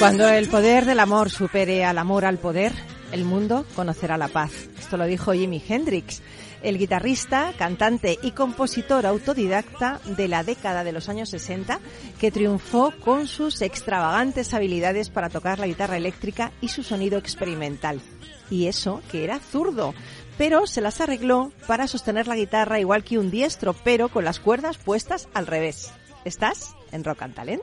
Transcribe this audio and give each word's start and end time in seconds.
Cuando 0.00 0.26
el 0.30 0.48
poder 0.48 0.86
del 0.86 0.98
amor 0.98 1.28
supere 1.28 1.84
al 1.84 1.98
amor 1.98 2.24
al 2.24 2.38
poder, 2.38 2.72
el 3.12 3.26
mundo 3.26 3.66
conocerá 3.76 4.16
la 4.16 4.28
paz. 4.28 4.50
Esto 4.78 4.96
lo 4.96 5.04
dijo 5.04 5.34
Jimi 5.34 5.62
Hendrix, 5.68 6.22
el 6.62 6.78
guitarrista, 6.78 7.52
cantante 7.58 8.18
y 8.22 8.30
compositor 8.30 9.04
autodidacta 9.04 10.00
de 10.06 10.26
la 10.26 10.42
década 10.42 10.84
de 10.84 10.92
los 10.92 11.10
años 11.10 11.28
60, 11.28 11.80
que 12.18 12.30
triunfó 12.30 12.94
con 13.04 13.26
sus 13.26 13.60
extravagantes 13.60 14.54
habilidades 14.54 15.10
para 15.10 15.28
tocar 15.28 15.58
la 15.58 15.66
guitarra 15.66 15.98
eléctrica 15.98 16.50
y 16.62 16.68
su 16.68 16.82
sonido 16.82 17.18
experimental. 17.18 18.00
Y 18.48 18.68
eso 18.68 19.02
que 19.12 19.22
era 19.22 19.38
zurdo, 19.38 19.92
pero 20.38 20.66
se 20.66 20.80
las 20.80 21.02
arregló 21.02 21.52
para 21.66 21.86
sostener 21.86 22.26
la 22.26 22.36
guitarra 22.36 22.80
igual 22.80 23.04
que 23.04 23.18
un 23.18 23.30
diestro, 23.30 23.74
pero 23.84 24.08
con 24.08 24.24
las 24.24 24.40
cuerdas 24.40 24.78
puestas 24.78 25.28
al 25.34 25.46
revés. 25.46 25.92
¿Estás 26.24 26.74
en 26.90 27.04
Rock 27.04 27.20
and 27.20 27.34
Talent? 27.34 27.62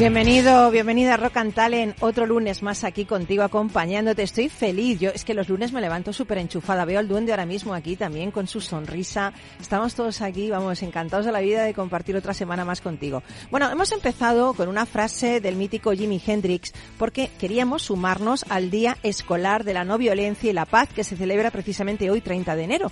Bienvenido, 0.00 0.70
bienvenida 0.70 1.12
a 1.12 1.16
Rock 1.18 1.36
and 1.36 1.52
Talent, 1.52 1.94
otro 2.00 2.24
lunes 2.24 2.62
más 2.62 2.84
aquí 2.84 3.04
contigo 3.04 3.42
acompañándote. 3.42 4.22
Estoy 4.22 4.48
feliz, 4.48 4.98
yo 4.98 5.10
es 5.10 5.26
que 5.26 5.34
los 5.34 5.50
lunes 5.50 5.74
me 5.74 5.82
levanto 5.82 6.14
súper 6.14 6.38
enchufada. 6.38 6.86
Veo 6.86 6.98
al 6.98 7.06
duende 7.06 7.32
ahora 7.32 7.44
mismo 7.44 7.74
aquí 7.74 7.96
también 7.96 8.30
con 8.30 8.46
su 8.46 8.62
sonrisa. 8.62 9.34
Estamos 9.60 9.94
todos 9.94 10.22
aquí, 10.22 10.48
vamos, 10.48 10.82
encantados 10.82 11.26
de 11.26 11.32
la 11.32 11.42
vida 11.42 11.64
de 11.64 11.74
compartir 11.74 12.16
otra 12.16 12.32
semana 12.32 12.64
más 12.64 12.80
contigo. 12.80 13.22
Bueno, 13.50 13.70
hemos 13.70 13.92
empezado 13.92 14.54
con 14.54 14.68
una 14.70 14.86
frase 14.86 15.38
del 15.42 15.56
mítico 15.56 15.92
Jimi 15.92 16.18
Hendrix 16.26 16.72
porque 16.96 17.28
queríamos 17.38 17.82
sumarnos 17.82 18.46
al 18.48 18.70
Día 18.70 18.96
Escolar 19.02 19.64
de 19.64 19.74
la 19.74 19.84
No 19.84 19.98
Violencia 19.98 20.48
y 20.48 20.54
la 20.54 20.64
Paz 20.64 20.88
que 20.94 21.04
se 21.04 21.18
celebra 21.18 21.50
precisamente 21.50 22.10
hoy 22.10 22.22
30 22.22 22.56
de 22.56 22.64
enero. 22.64 22.90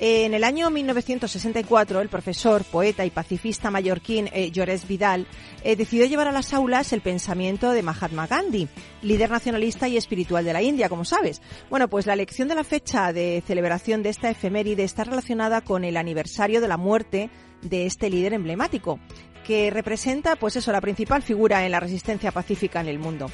En 0.00 0.34
el 0.34 0.42
año 0.42 0.70
1964, 0.70 2.00
el 2.00 2.08
profesor, 2.08 2.64
poeta 2.64 3.04
y 3.04 3.10
pacifista 3.10 3.70
mallorquín 3.70 4.28
eh, 4.32 4.50
Llores 4.50 4.88
Vidal 4.88 5.26
eh, 5.62 5.76
decidió 5.76 6.04
llevar 6.06 6.26
a 6.26 6.32
las 6.32 6.52
aulas 6.52 6.92
el 6.92 7.00
pensamiento 7.00 7.70
de 7.70 7.82
Mahatma 7.82 8.26
Gandhi, 8.26 8.68
líder 9.02 9.30
nacionalista 9.30 9.86
y 9.86 9.96
espiritual 9.96 10.44
de 10.44 10.52
la 10.52 10.62
India, 10.62 10.88
como 10.88 11.04
sabes. 11.04 11.40
Bueno, 11.70 11.88
pues 11.88 12.06
la 12.06 12.14
elección 12.14 12.48
de 12.48 12.56
la 12.56 12.64
fecha 12.64 13.12
de 13.12 13.42
celebración 13.46 14.02
de 14.02 14.10
esta 14.10 14.30
efeméride 14.30 14.82
está 14.82 15.04
relacionada 15.04 15.60
con 15.60 15.84
el 15.84 15.96
aniversario 15.96 16.60
de 16.60 16.68
la 16.68 16.76
muerte 16.76 17.30
de 17.62 17.86
este 17.86 18.10
líder 18.10 18.32
emblemático 18.32 18.98
que 19.46 19.70
representa, 19.70 20.36
pues 20.36 20.56
eso, 20.56 20.72
la 20.72 20.80
principal 20.80 21.22
figura 21.22 21.64
en 21.64 21.70
la 21.70 21.78
resistencia 21.78 22.32
pacífica 22.32 22.80
en 22.80 22.88
el 22.88 22.98
mundo. 22.98 23.30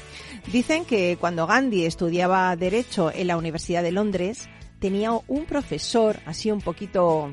Dicen 0.51 0.85
que 0.85 1.17
cuando 1.19 1.47
Gandhi 1.47 1.85
estudiaba 1.85 2.55
Derecho 2.55 3.11
en 3.11 3.27
la 3.27 3.37
Universidad 3.37 3.81
de 3.81 3.93
Londres, 3.93 4.49
tenía 4.81 5.11
un 5.27 5.45
profesor 5.45 6.19
así 6.25 6.51
un 6.51 6.59
poquito 6.59 7.31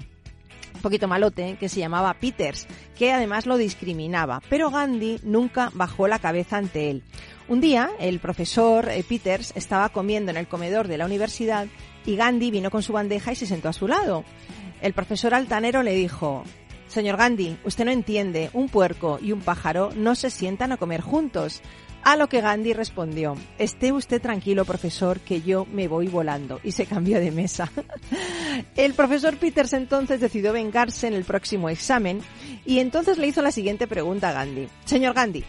un 0.75 0.83
poquito 0.83 1.09
malote, 1.09 1.57
que 1.59 1.69
se 1.69 1.81
llamaba 1.81 2.15
Peters, 2.15 2.69
que 2.97 3.11
además 3.11 3.47
lo 3.47 3.57
discriminaba, 3.57 4.41
pero 4.49 4.71
Gandhi 4.71 5.19
nunca 5.25 5.73
bajó 5.75 6.07
la 6.07 6.21
cabeza 6.21 6.57
ante 6.57 6.91
él. 6.91 7.03
Un 7.49 7.61
día, 7.61 7.91
el 7.99 8.21
profesor 8.21 8.89
eh, 8.89 9.03
Peters 9.03 9.53
estaba 9.57 9.89
comiendo 9.89 10.31
en 10.31 10.37
el 10.37 10.47
comedor 10.47 10.87
de 10.87 10.99
la 10.99 11.07
universidad 11.07 11.67
y 12.07 12.15
Gandhi 12.15 12.53
vino 12.53 12.71
con 12.71 12.83
su 12.83 12.93
bandeja 12.93 13.33
y 13.33 13.37
se 13.37 13.47
sentó 13.47 13.69
a 13.69 13.73
su 13.73 13.89
lado. 13.89 14.23
El 14.81 14.93
profesor 14.93 15.35
altanero 15.35 15.83
le 15.83 15.95
dijo, 15.95 16.45
Señor 16.87 17.17
Gandhi, 17.17 17.57
usted 17.65 17.85
no 17.85 17.91
entiende, 17.91 18.51
un 18.53 18.69
puerco 18.69 19.19
y 19.21 19.33
un 19.33 19.41
pájaro 19.41 19.91
no 19.97 20.15
se 20.15 20.31
sientan 20.31 20.71
a 20.71 20.77
comer 20.77 21.01
juntos. 21.01 21.61
A 22.05 22.17
lo 22.17 22.29
que 22.29 22.41
Gandhi 22.41 22.73
respondió, 22.73 23.37
esté 23.59 23.93
usted 23.93 24.23
tranquilo, 24.23 24.65
profesor, 24.65 25.21
que 25.21 25.43
yo 25.43 25.67
me 25.67 25.89
voy 25.89 26.09
volando. 26.09 26.61
Y 26.63 26.73
se 26.73 26.87
cambió 26.87 27.21
de 27.21 27.31
mesa. 27.31 27.71
El 28.77 28.95
profesor 28.95 29.37
Peters 29.37 29.73
entonces 29.73 30.21
decidió 30.21 30.53
vengarse 30.53 31.07
en 31.07 31.15
el 31.15 31.25
próximo 31.25 31.69
examen 31.69 32.21
y 32.65 32.79
entonces 32.79 33.19
le 33.19 33.27
hizo 33.27 33.43
la 33.43 33.53
siguiente 33.53 33.87
pregunta 33.87 34.31
a 34.31 34.33
Gandhi. 34.33 34.69
Señor 34.85 35.15
Gandhi, 35.15 35.45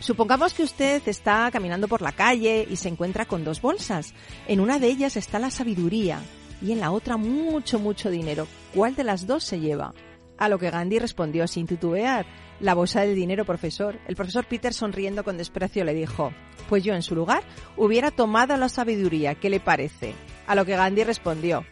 Supongamos 0.00 0.54
que 0.54 0.62
usted 0.62 1.02
está 1.06 1.50
caminando 1.52 1.86
por 1.86 2.00
la 2.00 2.12
calle 2.12 2.66
y 2.68 2.76
se 2.76 2.88
encuentra 2.88 3.26
con 3.26 3.44
dos 3.44 3.60
bolsas. 3.60 4.14
En 4.48 4.60
una 4.60 4.78
de 4.78 4.86
ellas 4.86 5.16
está 5.16 5.38
la 5.38 5.50
sabiduría 5.50 6.20
y 6.62 6.72
en 6.72 6.80
la 6.80 6.90
otra 6.90 7.18
mucho, 7.18 7.78
mucho 7.78 8.10
dinero. 8.10 8.46
¿Cuál 8.74 8.94
de 8.94 9.04
las 9.04 9.26
dos 9.26 9.44
se 9.44 9.60
lleva? 9.60 9.92
A 10.40 10.48
lo 10.48 10.58
que 10.58 10.70
Gandhi 10.70 10.98
respondió 10.98 11.46
sin 11.46 11.68
titubear, 11.68 12.26
la 12.58 12.74
bolsa 12.74 13.02
del 13.02 13.14
dinero, 13.14 13.44
profesor. 13.44 14.00
El 14.08 14.16
profesor 14.16 14.46
Peter, 14.46 14.74
sonriendo 14.74 15.22
con 15.22 15.38
desprecio, 15.38 15.84
le 15.84 15.94
dijo, 15.94 16.32
pues 16.68 16.82
yo 16.82 16.94
en 16.94 17.02
su 17.02 17.14
lugar 17.14 17.44
hubiera 17.76 18.10
tomado 18.10 18.56
la 18.56 18.68
sabiduría, 18.68 19.34
¿qué 19.34 19.50
le 19.50 19.60
parece? 19.60 20.14
A 20.46 20.54
lo 20.54 20.64
que 20.64 20.76
Gandhi 20.76 21.04
respondió, 21.04 21.64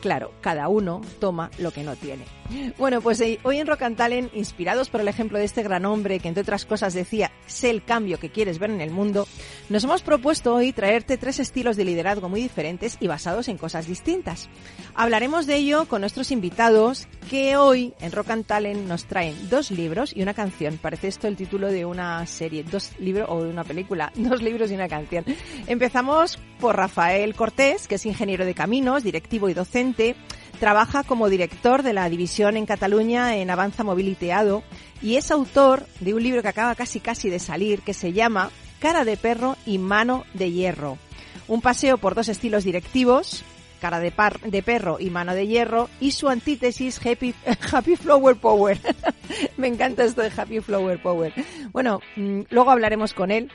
claro, 0.00 0.32
cada 0.40 0.68
uno 0.68 1.00
toma 1.18 1.50
lo 1.58 1.72
que 1.72 1.82
no 1.82 1.96
tiene. 1.96 2.35
Bueno, 2.78 3.00
pues 3.00 3.20
eh, 3.20 3.38
hoy 3.42 3.58
en 3.58 3.66
Rock 3.66 3.82
and 3.82 3.96
Talent, 3.96 4.34
inspirados 4.34 4.88
por 4.88 5.00
el 5.00 5.08
ejemplo 5.08 5.38
de 5.38 5.44
este 5.44 5.62
gran 5.62 5.84
hombre 5.84 6.20
que 6.20 6.28
entre 6.28 6.42
otras 6.42 6.64
cosas 6.64 6.94
decía, 6.94 7.32
sé 7.46 7.70
el 7.70 7.84
cambio 7.84 8.18
que 8.18 8.30
quieres 8.30 8.58
ver 8.58 8.70
en 8.70 8.80
el 8.80 8.90
mundo, 8.90 9.26
nos 9.68 9.84
hemos 9.84 10.02
propuesto 10.02 10.54
hoy 10.54 10.72
traerte 10.72 11.16
tres 11.16 11.40
estilos 11.40 11.76
de 11.76 11.84
liderazgo 11.84 12.28
muy 12.28 12.40
diferentes 12.42 12.96
y 13.00 13.06
basados 13.06 13.48
en 13.48 13.58
cosas 13.58 13.86
distintas. 13.86 14.48
Hablaremos 14.94 15.46
de 15.46 15.56
ello 15.56 15.86
con 15.86 16.00
nuestros 16.00 16.30
invitados 16.30 17.08
que 17.30 17.56
hoy 17.56 17.94
en 18.00 18.12
Rock 18.12 18.30
and 18.30 18.46
Talent 18.46 18.86
nos 18.86 19.06
traen 19.06 19.48
dos 19.50 19.70
libros 19.70 20.14
y 20.14 20.22
una 20.22 20.34
canción. 20.34 20.78
Parece 20.78 21.08
esto 21.08 21.28
el 21.28 21.36
título 21.36 21.68
de 21.68 21.84
una 21.84 22.26
serie, 22.26 22.64
dos 22.64 22.92
libros 22.98 23.26
o 23.28 23.42
de 23.42 23.50
una 23.50 23.64
película, 23.64 24.12
dos 24.16 24.42
libros 24.42 24.70
y 24.70 24.74
una 24.74 24.88
canción. 24.88 25.24
Empezamos 25.66 26.38
por 26.60 26.76
Rafael 26.76 27.34
Cortés, 27.34 27.88
que 27.88 27.96
es 27.96 28.06
ingeniero 28.06 28.44
de 28.44 28.54
caminos, 28.54 29.02
directivo 29.02 29.48
y 29.48 29.54
docente 29.54 30.16
trabaja 30.56 31.04
como 31.04 31.28
director 31.28 31.82
de 31.82 31.92
la 31.92 32.08
división 32.08 32.56
en 32.56 32.66
Cataluña 32.66 33.36
en 33.36 33.50
Avanza 33.50 33.84
Mobiliteado 33.84 34.62
y 35.02 35.16
es 35.16 35.30
autor 35.30 35.86
de 36.00 36.14
un 36.14 36.22
libro 36.22 36.42
que 36.42 36.48
acaba 36.48 36.74
casi 36.74 37.00
casi 37.00 37.30
de 37.30 37.38
salir 37.38 37.80
que 37.82 37.94
se 37.94 38.12
llama 38.12 38.50
Cara 38.80 39.04
de 39.04 39.16
perro 39.16 39.56
y 39.64 39.78
mano 39.78 40.24
de 40.34 40.52
hierro. 40.52 40.98
Un 41.48 41.60
paseo 41.60 41.98
por 41.98 42.14
dos 42.14 42.28
estilos 42.28 42.64
directivos, 42.64 43.44
cara 43.80 44.00
de, 44.00 44.10
perro 44.62 44.98
y 44.98 45.10
mano 45.10 45.34
de 45.34 45.46
hierro, 45.46 45.88
y 46.00 46.10
su 46.10 46.28
antítesis 46.28 47.00
Happy, 47.04 47.34
happy 47.72 47.96
Flower 47.96 48.36
Power. 48.36 48.78
Me 49.56 49.68
encanta 49.68 50.04
esto 50.04 50.22
de 50.22 50.32
Happy 50.36 50.60
Flower 50.60 51.00
Power. 51.00 51.32
Bueno, 51.72 52.00
mm, 52.16 52.42
luego 52.50 52.70
hablaremos 52.70 53.14
con 53.14 53.30
él 53.30 53.50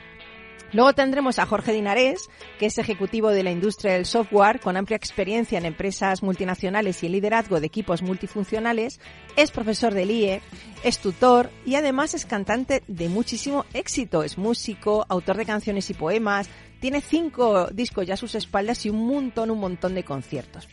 Luego 0.72 0.94
tendremos 0.94 1.38
a 1.38 1.44
Jorge 1.44 1.72
Dinarés, 1.72 2.30
que 2.58 2.66
es 2.66 2.78
ejecutivo 2.78 3.30
de 3.30 3.42
la 3.42 3.50
industria 3.50 3.92
del 3.92 4.06
software, 4.06 4.58
con 4.58 4.76
amplia 4.78 4.96
experiencia 4.96 5.58
en 5.58 5.66
empresas 5.66 6.22
multinacionales 6.22 7.02
y 7.02 7.06
en 7.06 7.12
liderazgo 7.12 7.60
de 7.60 7.66
equipos 7.66 8.00
multifuncionales, 8.00 8.98
es 9.36 9.50
profesor 9.50 9.92
del 9.92 10.10
IE, 10.10 10.40
es 10.82 10.98
tutor 10.98 11.50
y 11.66 11.74
además 11.74 12.14
es 12.14 12.24
cantante 12.24 12.82
de 12.88 13.08
muchísimo 13.10 13.66
éxito. 13.74 14.22
Es 14.22 14.38
músico, 14.38 15.04
autor 15.08 15.36
de 15.36 15.46
canciones 15.46 15.90
y 15.90 15.94
poemas, 15.94 16.48
tiene 16.80 17.00
cinco 17.02 17.68
discos 17.68 18.06
ya 18.06 18.14
a 18.14 18.16
sus 18.16 18.34
espaldas 18.34 18.86
y 18.86 18.90
un 18.90 19.06
montón, 19.06 19.50
un 19.50 19.60
montón 19.60 19.94
de 19.94 20.04
conciertos. 20.04 20.68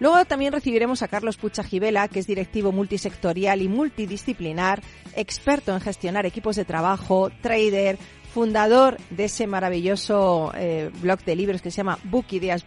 Luego 0.00 0.24
también 0.24 0.52
recibiremos 0.52 1.02
a 1.02 1.08
Carlos 1.08 1.36
Puchajivela, 1.36 2.08
que 2.08 2.18
es 2.18 2.26
directivo 2.26 2.72
multisectorial 2.72 3.62
y 3.62 3.68
multidisciplinar, 3.68 4.82
experto 5.14 5.72
en 5.72 5.80
gestionar 5.80 6.26
equipos 6.26 6.56
de 6.56 6.64
trabajo, 6.64 7.30
trader, 7.40 7.98
fundador 8.32 8.96
de 9.10 9.24
ese 9.24 9.46
maravilloso 9.46 10.52
eh, 10.56 10.90
blog 11.00 11.22
de 11.24 11.36
libros 11.36 11.60
que 11.60 11.70
se 11.70 11.78
llama 11.78 11.98
Book 12.04 12.26
Ideas. 12.30 12.64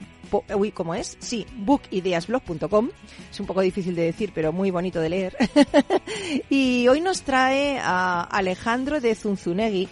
Uy, 0.55 0.71
¿cómo 0.71 0.93
es? 0.95 1.17
Sí, 1.19 1.45
bookideasblog.com. 1.55 2.89
Es 3.31 3.39
un 3.39 3.45
poco 3.45 3.61
difícil 3.61 3.95
de 3.95 4.03
decir, 4.03 4.31
pero 4.33 4.51
muy 4.51 4.69
bonito 4.69 4.99
de 4.99 5.09
leer. 5.09 5.37
y 6.49 6.87
hoy 6.87 7.01
nos 7.01 7.23
trae 7.23 7.79
a 7.81 8.21
Alejandro 8.21 9.01
de 9.01 9.15
Zunzunegui, 9.15 9.87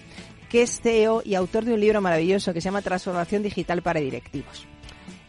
que 0.50 0.62
es 0.62 0.80
CEO 0.82 1.22
y 1.26 1.36
autor 1.36 1.66
de 1.66 1.74
un 1.74 1.80
libro 1.80 2.02
maravilloso 2.02 2.54
que 2.54 2.62
se 2.62 2.66
llama 2.66 2.82
Transformación 2.82 3.42
Digital 3.42 3.82
para 3.82 4.00
Directivos. 4.00 4.68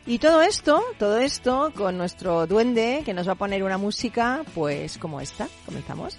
Y 0.07 0.19
todo 0.19 0.43
esto, 0.43 0.85
todo 0.99 1.19
esto 1.19 1.73
con 1.75 1.97
nuestro 1.97 2.47
duende 2.47 3.03
que 3.07 3.15
nos 3.15 3.27
va 3.27 3.33
a 3.33 3.37
poner 3.37 3.63
una 3.63 3.79
música, 3.79 4.45
pues 4.55 4.99
como 4.99 5.21
esta. 5.21 5.49
Comenzamos. 5.65 6.19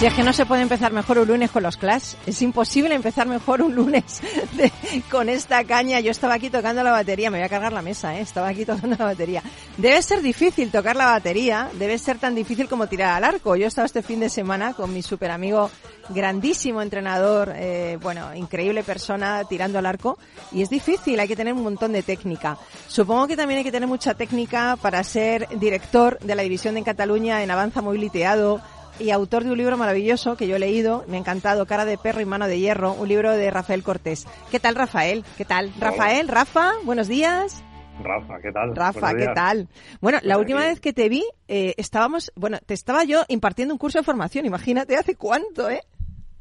Si 0.00 0.06
es 0.06 0.14
que 0.14 0.22
no 0.22 0.32
se 0.32 0.46
puede 0.46 0.62
empezar 0.62 0.94
mejor 0.94 1.18
un 1.18 1.28
lunes 1.28 1.50
con 1.50 1.62
los 1.62 1.76
Clash, 1.76 2.14
es 2.24 2.40
imposible 2.40 2.94
empezar 2.94 3.26
mejor 3.26 3.60
un 3.60 3.74
lunes 3.74 4.22
con 5.10 5.28
esta 5.28 5.62
caña. 5.64 6.00
Yo 6.00 6.10
estaba 6.10 6.32
aquí 6.32 6.48
tocando 6.48 6.82
la 6.82 6.90
batería, 6.90 7.30
me 7.30 7.36
voy 7.36 7.44
a 7.44 7.50
cargar 7.50 7.74
la 7.74 7.82
mesa, 7.82 8.16
¿eh? 8.16 8.22
estaba 8.22 8.48
aquí 8.48 8.64
tocando 8.64 8.96
la 8.98 9.04
batería. 9.04 9.42
Debe 9.76 10.00
ser 10.00 10.22
difícil 10.22 10.70
tocar 10.70 10.96
la 10.96 11.04
batería, 11.04 11.68
debe 11.74 11.98
ser 11.98 12.16
tan 12.16 12.34
difícil 12.34 12.66
como 12.66 12.86
tirar 12.86 13.14
al 13.14 13.24
arco. 13.24 13.56
Yo 13.56 13.66
estaba 13.66 13.84
este 13.84 14.00
fin 14.00 14.20
de 14.20 14.30
semana 14.30 14.72
con 14.72 14.90
mi 14.90 15.02
super 15.02 15.30
amigo, 15.30 15.70
grandísimo 16.08 16.80
entrenador, 16.80 17.52
eh, 17.54 17.98
bueno, 18.00 18.34
increíble 18.34 18.82
persona 18.82 19.44
tirando 19.44 19.78
al 19.78 19.84
arco, 19.84 20.16
y 20.50 20.62
es 20.62 20.70
difícil, 20.70 21.20
hay 21.20 21.28
que 21.28 21.36
tener 21.36 21.52
un 21.52 21.62
montón 21.62 21.92
de 21.92 22.02
técnica. 22.02 22.56
Supongo 22.88 23.26
que 23.26 23.36
también 23.36 23.58
hay 23.58 23.64
que 23.64 23.72
tener 23.72 23.86
mucha 23.86 24.14
técnica 24.14 24.78
para 24.80 25.04
ser 25.04 25.46
director 25.58 26.18
de 26.20 26.34
la 26.34 26.42
división 26.42 26.72
de 26.72 26.78
en 26.78 26.84
Cataluña 26.84 27.42
en 27.42 27.50
Avanza 27.50 27.82
Moviliteado, 27.82 28.62
y 29.00 29.10
autor 29.10 29.44
de 29.44 29.50
un 29.50 29.58
libro 29.58 29.76
maravilloso 29.76 30.36
que 30.36 30.46
yo 30.46 30.56
he 30.56 30.58
leído, 30.58 31.04
me 31.08 31.16
ha 31.16 31.20
encantado, 31.20 31.66
Cara 31.66 31.84
de 31.84 31.98
perro 31.98 32.20
y 32.20 32.26
mano 32.26 32.46
de 32.46 32.58
hierro, 32.58 32.92
un 32.92 33.08
libro 33.08 33.32
de 33.32 33.50
Rafael 33.50 33.82
Cortés. 33.82 34.26
¿Qué 34.50 34.60
tal, 34.60 34.74
Rafael? 34.74 35.24
¿Qué 35.36 35.44
tal? 35.44 35.72
Rafael, 35.78 36.28
Rafa, 36.28 36.72
buenos 36.84 37.08
días. 37.08 37.64
Rafa, 38.02 38.40
¿qué 38.40 38.52
tal? 38.52 38.74
Rafa, 38.74 39.14
¿qué 39.14 39.28
tal? 39.34 39.68
Bueno, 40.00 40.18
la 40.22 40.34
pues 40.34 40.44
última 40.44 40.60
vez 40.60 40.80
que 40.80 40.92
te 40.92 41.08
vi, 41.08 41.24
eh, 41.48 41.74
estábamos, 41.76 42.32
bueno, 42.34 42.58
te 42.64 42.74
estaba 42.74 43.04
yo 43.04 43.24
impartiendo 43.28 43.74
un 43.74 43.78
curso 43.78 43.98
de 43.98 44.04
formación, 44.04 44.46
imagínate 44.46 44.96
hace 44.96 45.16
cuánto, 45.16 45.70
¿eh? 45.70 45.80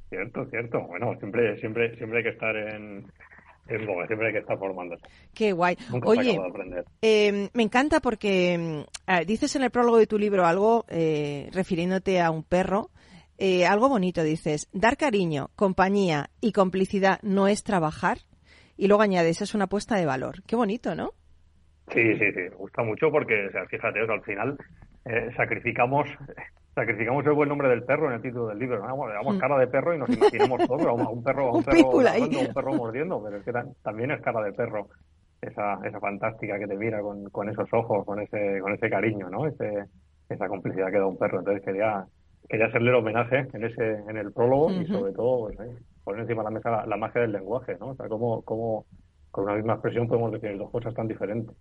Cierto, 0.10 0.46
cierto. 0.50 0.82
Bueno, 0.88 1.16
siempre, 1.20 1.60
siempre, 1.60 1.96
siempre 1.98 2.20
hay 2.20 2.24
que 2.24 2.32
estar 2.32 2.56
en, 2.56 3.06
siempre 3.78 4.28
hay 4.28 4.34
que 4.34 4.40
estar 4.40 4.58
formándose. 4.58 5.04
Qué 5.34 5.52
guay. 5.52 5.78
Oye, 6.04 6.40
eh, 7.02 7.50
me 7.54 7.64
encanta 7.64 8.00
porque 8.00 8.58
mm, 8.58 9.26
dices 9.26 9.56
en 9.56 9.64
el 9.64 9.72
prólogo 9.72 9.98
de 9.98 10.08
tu 10.08 10.18
libro 10.18 10.46
algo 10.46 10.86
eh, 10.90 11.50
refiriéndote 11.54 12.22
a 12.22 12.32
un 12.32 12.44
perro. 12.44 12.90
Eh, 13.42 13.66
algo 13.66 13.88
bonito, 13.88 14.22
dices, 14.22 14.68
dar 14.74 14.98
cariño, 14.98 15.50
compañía 15.56 16.30
y 16.42 16.52
complicidad 16.52 17.20
no 17.22 17.48
es 17.48 17.64
trabajar. 17.64 18.18
Y 18.76 18.88
luego 18.88 19.02
añades, 19.02 19.42
es 19.42 19.56
una 19.56 19.66
apuesta 19.66 19.96
de 19.96 20.06
valor. 20.06 20.44
Qué 20.46 20.58
bonito, 20.58 20.94
¿no? 20.94 21.12
Sí, 21.94 22.02
sí, 22.18 22.32
sí, 22.34 22.40
me 22.40 22.50
gusta 22.50 22.84
mucho 22.84 23.10
porque, 23.10 23.48
o 23.48 23.52
sea, 23.52 23.66
fíjate, 23.66 24.00
al 24.00 24.22
final 24.24 24.58
eh, 25.06 25.30
sacrificamos 25.36 26.08
sacrificamos 26.80 27.26
el 27.26 27.34
buen 27.34 27.50
nombre 27.50 27.70
del 27.70 27.84
perro 27.84 28.08
en 28.08 28.14
el 28.16 28.22
título 28.22 28.48
del 28.48 28.60
libro. 28.60 28.80
¿no? 28.86 29.08
le 29.08 29.14
damos 29.14 29.36
mm. 29.36 29.40
cara 29.40 29.58
de 29.58 29.68
perro 29.68 29.94
y 29.94 29.98
nos 29.98 30.10
imaginamos 30.10 30.68
todo, 30.68 30.90
a 30.90 30.94
un 30.94 31.24
perro, 31.24 31.54
un, 31.54 31.64
perro, 31.64 31.90
un 31.90 32.54
perro 32.54 32.74
mordiendo, 32.74 33.22
pero 33.24 33.38
es 33.38 33.44
que 33.44 33.54
también 33.84 34.12
es 34.12 34.22
cara 34.22 34.42
de 34.42 34.54
perro. 34.54 34.88
Esa, 35.42 35.80
esa 35.86 36.02
fantástica 36.02 36.60
que 36.60 36.68
te 36.68 36.76
mira 36.76 37.02
con, 37.02 37.30
con 37.30 37.50
esos 37.50 37.70
ojos, 37.72 38.06
con 38.06 38.20
ese, 38.20 38.60
con 38.60 38.74
ese 38.74 38.90
cariño, 38.90 39.30
¿no? 39.30 39.48
Ese, 39.48 39.86
esa 40.28 40.48
complicidad 40.50 40.92
que 40.92 41.00
da 41.00 41.06
un 41.06 41.18
perro. 41.18 41.40
Entonces 41.40 41.64
quería, 41.64 42.06
quería 42.50 42.66
hacerle 42.66 42.90
el 42.90 42.96
homenaje 42.96 43.48
en 43.54 43.64
ese, 43.64 44.00
en 44.10 44.18
el 44.18 44.34
prólogo 44.34 44.70
y 44.72 44.86
sobre 44.86 45.14
todo, 45.14 45.48
pues, 45.48 45.60
eh, 45.62 45.78
poner 46.04 46.22
encima 46.22 46.44
de 46.44 46.46
la 46.46 46.52
mesa 46.52 46.86
la, 46.86 46.98
magia 46.98 47.22
del 47.22 47.32
lenguaje, 47.32 47.78
¿no? 47.80 47.90
O 47.90 47.96
sea, 47.96 48.10
cómo, 48.10 48.42
cómo, 48.42 48.86
con 49.32 49.46
una 49.46 49.56
misma 49.56 49.74
expresión 49.74 50.08
podemos 50.08 50.32
decir 50.32 50.58
dos 50.58 50.72
cosas 50.72 50.94
tan 50.94 51.08
diferentes. 51.08 51.56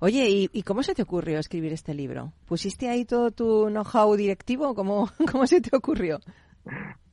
Oye, 0.00 0.48
¿y, 0.52 0.62
cómo 0.62 0.82
se 0.82 0.94
te 0.94 1.02
ocurrió 1.02 1.38
escribir 1.38 1.72
este 1.72 1.94
libro? 1.94 2.32
¿Pusiste 2.46 2.88
ahí 2.88 3.04
todo 3.04 3.30
tu 3.30 3.68
know-how 3.68 4.14
directivo? 4.16 4.74
¿Cómo, 4.74 5.08
¿Cómo 5.32 5.46
se 5.46 5.60
te 5.60 5.74
ocurrió? 5.76 6.18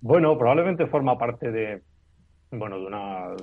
Bueno, 0.01 0.37
probablemente 0.37 0.87
forma 0.87 1.17
parte 1.17 1.51
de, 1.51 1.81
bueno, 2.51 2.79
de 2.79 2.85
una 2.85 3.35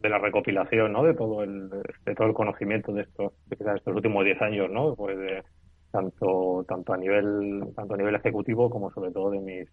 de 0.00 0.08
la 0.08 0.18
recopilación, 0.18 0.92
¿no? 0.92 1.02
De 1.02 1.14
todo 1.14 1.42
el 1.42 1.68
de 1.70 2.14
todo 2.14 2.28
el 2.28 2.34
conocimiento 2.34 2.92
de 2.92 3.02
estos 3.02 3.32
de 3.46 3.56
estos 3.56 3.94
últimos 3.94 4.24
10 4.24 4.42
años, 4.42 4.70
¿no? 4.70 4.94
Pues 4.94 5.18
de, 5.18 5.42
tanto 5.90 6.64
tanto 6.68 6.92
a 6.92 6.96
nivel 6.96 7.72
tanto 7.74 7.94
a 7.94 7.96
nivel 7.96 8.14
ejecutivo 8.14 8.70
como 8.70 8.90
sobre 8.90 9.10
todo 9.10 9.30
de 9.30 9.40
mis 9.40 9.68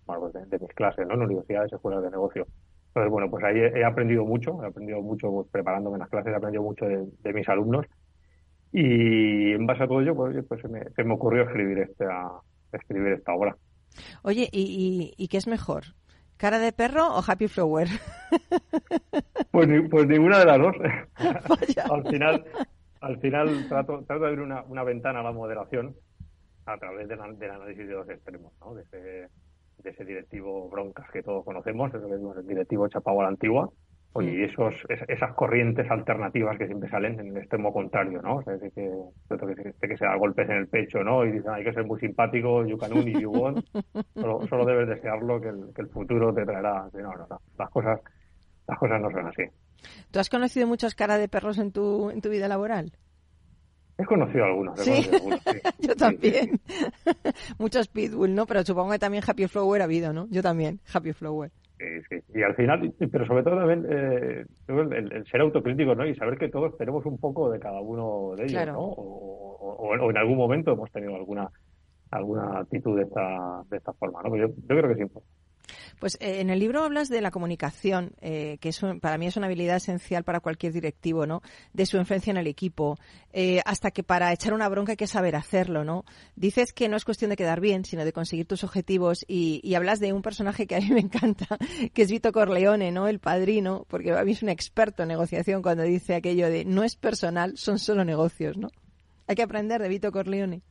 de, 0.49 0.59
mis 0.59 0.73
clases, 0.73 1.05
¿no? 1.07 1.13
En 1.15 1.21
universidades, 1.21 1.71
escuelas 1.73 2.03
de 2.03 2.11
negocio. 2.11 2.47
Entonces, 2.95 3.11
bueno, 3.11 3.29
pues 3.29 3.43
ahí 3.43 3.59
he, 3.59 3.83
aprendido 3.83 4.23
mucho, 4.23 4.63
he 4.63 4.67
aprendido 4.67 5.01
mucho 5.01 5.29
pues, 5.29 5.47
preparándome 5.51 5.95
en 5.95 5.99
las 5.99 6.09
clases, 6.09 6.31
he 6.31 6.35
aprendido 6.37 6.63
mucho 6.63 6.85
de, 6.85 7.33
mis 7.33 7.49
alumnos 7.49 7.85
y 8.71 9.51
en 9.51 9.65
base 9.65 9.83
a 9.83 9.87
todo 9.87 9.99
ello, 9.99 10.15
pues, 10.15 10.33
pues 10.47 10.61
se, 10.61 10.69
me, 10.69 10.81
se, 10.95 11.03
me, 11.03 11.13
ocurrió 11.13 11.43
escribir 11.43 11.79
esta, 11.79 12.31
escribir 12.71 13.11
esta 13.11 13.33
obra. 13.33 13.57
Oye, 14.21 14.47
¿y, 14.49 15.13
y, 15.17 15.27
qué 15.27 15.35
es 15.35 15.45
mejor? 15.45 15.83
¿Cara 16.37 16.57
de 16.57 16.71
perro 16.71 17.05
o 17.07 17.21
Happy 17.25 17.49
Flower? 17.49 17.89
Pues, 19.51 19.69
pues 19.89 20.05
ninguna 20.07 20.39
de 20.39 20.45
las 20.45 20.59
dos. 20.59 20.75
al 21.89 22.03
final, 22.09 22.43
al 22.99 23.17
final 23.19 23.67
trato, 23.69 24.03
trato 24.03 24.23
de 24.23 24.27
abrir 24.27 24.41
una, 24.41 24.63
una 24.63 24.83
ventana 24.83 25.21
a 25.21 25.23
la 25.23 25.31
moderación 25.31 25.95
a 26.65 26.77
través 26.77 27.07
del, 27.07 27.21
análisis 27.21 27.87
de 27.87 27.93
los 27.93 28.09
extremos, 28.09 28.51
¿no? 28.59 28.75
De 29.85 29.91
ese 29.91 30.03
directivo 30.03 30.67
broncas 30.69 31.09
que 31.11 31.23
todos 31.23 31.45
conocemos, 31.45 31.93
el 31.93 32.47
directivo 32.47 32.89
chapado 32.89 33.21
a 33.21 33.23
la 33.23 33.29
antigua, 33.29 33.69
Oye, 34.17 34.31
y 34.31 34.43
esos, 34.43 34.73
esas 35.09 35.33
corrientes 35.33 35.91
alternativas 35.91 36.57
que 36.57 36.67
siempre 36.67 36.89
salen 36.89 37.19
en 37.19 37.27
el 37.27 37.37
extremo 37.37 37.73
contrario, 37.73 38.21
¿no? 38.21 38.37
O 38.37 38.43
sea, 38.43 38.57
que, 38.57 38.71
que, 38.71 39.87
que, 39.89 39.97
se 39.97 40.05
da 40.05 40.15
golpes 40.15 40.49
en 40.49 40.55
el 40.55 40.67
pecho, 40.69 41.03
¿no? 41.03 41.25
Y 41.25 41.33
dicen, 41.33 41.51
hay 41.51 41.65
que 41.65 41.73
ser 41.73 41.83
muy 41.83 41.99
simpático, 41.99 42.65
you 42.65 42.77
can 42.77 42.95
y 42.95 43.21
you 43.21 43.29
want. 43.29 43.65
Solo, 44.15 44.47
solo 44.47 44.65
debes 44.65 44.87
desearlo 44.87 45.41
que 45.41 45.49
el, 45.49 45.73
que 45.75 45.81
el 45.81 45.89
futuro 45.89 46.33
te 46.33 46.45
traerá. 46.45 46.87
No, 46.93 47.11
no, 47.11 47.27
no. 47.29 47.41
Las 47.59 47.69
cosas, 47.69 47.99
las 48.65 48.79
cosas 48.79 49.01
no 49.01 49.11
son 49.11 49.27
así. 49.27 49.43
¿Tú 50.11 50.19
has 50.19 50.29
conocido 50.29 50.65
muchas 50.65 50.95
caras 50.95 51.19
de 51.19 51.27
perros 51.27 51.57
en 51.57 51.73
tu, 51.73 52.09
en 52.09 52.21
tu 52.21 52.29
vida 52.29 52.47
laboral? 52.47 52.93
He 53.97 54.05
conocido 54.05 54.45
algunos. 54.45 54.79
¿Sí? 54.79 55.09
Yo 55.79 55.95
también. 55.95 56.59
Muchos 57.59 57.87
pitbull, 57.87 58.35
¿no? 58.35 58.45
Pero 58.45 58.63
supongo 58.63 58.91
que 58.91 58.99
también 58.99 59.23
Happy 59.25 59.47
Flower 59.47 59.81
ha 59.81 59.85
habido, 59.85 60.11
¿no? 60.11 60.27
Yo 60.29 60.41
también, 60.41 60.79
Happy 60.93 61.13
Flower. 61.13 61.51
Y 62.33 62.41
al 62.41 62.55
final, 62.55 62.93
pero 63.11 63.25
sobre 63.25 63.43
todo 63.43 63.57
también 63.57 63.85
eh, 63.89 64.45
el, 64.67 65.25
ser 65.29 65.41
autocrítico, 65.41 65.93
¿no? 65.93 66.05
Y 66.05 66.15
saber 66.15 66.37
que 66.37 66.49
todos 66.49 66.77
tenemos 66.77 67.05
un 67.05 67.17
poco 67.17 67.49
de 67.51 67.59
cada 67.59 67.81
uno 67.81 68.33
de 68.35 68.45
ellos, 68.45 68.67
¿no? 68.67 68.79
O, 68.79 70.09
en 70.09 70.17
algún 70.17 70.37
momento 70.37 70.71
hemos 70.71 70.91
tenido 70.91 71.15
alguna 71.15 71.49
alguna 72.11 72.59
actitud 72.59 72.95
de 72.95 73.03
esta, 73.03 73.63
de 73.69 73.77
esta 73.77 73.91
forma, 73.93 74.21
¿no? 74.23 74.35
Yo, 74.37 74.47
yo 74.47 74.67
creo 74.67 74.87
que 74.87 75.03
sí. 75.03 75.11
Pues 75.99 76.17
eh, 76.19 76.41
en 76.41 76.49
el 76.49 76.59
libro 76.59 76.83
hablas 76.83 77.09
de 77.09 77.21
la 77.21 77.31
comunicación, 77.31 78.11
eh, 78.21 78.57
que 78.59 78.69
es 78.69 78.81
para 79.01 79.17
mí 79.17 79.27
es 79.27 79.37
una 79.37 79.47
habilidad 79.47 79.77
esencial 79.77 80.23
para 80.23 80.39
cualquier 80.39 80.73
directivo, 80.73 81.25
¿no? 81.25 81.41
De 81.73 81.85
su 81.85 81.97
influencia 81.97 82.31
en 82.31 82.37
el 82.37 82.47
equipo, 82.47 82.97
eh, 83.33 83.61
hasta 83.65 83.91
que 83.91 84.03
para 84.03 84.31
echar 84.31 84.53
una 84.53 84.69
bronca 84.69 84.93
hay 84.93 84.97
que 84.97 85.07
saber 85.07 85.35
hacerlo, 85.35 85.83
¿no? 85.83 86.03
Dices 86.35 86.73
que 86.73 86.89
no 86.89 86.97
es 86.97 87.05
cuestión 87.05 87.29
de 87.29 87.37
quedar 87.37 87.61
bien, 87.61 87.85
sino 87.85 88.05
de 88.05 88.13
conseguir 88.13 88.45
tus 88.45 88.63
objetivos 88.63 89.25
y, 89.27 89.61
y 89.63 89.75
hablas 89.75 89.99
de 89.99 90.13
un 90.13 90.21
personaje 90.21 90.67
que 90.67 90.75
a 90.75 90.79
mí 90.79 90.89
me 90.91 90.99
encanta, 90.99 91.47
que 91.93 92.01
es 92.01 92.11
Vito 92.11 92.31
Corleone, 92.31 92.91
¿no? 92.91 93.07
El 93.07 93.19
padrino, 93.19 93.85
porque 93.89 94.11
a 94.11 94.23
mí 94.23 94.31
es 94.31 94.43
un 94.43 94.49
experto 94.49 95.03
en 95.03 95.09
negociación 95.09 95.61
cuando 95.61 95.83
dice 95.83 96.15
aquello 96.15 96.49
de 96.49 96.65
no 96.65 96.83
es 96.83 96.95
personal, 96.95 97.57
son 97.57 97.79
solo 97.79 98.05
negocios, 98.05 98.57
¿no? 98.57 98.69
Hay 99.27 99.35
que 99.35 99.43
aprender 99.43 99.81
de 99.81 99.89
Vito 99.89 100.11
Corleone. 100.11 100.61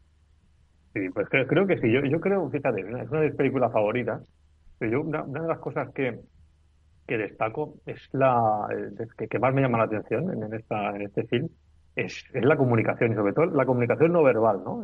Sí, 0.93 1.09
pues 1.13 1.27
creo, 1.29 1.67
que 1.67 1.77
sí. 1.79 1.93
Yo, 1.93 2.01
yo 2.05 2.21
creo, 2.21 2.49
fíjate, 2.51 2.81
es 2.81 3.11
una 3.11 3.21
de 3.21 3.27
mis 3.27 3.37
películas 3.37 3.73
favoritas 3.73 4.23
yo 4.81 5.01
una, 5.03 5.23
de 5.23 5.49
las 5.49 5.59
cosas 5.59 5.91
que, 5.95 6.21
que 7.07 7.19
destaco 7.19 7.77
es 7.87 8.09
la 8.13 8.67
que, 9.29 9.39
más 9.39 9.55
me 9.55 9.63
llama 9.63 9.79
la 9.79 9.85
atención 9.85 10.31
en, 10.43 10.55
esta, 10.55 10.95
en 10.95 11.03
este 11.03 11.25
film 11.25 11.49
es, 11.97 12.25
es, 12.33 12.45
la 12.45 12.57
comunicación 12.57 13.13
y 13.13 13.15
sobre 13.15 13.33
todo 13.33 13.47
la 13.47 13.67
comunicación 13.67 14.13
no 14.13 14.23
verbal, 14.23 14.63
¿no? 14.65 14.83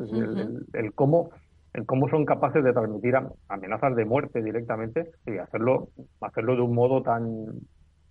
el, 0.74 0.92
cómo 0.94 1.30
el 1.72 1.86
cómo 1.86 2.08
son 2.08 2.24
capaces 2.24 2.64
de 2.64 2.72
transmitir 2.72 3.14
amenazas 3.48 3.94
de 3.94 4.04
muerte 4.04 4.42
directamente 4.42 5.12
y 5.26 5.38
hacerlo 5.38 5.90
hacerlo 6.20 6.56
de 6.56 6.62
un 6.62 6.74
modo 6.74 7.02
tan 7.02 7.46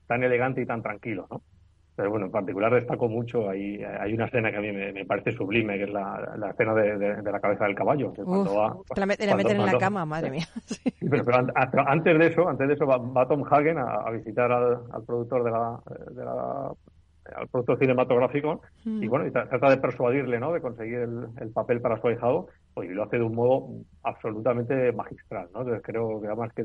tan 0.07 0.23
elegante 0.23 0.61
y 0.61 0.65
tan 0.65 0.81
tranquilo, 0.81 1.27
¿no? 1.29 1.41
Pero 1.99 2.11
bueno, 2.11 2.27
en 2.27 2.31
particular 2.31 2.73
destaco 2.73 3.09
mucho, 3.09 3.49
hay, 3.49 3.83
hay 3.83 4.13
una 4.13 4.27
escena 4.27 4.49
que 4.51 4.55
a 4.55 4.61
mí 4.61 4.71
me, 4.71 5.03
parece 5.03 5.33
sublime, 5.33 5.77
que 5.77 5.83
es 5.83 5.89
la, 5.89 6.33
la 6.37 6.51
escena 6.51 6.73
de, 6.73 6.97
de, 6.97 7.29
la 7.29 7.41
cabeza 7.41 7.65
del 7.65 7.75
caballo. 7.75 8.13
cuando 8.13 8.55
va, 8.55 8.73
la, 8.95 9.05
meten 9.05 9.57
en 9.57 9.65
la 9.65 9.77
cama, 9.77 10.05
madre 10.05 10.31
mía. 10.31 10.45
pero, 11.11 11.23
antes 11.85 12.17
de 12.17 12.27
eso, 12.27 12.47
antes 12.47 12.69
de 12.69 12.75
eso 12.75 12.85
va, 12.85 13.27
Tom 13.27 13.43
Hagen 13.51 13.79
a, 13.79 14.09
visitar 14.11 14.49
al, 14.49 14.79
al, 14.93 15.03
productor 15.05 15.43
de 15.43 15.51
la, 15.51 15.77
de 16.11 16.23
la 16.23 16.71
al 17.35 17.47
productor 17.49 17.77
cinematográfico 17.79 18.61
y 18.85 18.89
mm. 18.89 19.09
bueno, 19.09 19.27
y 19.27 19.31
trata 19.31 19.69
de 19.69 19.77
persuadirle, 19.77 20.39
¿no? 20.39 20.53
De 20.53 20.61
conseguir 20.61 20.99
el, 20.99 21.27
el 21.41 21.51
papel 21.51 21.81
para 21.81 21.99
su 21.99 22.07
ahijado 22.07 22.47
y 22.83 22.89
lo 22.89 23.03
hace 23.03 23.17
de 23.17 23.23
un 23.23 23.35
modo 23.35 23.69
absolutamente 24.03 24.91
magistral, 24.91 25.49
¿no? 25.53 25.61
Entonces 25.61 25.83
creo 25.83 26.21
que 26.21 26.27
además 26.27 26.51
que 26.53 26.63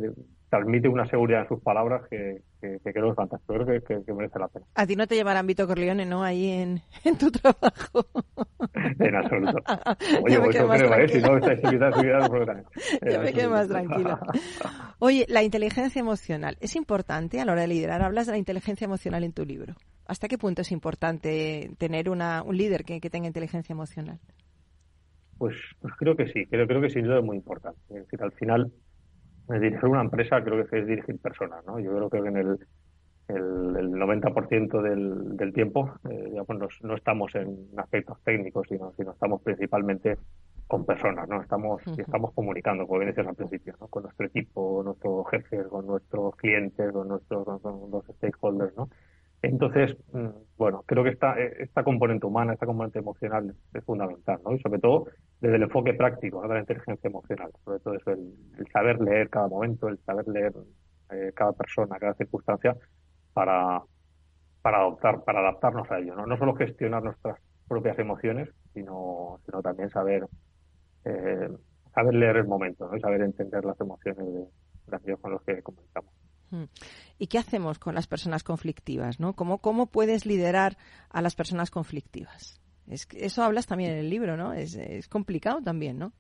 transmite 0.49 0.88
una 0.88 1.06
seguridad 1.09 1.42
en 1.42 1.49
sus 1.49 1.61
palabras 1.62 2.02
que, 2.09 2.42
que, 2.61 2.78
creo 2.80 3.04
que 3.04 3.11
es 3.11 3.16
fantástico, 3.16 3.54
creo 3.54 4.04
que, 4.04 4.12
merece 4.12 4.38
la 4.38 4.49
pena. 4.49 4.66
A 4.75 4.87
ti 4.87 4.97
no 4.97 5.06
te 5.06 5.14
llevarán 5.14 5.47
Vito 5.47 5.66
Corleone, 5.66 6.06
¿no? 6.06 6.23
Ahí 6.23 6.50
en, 6.50 6.80
en 7.04 7.18
tu 7.18 7.30
trabajo. 7.30 8.06
en 8.75 9.14
absoluto. 9.16 9.59
Oye, 10.25 10.40
pues 10.40 10.56
eso 10.56 10.68
creo, 10.68 10.94
¿eh? 10.94 11.09
Si 11.09 11.21
no, 11.21 11.37
estáis 11.37 11.64
invitados, 11.64 11.99
Yo 13.12 13.21
me 13.21 13.33
quedo 13.33 13.50
más 13.50 13.68
tranquila. 13.68 14.21
Oye, 14.99 15.26
la 15.28 15.42
inteligencia 15.42 16.00
emocional, 16.00 16.56
¿es 16.61 16.76
importante 16.76 17.40
a 17.40 17.44
la 17.44 17.52
hora 17.52 17.62
de 17.62 17.68
liderar? 17.68 18.02
Hablas 18.02 18.26
de 18.26 18.33
la 18.33 18.38
inteligencia 18.38 18.85
emocional 18.85 19.25
en 19.25 19.33
tu 19.33 19.44
libro. 19.44 19.75
¿Hasta 20.06 20.28
qué 20.28 20.38
punto 20.38 20.62
es 20.62 20.71
importante 20.71 21.71
tener 21.78 22.11
una, 22.11 22.42
un 22.42 22.56
líder 22.56 22.85
que, 22.85 23.00
que 23.00 23.11
tenga 23.11 23.26
inteligencia 23.26 23.73
emocional? 23.73 24.21
Pues, 25.38 25.54
pues 25.80 25.94
creo 25.98 26.16
que 26.16 26.28
sí, 26.28 26.46
creo, 26.46 26.66
creo 26.66 26.80
que 26.80 26.90
sin 26.90 27.04
duda 27.04 27.18
es 27.18 27.24
muy 27.24 27.36
importante. 27.36 27.80
Es 27.90 28.04
decir, 28.04 28.22
al 28.22 28.32
final, 28.32 28.72
dirigir 29.48 29.84
una 29.86 30.02
empresa 30.02 30.42
creo 30.42 30.66
que 30.66 30.78
es 30.78 30.86
dirigir 30.86 31.18
personas, 31.18 31.64
¿no? 31.66 31.78
Yo 31.78 31.94
creo 31.94 32.10
que 32.10 32.18
en 32.18 32.36
el, 32.36 32.58
el, 33.28 33.90
90% 33.92 34.82
del, 34.82 35.36
del 35.36 35.52
tiempo 35.52 35.92
eh, 36.08 36.28
digamos, 36.30 36.80
no, 36.82 36.96
estamos 36.96 37.34
en 37.34 37.68
aspectos 37.76 38.18
técnicos, 38.22 38.66
sino, 38.68 38.92
sino 38.96 39.12
estamos 39.12 39.42
principalmente 39.42 40.16
con 40.66 40.86
personas, 40.86 41.28
¿no? 41.28 41.42
Estamos, 41.42 41.82
estamos 41.98 42.32
comunicando, 42.32 42.86
como 42.86 43.00
bien 43.00 43.10
decías 43.10 43.26
al 43.26 43.34
principio, 43.34 43.74
¿no? 43.80 43.88
Con 43.88 44.04
nuestro 44.04 44.26
equipo, 44.26 44.82
nuestros 44.82 45.28
jefes, 45.30 45.66
con 45.68 45.86
nuestros 45.86 46.34
clientes, 46.36 46.90
con 46.90 47.08
nuestros 47.08 47.60
con 47.60 47.90
los 47.90 48.04
stakeholders, 48.16 48.74
¿no? 48.76 48.88
Entonces, 49.44 49.96
mm, 50.12 50.28
bueno, 50.56 50.82
creo 50.86 51.04
que 51.04 51.10
esta, 51.10 51.38
esta 51.38 51.84
componente 51.84 52.26
humana, 52.26 52.54
esta 52.54 52.66
componente 52.66 52.98
emocional 52.98 53.54
es 53.74 53.84
fundamental, 53.84 54.40
¿no? 54.44 54.54
Y 54.54 54.60
sobre 54.60 54.78
todo 54.78 55.06
desde 55.40 55.56
el 55.56 55.62
enfoque 55.64 55.92
práctico 55.94 56.40
de 56.42 56.48
la 56.48 56.60
inteligencia 56.60 57.08
emocional. 57.08 57.50
Sobre 57.64 57.80
todo 57.80 57.94
eso, 57.94 58.10
el, 58.12 58.66
saber 58.72 59.00
leer 59.00 59.28
cada 59.28 59.48
momento, 59.48 59.88
el 59.88 59.98
saber 60.00 60.26
leer 60.28 60.52
eh, 61.10 61.32
cada 61.34 61.52
persona, 61.52 61.98
cada 61.98 62.14
circunstancia 62.14 62.74
para, 63.34 63.82
para 64.62 64.78
adoptar, 64.78 65.22
para 65.24 65.40
adaptarnos 65.40 65.90
a 65.90 65.98
ello, 65.98 66.14
¿no? 66.16 66.38
Solo 66.38 66.54
gestionar 66.54 67.02
nuestras 67.02 67.38
propias 67.68 67.98
emociones, 67.98 68.48
sino, 68.72 69.40
sino 69.44 69.60
también 69.60 69.90
saber, 69.90 70.26
eh, 71.04 71.50
saber 71.94 72.14
leer 72.14 72.36
el 72.36 72.46
momento, 72.46 72.88
¿no? 72.88 72.96
Y 72.96 73.00
saber 73.00 73.20
entender 73.20 73.64
las 73.64 73.78
emociones 73.78 74.24
de, 74.24 74.46
de 74.86 74.96
aquellos 74.96 75.20
con 75.20 75.32
los 75.32 75.42
que 75.42 75.62
comunicamos. 75.62 76.12
¿Y 77.25 77.26
qué 77.26 77.38
hacemos 77.38 77.78
con 77.78 77.95
las 77.95 78.07
personas 78.07 78.45
conflictivas? 78.45 79.19
¿no? 79.19 79.33
¿Cómo, 79.33 79.57
¿Cómo 79.57 79.87
puedes 79.87 80.26
liderar 80.26 80.76
a 81.09 81.23
las 81.23 81.35
personas 81.35 81.71
conflictivas? 81.71 82.61
Es, 82.87 83.09
eso 83.16 83.43
hablas 83.43 83.66
también 83.66 83.93
en 83.93 83.97
el 83.97 84.11
libro, 84.11 84.37
¿no? 84.37 84.52
Es, 84.52 84.75
es 84.75 85.09
complicado 85.09 85.62
también, 85.62 85.99
¿no? 85.99 86.12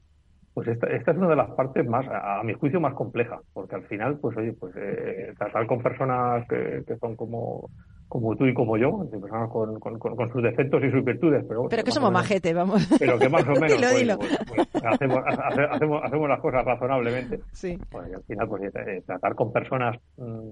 Pues 0.54 0.66
esta, 0.66 0.86
esta, 0.86 1.10
es 1.10 1.18
una 1.18 1.28
de 1.28 1.36
las 1.36 1.50
partes 1.50 1.86
más, 1.86 2.06
a, 2.08 2.42
mi 2.42 2.54
juicio, 2.54 2.80
más 2.80 2.94
compleja, 2.94 3.38
porque 3.52 3.74
al 3.74 3.84
final, 3.86 4.18
pues 4.18 4.34
oye, 4.38 4.54
pues 4.54 4.74
eh, 4.76 5.34
tratar 5.36 5.66
con 5.66 5.82
personas 5.82 6.48
que, 6.48 6.82
que 6.86 6.96
son 6.96 7.16
como 7.16 7.68
como 8.08 8.36
tú 8.36 8.46
y 8.46 8.54
como 8.54 8.76
yo, 8.76 9.06
personas 9.10 9.50
con, 9.50 9.80
con, 9.80 9.98
con, 9.98 10.32
sus 10.32 10.42
defectos 10.42 10.82
y 10.84 10.90
sus 10.90 11.04
virtudes. 11.04 11.44
Pero, 11.48 11.66
pero 11.68 11.82
que 11.82 11.90
somos 11.90 12.12
majete, 12.12 12.54
vamos. 12.54 12.86
Pero 12.98 13.18
que 13.18 13.28
más 13.28 13.42
o 13.42 13.50
menos 13.60 13.76
pues, 13.76 14.16
pues, 14.16 14.68
pues, 14.70 14.84
hacemos, 14.84 15.18
hacemos, 15.26 16.00
hacemos, 16.04 16.28
las 16.28 16.40
cosas 16.40 16.64
razonablemente. 16.64 17.40
Sí. 17.52 17.76
Pues, 17.90 18.08
y 18.10 18.14
al 18.14 18.22
final, 18.22 18.48
pues 18.48 18.62
eh, 18.74 19.02
tratar 19.04 19.34
con 19.34 19.52
personas 19.52 19.96
mmm, 20.16 20.48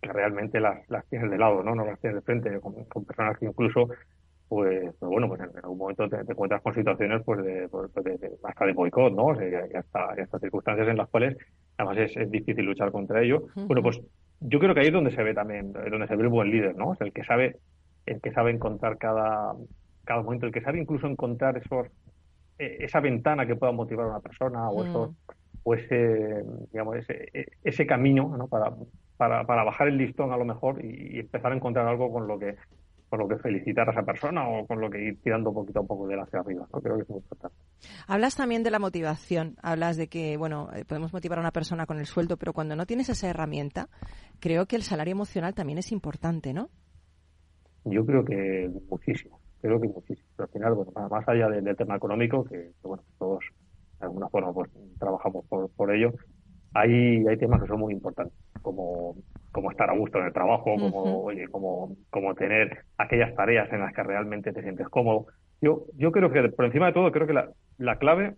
que 0.00 0.12
realmente 0.12 0.60
las, 0.60 0.88
las 0.88 1.06
tienes 1.06 1.30
de 1.30 1.38
lado, 1.38 1.62
¿no? 1.62 1.74
No 1.74 1.84
las 1.84 2.00
tienes 2.00 2.16
de 2.16 2.22
frente, 2.22 2.60
con, 2.60 2.84
con 2.84 3.04
personas 3.04 3.38
que 3.38 3.46
incluso 3.46 3.88
pues, 4.48 4.94
pues 4.98 5.10
bueno, 5.10 5.28
pues 5.28 5.42
en, 5.42 5.50
algún 5.62 5.78
momento 5.78 6.08
te, 6.08 6.16
encuentras 6.20 6.62
con 6.62 6.74
situaciones 6.74 7.22
pues 7.24 7.44
de, 7.44 7.68
pues, 7.68 7.92
de, 7.92 8.16
de, 8.16 8.30
hasta 8.42 8.64
de 8.64 8.72
boicot, 8.72 9.14
¿no? 9.14 9.26
O 9.26 9.36
sea, 9.36 9.46
y, 9.46 9.74
hasta, 9.74 10.14
y 10.16 10.20
hasta 10.20 10.38
circunstancias 10.38 10.88
en 10.88 10.96
las 10.96 11.08
cuales 11.08 11.36
además 11.76 11.98
es, 11.98 12.16
es 12.16 12.30
difícil 12.30 12.64
luchar 12.64 12.90
contra 12.90 13.22
ello. 13.22 13.48
Bueno, 13.54 13.82
pues 13.82 14.00
yo 14.40 14.58
creo 14.58 14.74
que 14.74 14.80
ahí 14.80 14.86
es 14.86 14.92
donde 14.92 15.10
se 15.10 15.22
ve 15.22 15.34
también, 15.34 15.72
donde 15.72 16.06
se 16.06 16.16
ve 16.16 16.22
el 16.22 16.28
buen 16.28 16.50
líder, 16.50 16.76
¿no? 16.76 16.96
el 16.98 17.12
que 17.12 17.24
sabe, 17.24 17.58
el 18.06 18.20
que 18.22 18.32
sabe 18.32 18.50
encontrar 18.50 18.96
cada, 18.96 19.54
cada 20.04 20.22
momento, 20.22 20.46
el 20.46 20.52
que 20.52 20.62
sabe 20.62 20.80
incluso 20.80 21.06
encontrar 21.06 21.58
esos, 21.58 21.86
e, 22.58 22.84
esa 22.84 23.00
ventana 23.00 23.46
que 23.46 23.56
pueda 23.56 23.72
motivar 23.72 24.06
a 24.06 24.10
una 24.10 24.20
persona 24.20 24.70
o 24.70 24.84
eso, 24.84 25.14
o 25.62 25.74
ese, 25.74 26.42
digamos, 26.72 26.96
ese, 26.96 27.28
e, 27.34 27.46
ese 27.62 27.86
camino, 27.86 28.34
¿no? 28.36 28.48
Para, 28.48 28.72
para, 29.18 29.44
para 29.44 29.64
bajar 29.64 29.88
el 29.88 29.98
listón 29.98 30.32
a 30.32 30.38
lo 30.38 30.46
mejor 30.46 30.82
y, 30.82 31.18
empezar 31.18 31.52
a 31.52 31.56
encontrar 31.56 31.86
algo 31.86 32.10
con 32.10 32.26
lo 32.26 32.38
que 32.38 32.56
con 33.10 33.20
lo 33.20 33.28
que 33.28 33.38
felicitar 33.38 33.88
a 33.88 33.92
esa 33.92 34.02
persona 34.02 34.46
o 34.46 34.66
con 34.66 34.82
lo 34.82 34.90
que 34.90 35.02
ir 35.02 35.22
tirando 35.22 35.50
poquito 35.50 35.80
a 35.80 35.82
poco 35.82 36.06
de 36.06 36.20
hacia 36.20 36.40
arriba. 36.40 36.68
¿no? 36.70 36.78
Creo 36.78 36.96
que 36.96 37.04
es 37.04 37.08
muy 37.08 37.20
importante. 37.20 37.56
Hablas 38.06 38.36
también 38.36 38.62
de 38.62 38.70
la 38.70 38.78
motivación. 38.78 39.56
Hablas 39.62 39.96
de 39.96 40.08
que, 40.08 40.36
bueno, 40.36 40.68
eh, 40.74 40.84
podemos 40.84 41.14
motivar 41.14 41.38
a 41.38 41.40
una 41.40 41.50
persona 41.50 41.86
con 41.86 41.98
el 41.98 42.04
sueldo, 42.04 42.36
pero 42.36 42.52
cuando 42.52 42.76
no 42.76 42.84
tienes 42.84 43.08
esa 43.08 43.30
herramienta, 43.30 43.88
creo 44.40 44.66
que 44.66 44.76
el 44.76 44.82
salario 44.82 45.12
emocional 45.12 45.54
también 45.54 45.78
es 45.78 45.90
importante, 45.90 46.52
¿no? 46.52 46.68
Yo 47.86 48.04
creo 48.04 48.26
que 48.26 48.70
muchísimo. 48.90 49.40
Creo 49.62 49.80
que 49.80 49.88
muchísimo. 49.88 50.28
Pero 50.36 50.44
al 50.46 50.52
final, 50.52 50.74
bueno, 50.74 51.08
más 51.08 51.26
allá 51.26 51.48
del, 51.48 51.76
tema 51.78 51.96
económico, 51.96 52.44
que, 52.44 52.72
bueno, 52.82 53.02
todos 53.18 53.42
de 54.00 54.04
alguna 54.04 54.28
forma 54.28 54.52
pues 54.52 54.70
trabajamos 54.98 55.46
por, 55.46 55.70
por 55.70 55.94
ello, 55.94 56.12
hay, 56.80 57.26
hay 57.26 57.36
temas 57.36 57.60
que 57.60 57.68
son 57.68 57.80
muy 57.80 57.92
importantes, 57.92 58.36
como, 58.62 59.16
como 59.52 59.70
estar 59.70 59.90
a 59.90 59.96
gusto 59.96 60.18
en 60.18 60.26
el 60.26 60.32
trabajo, 60.32 60.76
como, 60.76 61.24
oye, 61.24 61.48
como, 61.48 61.96
como 62.10 62.34
tener 62.34 62.84
aquellas 62.96 63.34
tareas 63.34 63.72
en 63.72 63.80
las 63.80 63.92
que 63.92 64.02
realmente 64.02 64.52
te 64.52 64.62
sientes 64.62 64.88
cómodo. 64.88 65.26
Yo, 65.60 65.84
yo 65.96 66.12
creo 66.12 66.30
que, 66.30 66.48
por 66.50 66.64
encima 66.64 66.86
de 66.86 66.92
todo, 66.92 67.10
creo 67.10 67.26
que 67.26 67.32
la, 67.32 67.50
la 67.78 67.96
clave 67.96 68.34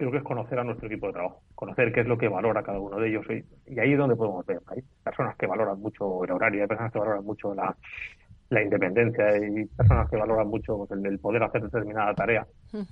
creo 0.00 0.10
que 0.10 0.16
es 0.16 0.24
conocer 0.24 0.58
a 0.58 0.64
nuestro 0.64 0.86
equipo 0.86 1.08
de 1.08 1.12
trabajo, 1.12 1.42
conocer 1.54 1.92
qué 1.92 2.00
es 2.00 2.06
lo 2.06 2.16
que 2.16 2.26
valora 2.26 2.62
cada 2.62 2.80
uno 2.80 2.96
de 2.96 3.10
ellos. 3.10 3.26
Y, 3.66 3.78
ahí 3.78 3.92
es 3.92 3.98
donde 3.98 4.16
podemos 4.16 4.46
ver. 4.46 4.58
Hay 4.68 4.82
personas 5.04 5.36
que 5.36 5.46
valoran 5.46 5.78
mucho 5.78 6.24
el 6.24 6.30
horario, 6.30 6.62
hay 6.62 6.68
personas 6.68 6.90
que 6.90 6.98
valoran 6.98 7.22
mucho 7.22 7.54
la, 7.54 7.76
la 8.50 8.62
independencia, 8.62 9.28
hay 9.28 9.64
personas 9.66 10.10
que 10.10 10.16
valoran 10.16 10.48
mucho 10.48 10.86
el, 10.90 11.18
poder 11.20 11.44
hacer 11.44 11.62
determinada 11.62 12.14
tarea. 12.14 12.46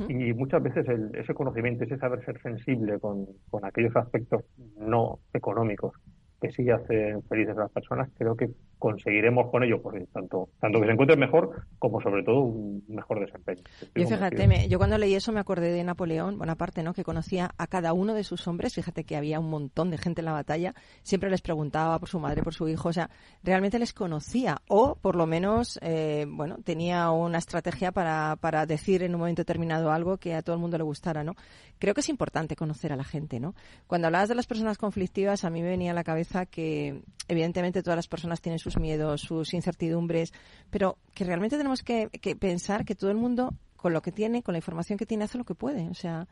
Y 0.09 0.33
muchas 0.33 0.63
veces 0.63 0.87
ese 1.15 1.35
conocimiento, 1.35 1.85
ese 1.85 1.99
saber 1.99 2.25
ser 2.25 2.41
sensible 2.41 2.99
con, 3.01 3.27
con 3.51 3.65
aquellos 3.65 3.95
aspectos 3.97 4.45
no 4.79 5.19
económicos 5.35 5.93
que 6.41 6.53
sí 6.53 6.71
hacen 6.71 7.23
felices 7.25 7.57
a 7.57 7.63
las 7.63 7.73
personas, 7.73 8.09
creo 8.17 8.37
que 8.37 8.49
conseguiremos 8.79 9.51
con 9.51 9.63
ello, 9.63 9.83
pues, 9.83 10.09
tanto, 10.13 10.49
tanto 10.61 10.81
que 10.81 10.87
se 10.87 10.93
encuentren 10.93 11.19
mejor 11.19 11.67
como 11.79 12.01
sobre 12.01 12.23
todo 12.23 12.41
un 12.41 12.85
mejor 12.89 13.21
desempeño. 13.21 13.63
Yo 13.95 14.07
fíjate, 14.07 14.69
yo 14.69 14.79
cuando 14.79 14.99
leí 14.99 15.15
eso 15.15 15.33
me 15.33 15.41
acordé 15.41 15.73
de 15.73 15.85
Napoleón 15.85 16.39
Bonaparte, 16.39 16.83
¿no? 16.83 16.95
que 16.95 17.05
conocía 17.05 17.51
a 17.59 17.67
cada 17.67 17.93
uno 17.93 18.15
de 18.15 18.25
sus 18.25 18.47
hombres, 18.47 18.75
fíjate 18.75 19.05
que 19.05 19.17
había 19.17 19.41
un 19.41 19.51
montón 19.51 19.91
de 19.91 19.99
gente 19.99 20.21
en 20.21 20.27
la 20.27 20.33
batalla, 20.33 20.75
siempre 21.03 21.31
les 21.31 21.43
preguntaba 21.43 21.99
por 21.99 22.09
su 22.09 22.21
madre, 22.21 22.43
por 22.43 22.55
su 22.55 22.69
hijo, 22.69 22.89
o 22.89 22.93
sea, 22.93 23.11
realmente 23.43 23.79
les 23.79 23.93
conocía 23.93 24.59
o 24.69 24.97
por 24.97 25.17
lo 25.17 25.27
menos, 25.27 25.79
eh, 25.83 26.27
bueno, 26.29 26.59
tenía 26.65 27.11
una 27.11 27.39
estrategia 27.39 27.93
para, 27.93 28.37
para 28.41 28.67
decir 28.67 29.03
en 29.03 29.15
un 29.15 29.21
momento 29.21 29.43
determinado 29.43 29.91
algo 29.91 30.19
que 30.19 30.35
a 30.35 30.43
todo 30.43 30.55
el 30.55 30.61
mundo 30.61 30.79
le 30.79 30.85
gustara, 30.85 31.25
¿no? 31.25 31.35
Creo 31.79 31.95
que 31.95 32.01
es 32.01 32.09
importante 32.09 32.57
conocer 32.57 32.93
a 32.93 32.97
la 32.97 33.05
gente, 33.05 33.41
¿no? 33.41 33.55
Cuando 33.87 34.07
hablabas 34.07 34.29
de 34.29 34.35
las 34.35 34.47
personas 34.47 34.79
conflictivas, 34.79 35.45
a 35.45 35.51
mí 35.51 35.63
me 35.63 35.69
venía 35.69 35.93
a 35.93 35.95
la 35.95 36.05
cabeza 36.05 36.47
que 36.47 37.03
evidentemente 37.29 37.83
todas 37.83 37.97
las 37.97 38.09
personas 38.09 38.41
tienen 38.41 38.59
sus 38.71 38.81
miedos, 38.81 39.21
sus 39.21 39.55
incertidumbres, 39.55 40.33
pero 40.71 40.99
que 41.15 41.25
realmente 41.25 41.57
tenemos 41.57 41.83
que, 41.83 42.09
pensar 42.39 42.85
que 42.85 42.95
todo 42.95 43.11
el 43.11 43.17
mundo 43.17 43.55
con 43.77 43.93
lo 43.93 44.03
que 44.03 44.11
tiene, 44.11 44.43
con 44.43 44.53
la 44.53 44.59
información 44.59 44.99
que 44.99 45.07
tiene, 45.07 45.25
hace 45.25 45.39
lo 45.39 45.45
que 45.45 45.55
puede. 45.55 45.89
O 45.89 45.95
sea, 45.95 46.27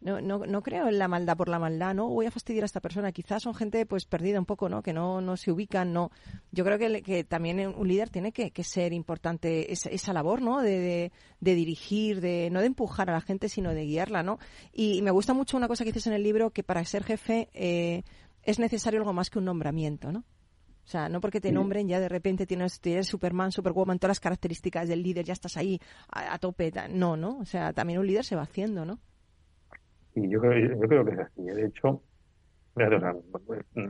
no, 0.00 0.20
no, 0.20 0.38
no 0.46 0.62
creo 0.62 0.88
en 0.88 0.98
la 0.98 1.08
maldad 1.08 1.36
por 1.36 1.48
la 1.48 1.58
maldad, 1.58 1.94
no 1.94 2.08
voy 2.08 2.26
a 2.26 2.30
fastidiar 2.30 2.64
a 2.64 2.66
esta 2.66 2.80
persona. 2.80 3.12
Quizás 3.12 3.42
son 3.42 3.54
gente 3.54 3.86
pues 3.86 4.06
perdida 4.06 4.38
un 4.38 4.46
poco, 4.46 4.68
¿no? 4.68 4.82
Que 4.82 4.92
no, 4.92 5.20
no 5.20 5.36
se 5.36 5.52
ubican, 5.52 5.92
no. 5.92 6.10
Yo 6.50 6.64
creo 6.64 6.78
que, 6.78 7.02
que 7.02 7.22
también 7.22 7.60
un 7.60 7.86
líder 7.86 8.10
tiene 8.10 8.32
que, 8.32 8.50
ser 8.64 8.92
importante 8.92 9.72
esa, 9.72 10.12
labor, 10.12 10.42
¿no? 10.42 10.60
De, 10.60 11.12
de, 11.40 11.54
dirigir, 11.54 12.20
de 12.20 12.48
no 12.50 12.60
de 12.60 12.66
empujar 12.66 13.08
a 13.10 13.12
la 13.12 13.20
gente, 13.20 13.48
sino 13.48 13.72
de 13.72 13.84
guiarla, 13.84 14.22
¿no? 14.22 14.38
Y, 14.72 15.00
me 15.02 15.12
gusta 15.12 15.32
mucho 15.32 15.56
una 15.56 15.68
cosa 15.68 15.84
que 15.84 15.92
dices 15.92 16.08
en 16.08 16.14
el 16.14 16.22
libro, 16.22 16.50
que 16.50 16.62
para 16.62 16.84
ser 16.84 17.04
jefe 17.04 17.48
eh, 17.54 18.02
es 18.42 18.58
necesario 18.58 19.00
algo 19.00 19.12
más 19.12 19.30
que 19.30 19.38
un 19.38 19.44
nombramiento, 19.44 20.12
¿no? 20.12 20.24
O 20.84 20.88
sea, 20.90 21.08
no 21.08 21.20
porque 21.20 21.40
te 21.40 21.52
nombren 21.52 21.88
ya 21.88 22.00
de 22.00 22.08
repente 22.08 22.46
tienes, 22.46 22.80
tienes 22.80 23.06
Superman, 23.06 23.52
Superwoman, 23.52 23.98
todas 23.98 24.10
las 24.10 24.20
características 24.20 24.88
del 24.88 25.02
líder, 25.02 25.24
ya 25.24 25.32
estás 25.32 25.56
ahí 25.56 25.78
a, 26.12 26.38
tope. 26.38 26.72
No, 26.90 27.16
¿no? 27.16 27.38
O 27.38 27.44
sea, 27.44 27.72
también 27.72 28.00
un 28.00 28.06
líder 28.06 28.24
se 28.24 28.36
va 28.36 28.42
haciendo, 28.42 28.84
¿no? 28.84 28.98
Sí, 30.14 30.28
yo 30.28 30.40
creo, 30.40 30.76
yo 30.80 30.88
creo 30.88 31.04
que 31.04 31.12
es 31.12 31.18
así. 31.20 31.42
De 31.42 31.66
hecho, 31.66 32.02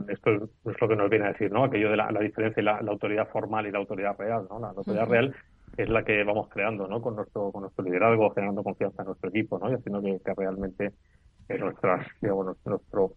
esto 0.07 0.31
es 0.65 0.81
lo 0.81 0.87
que 0.87 0.95
nos 0.95 1.09
viene 1.09 1.25
a 1.25 1.31
decir, 1.31 1.51
¿no? 1.51 1.63
Aquello 1.63 1.89
de 1.89 1.97
la, 1.97 2.07
diferencia 2.07 2.47
entre 2.47 2.63
la, 2.63 2.77
autoridad 2.77 3.27
formal 3.29 3.65
y 3.67 3.71
la 3.71 3.79
autoridad 3.79 4.17
real, 4.17 4.47
¿no? 4.49 4.59
La 4.59 4.69
autoridad 4.69 5.07
real 5.07 5.35
es 5.77 5.89
la 5.89 6.03
que 6.03 6.23
vamos 6.23 6.49
creando, 6.49 6.87
¿no? 6.87 7.01
Con 7.01 7.15
nuestro, 7.15 7.51
con 7.51 7.61
nuestro 7.61 7.83
liderazgo, 7.83 8.31
generando 8.31 8.63
confianza 8.63 9.03
en 9.03 9.07
nuestro 9.07 9.29
equipo, 9.29 9.59
¿no? 9.59 9.71
Y 9.71 9.75
haciendo 9.75 10.01
que, 10.01 10.33
realmente 10.35 10.91
nuestras, 11.59 12.07
digamos, 12.21 12.57
nuestro, 12.65 13.13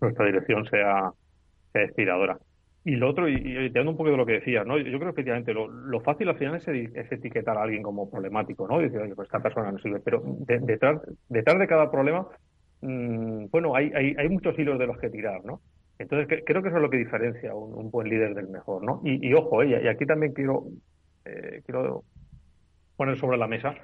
nuestra 0.00 0.26
dirección 0.26 0.64
sea, 0.66 1.12
sea 1.72 1.82
inspiradora. 1.82 2.38
Y 2.86 2.94
lo 2.94 3.10
otro, 3.10 3.28
y, 3.28 3.34
y 3.34 3.70
te 3.70 3.80
un 3.80 3.96
poco 3.96 4.12
de 4.12 4.16
lo 4.16 4.24
que 4.24 4.34
decías, 4.34 4.64
¿no? 4.64 4.78
Yo 4.78 4.84
creo 4.84 5.00
que 5.00 5.08
efectivamente 5.08 5.52
lo, 5.52 5.66
lo 5.66 6.00
fácil 6.02 6.28
al 6.28 6.38
final 6.38 6.54
es, 6.54 6.68
etiquetar 6.68 7.58
a 7.58 7.64
alguien 7.64 7.82
como 7.82 8.08
problemático, 8.08 8.68
¿no? 8.68 8.78
decir, 8.78 9.00
oye, 9.00 9.16
pues 9.16 9.26
esta 9.26 9.42
persona 9.42 9.72
no 9.72 9.78
sirve. 9.78 9.98
Pero 9.98 10.22
detrás, 10.46 11.00
detrás 11.28 11.58
de 11.58 11.66
cada 11.66 11.90
problema, 11.90 12.28
mmm, 12.82 13.46
bueno, 13.50 13.74
hay, 13.74 13.90
hay, 13.92 14.14
hay 14.16 14.28
muchos 14.28 14.56
hilos 14.56 14.78
de 14.78 14.86
los 14.86 14.98
que 14.98 15.10
tirar, 15.10 15.44
¿no? 15.44 15.62
Entonces, 15.98 16.44
creo 16.46 16.62
que 16.62 16.68
eso 16.68 16.76
es 16.76 16.82
lo 16.82 16.88
que 16.88 16.98
diferencia 16.98 17.52
un, 17.56 17.90
buen 17.90 18.08
líder 18.08 18.34
del 18.34 18.50
mejor, 18.50 18.84
¿no? 18.84 19.00
Y, 19.02 19.30
y 19.30 19.34
ojo, 19.34 19.64
eh, 19.64 19.82
y 19.82 19.88
aquí 19.88 20.06
también 20.06 20.32
quiero, 20.32 20.66
eh, 21.24 21.62
quiero 21.66 22.04
poner 22.96 23.16
sobre 23.16 23.36
la 23.36 23.48
mesa 23.48 23.74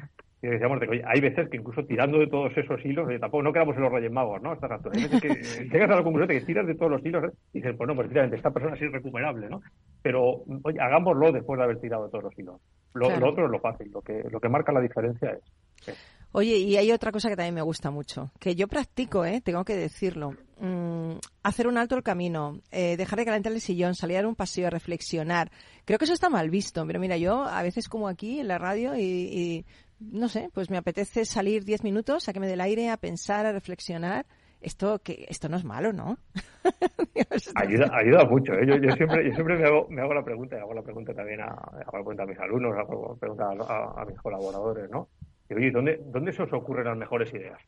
y 0.42 0.48
decíamos 0.48 0.81
de 0.81 0.87
que 0.87 0.92
oye, 0.92 1.05
hay 1.07 1.20
veces 1.20 1.48
que 1.48 1.57
incluso 1.57 1.85
tirando 1.85 2.18
de 2.18 2.26
todos 2.26 2.50
esos 2.57 2.85
hilos, 2.85 3.09
tampoco 3.20 3.44
no 3.44 3.52
quedamos 3.52 3.76
en 3.76 3.83
los 3.83 3.92
Reyes 3.92 4.11
Magos, 4.11 4.42
¿no? 4.42 4.52
Estas 4.52 4.72
Hay 4.92 5.02
veces 5.05 5.20
que 5.20 5.28
llegas 5.72 5.90
a 5.90 5.96
la 5.96 6.02
conclusión 6.02 6.26
de 6.26 6.40
que 6.40 6.46
tiras 6.46 6.66
de 6.66 6.74
todos 6.74 6.90
los 6.90 7.07
hilos 7.07 7.24
¿eh? 7.24 7.37
y 7.52 7.61
dices, 7.61 7.76
pues 7.76 7.87
no, 7.87 7.94
pues 7.94 8.07
efectivamente, 8.07 8.37
esta 8.37 8.50
persona 8.50 8.74
es 8.74 8.83
irrecuperable, 8.83 9.48
¿no? 9.48 9.62
Pero, 10.02 10.42
oye, 10.64 10.81
hagámoslo 10.81 11.31
después 11.31 11.59
de 11.59 11.64
haber 11.64 11.81
tirado 11.81 12.07
de 12.07 12.11
todos 12.11 12.24
los 12.24 12.37
hilos. 12.37 12.61
Lo, 12.94 13.07
otro 13.07 13.44
es 13.44 13.52
lo 13.52 13.61
fácil, 13.61 13.92
lo 13.92 14.02
que, 14.02 14.24
lo 14.28 14.40
que 14.40 14.48
marca 14.48 14.72
la 14.72 14.81
diferencia 14.81 15.31
es, 15.31 15.96
Oye, 16.35 16.57
y 16.57 16.76
hay 16.76 16.90
otra 16.92 17.12
cosa 17.12 17.28
que 17.28 17.37
también 17.37 17.55
me 17.55 17.62
gusta 17.62 17.90
mucho, 17.90 18.33
que 18.40 18.55
yo 18.55 18.66
practico, 18.66 19.24
¿eh? 19.24 19.42
tengo 19.44 19.64
que 19.64 19.76
decirlo. 19.76 20.33
Mm, 20.59 21.16
hacer 21.42 21.66
un 21.66 21.76
alto 21.76 21.94
el 21.94 22.02
camino, 22.02 22.61
eh, 22.70 22.96
dejar 22.96 23.18
de 23.18 23.26
calentar 23.26 23.52
el 23.52 23.61
sillón, 23.61 23.94
salir 23.94 24.16
a 24.16 24.20
dar 24.20 24.26
un 24.26 24.35
paseo, 24.35 24.70
reflexionar. 24.70 25.50
Creo 25.85 25.98
que 25.98 26.07
eso 26.07 26.14
está 26.14 26.31
mal 26.31 26.48
visto, 26.48 26.87
pero 26.87 26.98
mira, 27.00 27.18
yo 27.18 27.44
a 27.44 27.62
veces 27.62 27.88
como 27.88 28.09
aquí 28.09 28.40
en 28.40 28.48
la 28.48 28.57
radio 28.59 28.96
y 28.96 29.66
no 30.11 30.29
sé, 30.29 30.51
pues 30.53 30.71
me 30.71 30.77
apetece 30.77 31.25
salir 31.25 31.65
diez 31.65 31.85
minutos, 31.85 32.25
sáqueme 32.25 32.47
del 32.47 32.61
aire, 32.61 32.91
a 32.91 32.97
pensar, 32.97 33.47
a 33.47 33.53
reflexionar. 33.53 34.27
Esto 34.61 35.01
que 35.01 35.27
esto 35.29 35.49
no 35.49 35.57
es 35.57 35.65
malo, 35.65 35.93
¿no? 35.93 36.19
ayuda, 37.57 37.91
ayuda 37.93 38.25
mucho. 38.27 38.53
¿eh? 38.55 38.65
Yo, 38.65 38.77
yo, 38.77 38.93
siempre, 38.93 39.29
yo 39.29 39.35
siempre 39.35 39.59
me 39.59 39.65
hago, 39.67 39.88
me 39.88 40.03
hago 40.03 40.15
la 40.15 40.25
pregunta, 40.25 40.57
y 40.57 40.61
hago 40.61 40.73
la 40.73 40.83
pregunta 40.83 41.12
también 41.12 41.41
a, 41.41 41.47
hago 41.47 41.99
la 41.99 42.05
pregunta 42.05 42.23
a 42.23 42.27
mis 42.27 42.38
alumnos, 42.38 42.79
hago 42.79 43.15
la 43.15 43.19
pregunta 43.19 43.49
a, 43.97 44.05
mis 44.05 44.19
colaboradores, 44.21 44.88
¿no? 44.88 45.09
Y, 45.51 45.55
oye, 45.55 45.71
¿dónde, 45.73 46.01
¿dónde 46.05 46.33
se 46.33 46.43
os 46.43 46.53
ocurren 46.53 46.85
las 46.85 46.97
mejores 46.97 47.33
ideas? 47.35 47.59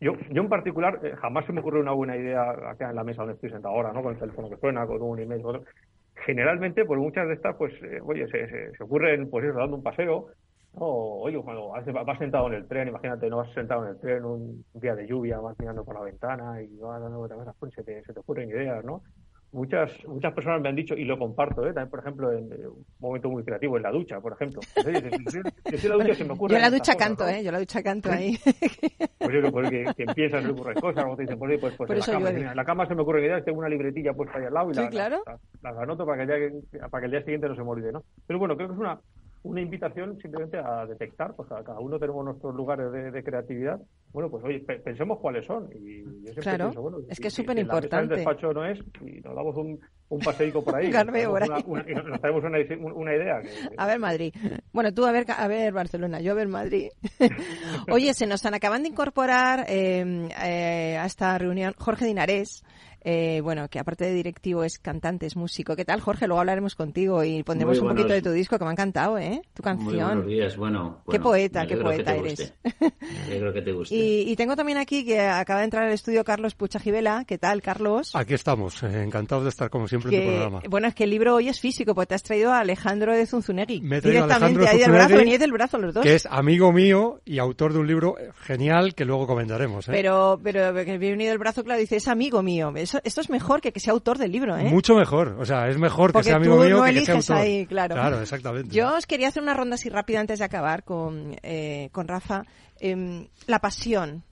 Yo, 0.00 0.12
yo 0.30 0.42
en 0.42 0.48
particular, 0.48 1.00
eh, 1.02 1.14
jamás 1.16 1.44
se 1.44 1.52
me 1.52 1.60
ocurre 1.60 1.80
una 1.80 1.92
buena 1.92 2.16
idea 2.16 2.50
acá 2.70 2.88
en 2.88 2.96
la 2.96 3.04
mesa 3.04 3.22
donde 3.22 3.34
estoy 3.34 3.50
sentado 3.50 3.74
ahora, 3.74 3.92
¿no? 3.92 4.02
Con 4.02 4.14
el 4.14 4.18
teléfono 4.18 4.48
que 4.48 4.56
suena, 4.56 4.86
con 4.86 5.02
un 5.02 5.18
email, 5.18 5.42
con 5.42 5.56
otro. 5.56 5.70
Generalmente, 6.24 6.84
por 6.84 6.98
muchas 6.98 7.26
de 7.26 7.34
estas, 7.34 7.56
pues, 7.56 7.72
eh, 7.82 8.00
oye, 8.02 8.26
se, 8.28 8.48
se, 8.48 8.76
se, 8.76 8.82
ocurren, 8.82 9.28
pues, 9.28 9.44
ir 9.44 9.54
dando 9.54 9.76
un 9.76 9.82
paseo, 9.82 10.28
no, 10.74 10.86
oye, 10.86 11.38
cuando 11.42 11.68
vas 11.68 12.18
sentado 12.18 12.46
en 12.46 12.54
el 12.54 12.66
tren, 12.66 12.88
imagínate, 12.88 13.28
no 13.28 13.38
vas 13.38 13.52
sentado 13.52 13.84
en 13.84 13.90
el 13.90 13.98
tren 13.98 14.24
un 14.24 14.64
día 14.74 14.94
de 14.94 15.06
lluvia, 15.06 15.38
vas 15.38 15.58
mirando 15.58 15.84
por 15.84 15.94
la 15.94 16.02
ventana 16.02 16.62
y 16.62 16.76
vas 16.78 17.00
dando 17.00 17.18
vueltas, 17.18 17.56
pues 17.58 17.74
se 17.74 17.82
te, 17.82 18.02
se 18.04 18.12
te 18.12 18.20
ocurren 18.20 18.48
ideas, 18.48 18.84
¿no? 18.84 19.02
Muchas, 19.52 19.90
muchas 20.06 20.32
personas 20.32 20.60
me 20.60 20.68
han 20.68 20.76
dicho, 20.76 20.94
y 20.94 21.04
lo 21.04 21.18
comparto, 21.18 21.62
¿eh? 21.66 21.72
también, 21.72 21.90
por 21.90 21.98
ejemplo, 21.98 22.32
en 22.32 22.44
un 22.44 22.86
momento 23.00 23.28
muy 23.28 23.42
creativo, 23.42 23.76
en 23.76 23.82
la 23.82 23.90
ducha, 23.90 24.20
por 24.20 24.32
ejemplo. 24.34 24.60
yo 24.76 26.56
en 26.56 26.62
la 26.62 26.70
ducha 26.70 26.94
canto, 26.94 27.26
¿eh? 27.26 27.42
Yo 27.42 27.50
la 27.50 27.58
ducha 27.58 27.82
canto 27.82 28.10
ahí. 28.12 28.38
Pues 29.20 29.34
yo 29.34 29.52
creo 29.52 29.70
que, 29.70 29.84
que 29.94 30.02
empiezan, 30.04 30.42
se 30.42 30.50
ocurren 30.50 30.80
cosas, 30.80 31.04
como 31.04 31.14
te 31.14 31.22
dicen, 31.22 31.38
pues, 31.38 31.60
pues, 31.60 31.76
pues 31.76 31.90
en, 31.90 31.98
la 31.98 32.06
cama, 32.06 32.30
en 32.30 32.56
la 32.56 32.64
cama 32.64 32.86
se 32.86 32.94
me 32.94 33.02
ocurren 33.02 33.24
ideas, 33.24 33.44
tengo 33.44 33.58
una 33.58 33.68
libretilla 33.68 34.14
puesta 34.14 34.38
ahí 34.38 34.46
al 34.46 34.54
lado 34.54 34.70
y 34.70 34.74
la, 34.74 34.88
claro? 34.88 35.22
las 35.62 35.76
anoto 35.76 36.06
para 36.06 36.26
que, 36.26 36.32
el 36.32 36.62
día, 36.72 36.88
para 36.88 37.02
que 37.02 37.04
el 37.04 37.10
día 37.10 37.20
siguiente 37.20 37.46
no 37.46 37.54
se 37.54 37.62
me 37.62 37.68
olvide, 37.68 37.92
¿no? 37.92 38.02
Pero 38.26 38.38
bueno, 38.38 38.56
creo 38.56 38.68
que 38.68 38.74
es 38.74 38.80
una, 38.80 38.98
una 39.42 39.60
invitación 39.60 40.18
simplemente 40.20 40.58
a 40.58 40.84
detectar, 40.86 41.34
pues 41.34 41.48
cada 41.48 41.80
uno 41.80 41.98
tenemos 41.98 42.24
nuestros 42.24 42.54
lugares 42.54 42.92
de, 42.92 43.22
creatividad. 43.22 43.80
Bueno, 44.12 44.30
pues 44.30 44.44
oye, 44.44 44.60
pensemos 44.60 45.18
cuáles 45.18 45.46
son. 45.46 45.70
Y 45.72 46.02
yo 46.02 46.10
siempre 46.24 46.42
claro, 46.42 46.64
pienso, 46.66 46.82
bueno, 46.82 46.98
es 47.08 47.18
que 47.18 47.28
es 47.28 47.34
súper 47.34 47.58
importante. 47.58 48.14
El 48.14 48.20
despacho 48.20 48.52
no 48.52 48.66
es, 48.66 48.78
y 49.00 49.20
nos 49.20 49.34
damos 49.34 49.56
un, 49.56 49.80
un 50.10 50.20
paseico 50.20 50.62
por 50.62 50.76
ahí. 50.76 50.88
y 50.88 50.90
nos 50.92 52.20
traemos 52.20 52.44
una, 52.44 52.58
una, 52.92 53.14
idea. 53.14 53.40
A 53.78 53.86
ver, 53.86 53.98
Madrid. 53.98 54.34
Bueno, 54.72 54.92
tú 54.92 55.06
a 55.06 55.12
ver, 55.12 55.24
a 55.28 55.48
ver, 55.48 55.72
Barcelona, 55.72 56.20
yo 56.20 56.32
a 56.32 56.34
ver, 56.34 56.48
Madrid. 56.48 56.88
oye, 57.90 58.12
se 58.12 58.26
nos 58.26 58.44
han 58.44 58.54
acaban 58.54 58.82
de 58.82 58.88
incorporar 58.88 59.64
eh, 59.68 60.28
eh, 60.44 60.98
a 60.98 61.06
esta 61.06 61.38
reunión 61.38 61.72
Jorge 61.78 62.04
Dinarés 62.04 62.62
eh, 63.02 63.40
bueno, 63.42 63.68
que 63.68 63.78
aparte 63.78 64.04
de 64.04 64.14
directivo 64.14 64.64
es 64.64 64.78
cantante, 64.78 65.26
es 65.26 65.36
músico. 65.36 65.76
¿Qué 65.76 65.84
tal, 65.84 66.00
Jorge? 66.00 66.26
Luego 66.26 66.40
hablaremos 66.40 66.74
contigo 66.74 67.24
y 67.24 67.42
pondremos 67.42 67.78
un 67.78 67.88
poquito 67.88 68.08
de 68.08 68.22
tu 68.22 68.30
disco 68.30 68.58
que 68.58 68.64
me 68.64 68.70
ha 68.70 68.72
encantado, 68.72 69.18
¿eh? 69.18 69.42
Tu 69.54 69.62
canción. 69.62 69.88
Muy 69.88 70.02
buenos 70.02 70.26
días, 70.26 70.56
bueno. 70.56 71.02
qué 71.10 71.18
poeta, 71.18 71.66
qué 71.66 71.76
poeta 71.76 72.14
eres. 72.14 72.52
creo 73.28 73.52
que 73.52 73.62
te 73.62 73.72
guste. 73.72 73.96
Y, 74.00 74.36
tengo 74.36 74.56
también 74.56 74.78
aquí 74.78 75.04
que 75.04 75.20
acaba 75.20 75.60
de 75.60 75.64
entrar 75.64 75.84
al 75.84 75.92
estudio 75.92 76.24
Carlos 76.24 76.54
Puchajivela. 76.54 77.24
¿Qué 77.26 77.36
tal, 77.36 77.60
Carlos? 77.60 78.14
Aquí 78.14 78.34
estamos, 78.34 78.82
eh, 78.82 79.02
encantados 79.02 79.44
de 79.44 79.50
estar 79.50 79.68
como 79.68 79.86
siempre 79.88 80.14
en 80.14 80.22
tu 80.22 80.30
programa. 80.30 80.62
Bueno, 80.68 80.88
es 80.88 80.94
que 80.94 81.04
el 81.04 81.10
libro 81.10 81.34
hoy 81.34 81.48
es 81.48 81.60
físico, 81.60 81.94
porque 81.94 82.08
te 82.08 82.14
has 82.14 82.22
traído 82.22 82.52
a 82.52 82.60
Alejandro 82.60 83.14
de 83.14 83.26
Zunzunegui. 83.26 83.80
Me 83.82 84.00
Directamente 84.00 84.66
ahí 84.68 84.78
del 84.78 84.92
brazo, 84.92 85.16
venís 85.16 85.38
del 85.38 85.52
brazo 85.52 85.78
los 85.78 85.94
dos. 85.94 86.02
Que 86.02 86.14
es 86.14 86.26
amigo 86.26 86.72
mío 86.72 87.20
y 87.24 87.38
autor 87.38 87.72
de 87.72 87.80
un 87.80 87.86
libro 87.86 88.14
genial 88.42 88.94
que 88.94 89.04
luego 89.04 89.26
comentaremos. 89.26 89.88
¿eh? 89.88 89.92
Pero, 89.92 90.40
pero 90.42 90.72
que 90.74 90.98
viene 90.98 91.28
del 91.28 91.38
brazo, 91.38 91.64
claro, 91.64 91.80
dice, 91.80 91.96
es 91.96 92.08
amigo 92.08 92.42
mío. 92.42 92.70
Eso, 92.90 93.00
esto 93.04 93.20
es 93.20 93.30
mejor 93.30 93.60
que 93.60 93.72
que 93.72 93.78
sea 93.78 93.92
autor 93.92 94.18
del 94.18 94.32
libro, 94.32 94.56
¿eh? 94.56 94.64
Mucho 94.64 94.96
mejor, 94.96 95.36
o 95.38 95.44
sea, 95.44 95.68
es 95.68 95.78
mejor 95.78 96.12
que 96.12 96.24
sea 96.24 96.36
amigo 96.36 96.56
mío 96.56 96.82
que, 96.82 96.94
que 96.94 97.04
sea 97.04 97.14
autor. 97.14 97.36
ahí, 97.36 97.64
claro. 97.64 97.94
Claro, 97.94 98.20
exactamente. 98.20 98.74
Yo 98.74 98.96
os 98.96 99.06
quería 99.06 99.28
hacer 99.28 99.44
una 99.44 99.54
ronda 99.54 99.76
así 99.76 99.88
rápida 99.88 100.18
antes 100.18 100.40
de 100.40 100.44
acabar 100.44 100.82
con, 100.82 101.36
eh, 101.44 101.88
con 101.92 102.08
Rafa. 102.08 102.42
Em, 102.80 103.28
la 103.46 103.60
pasión. 103.60 104.24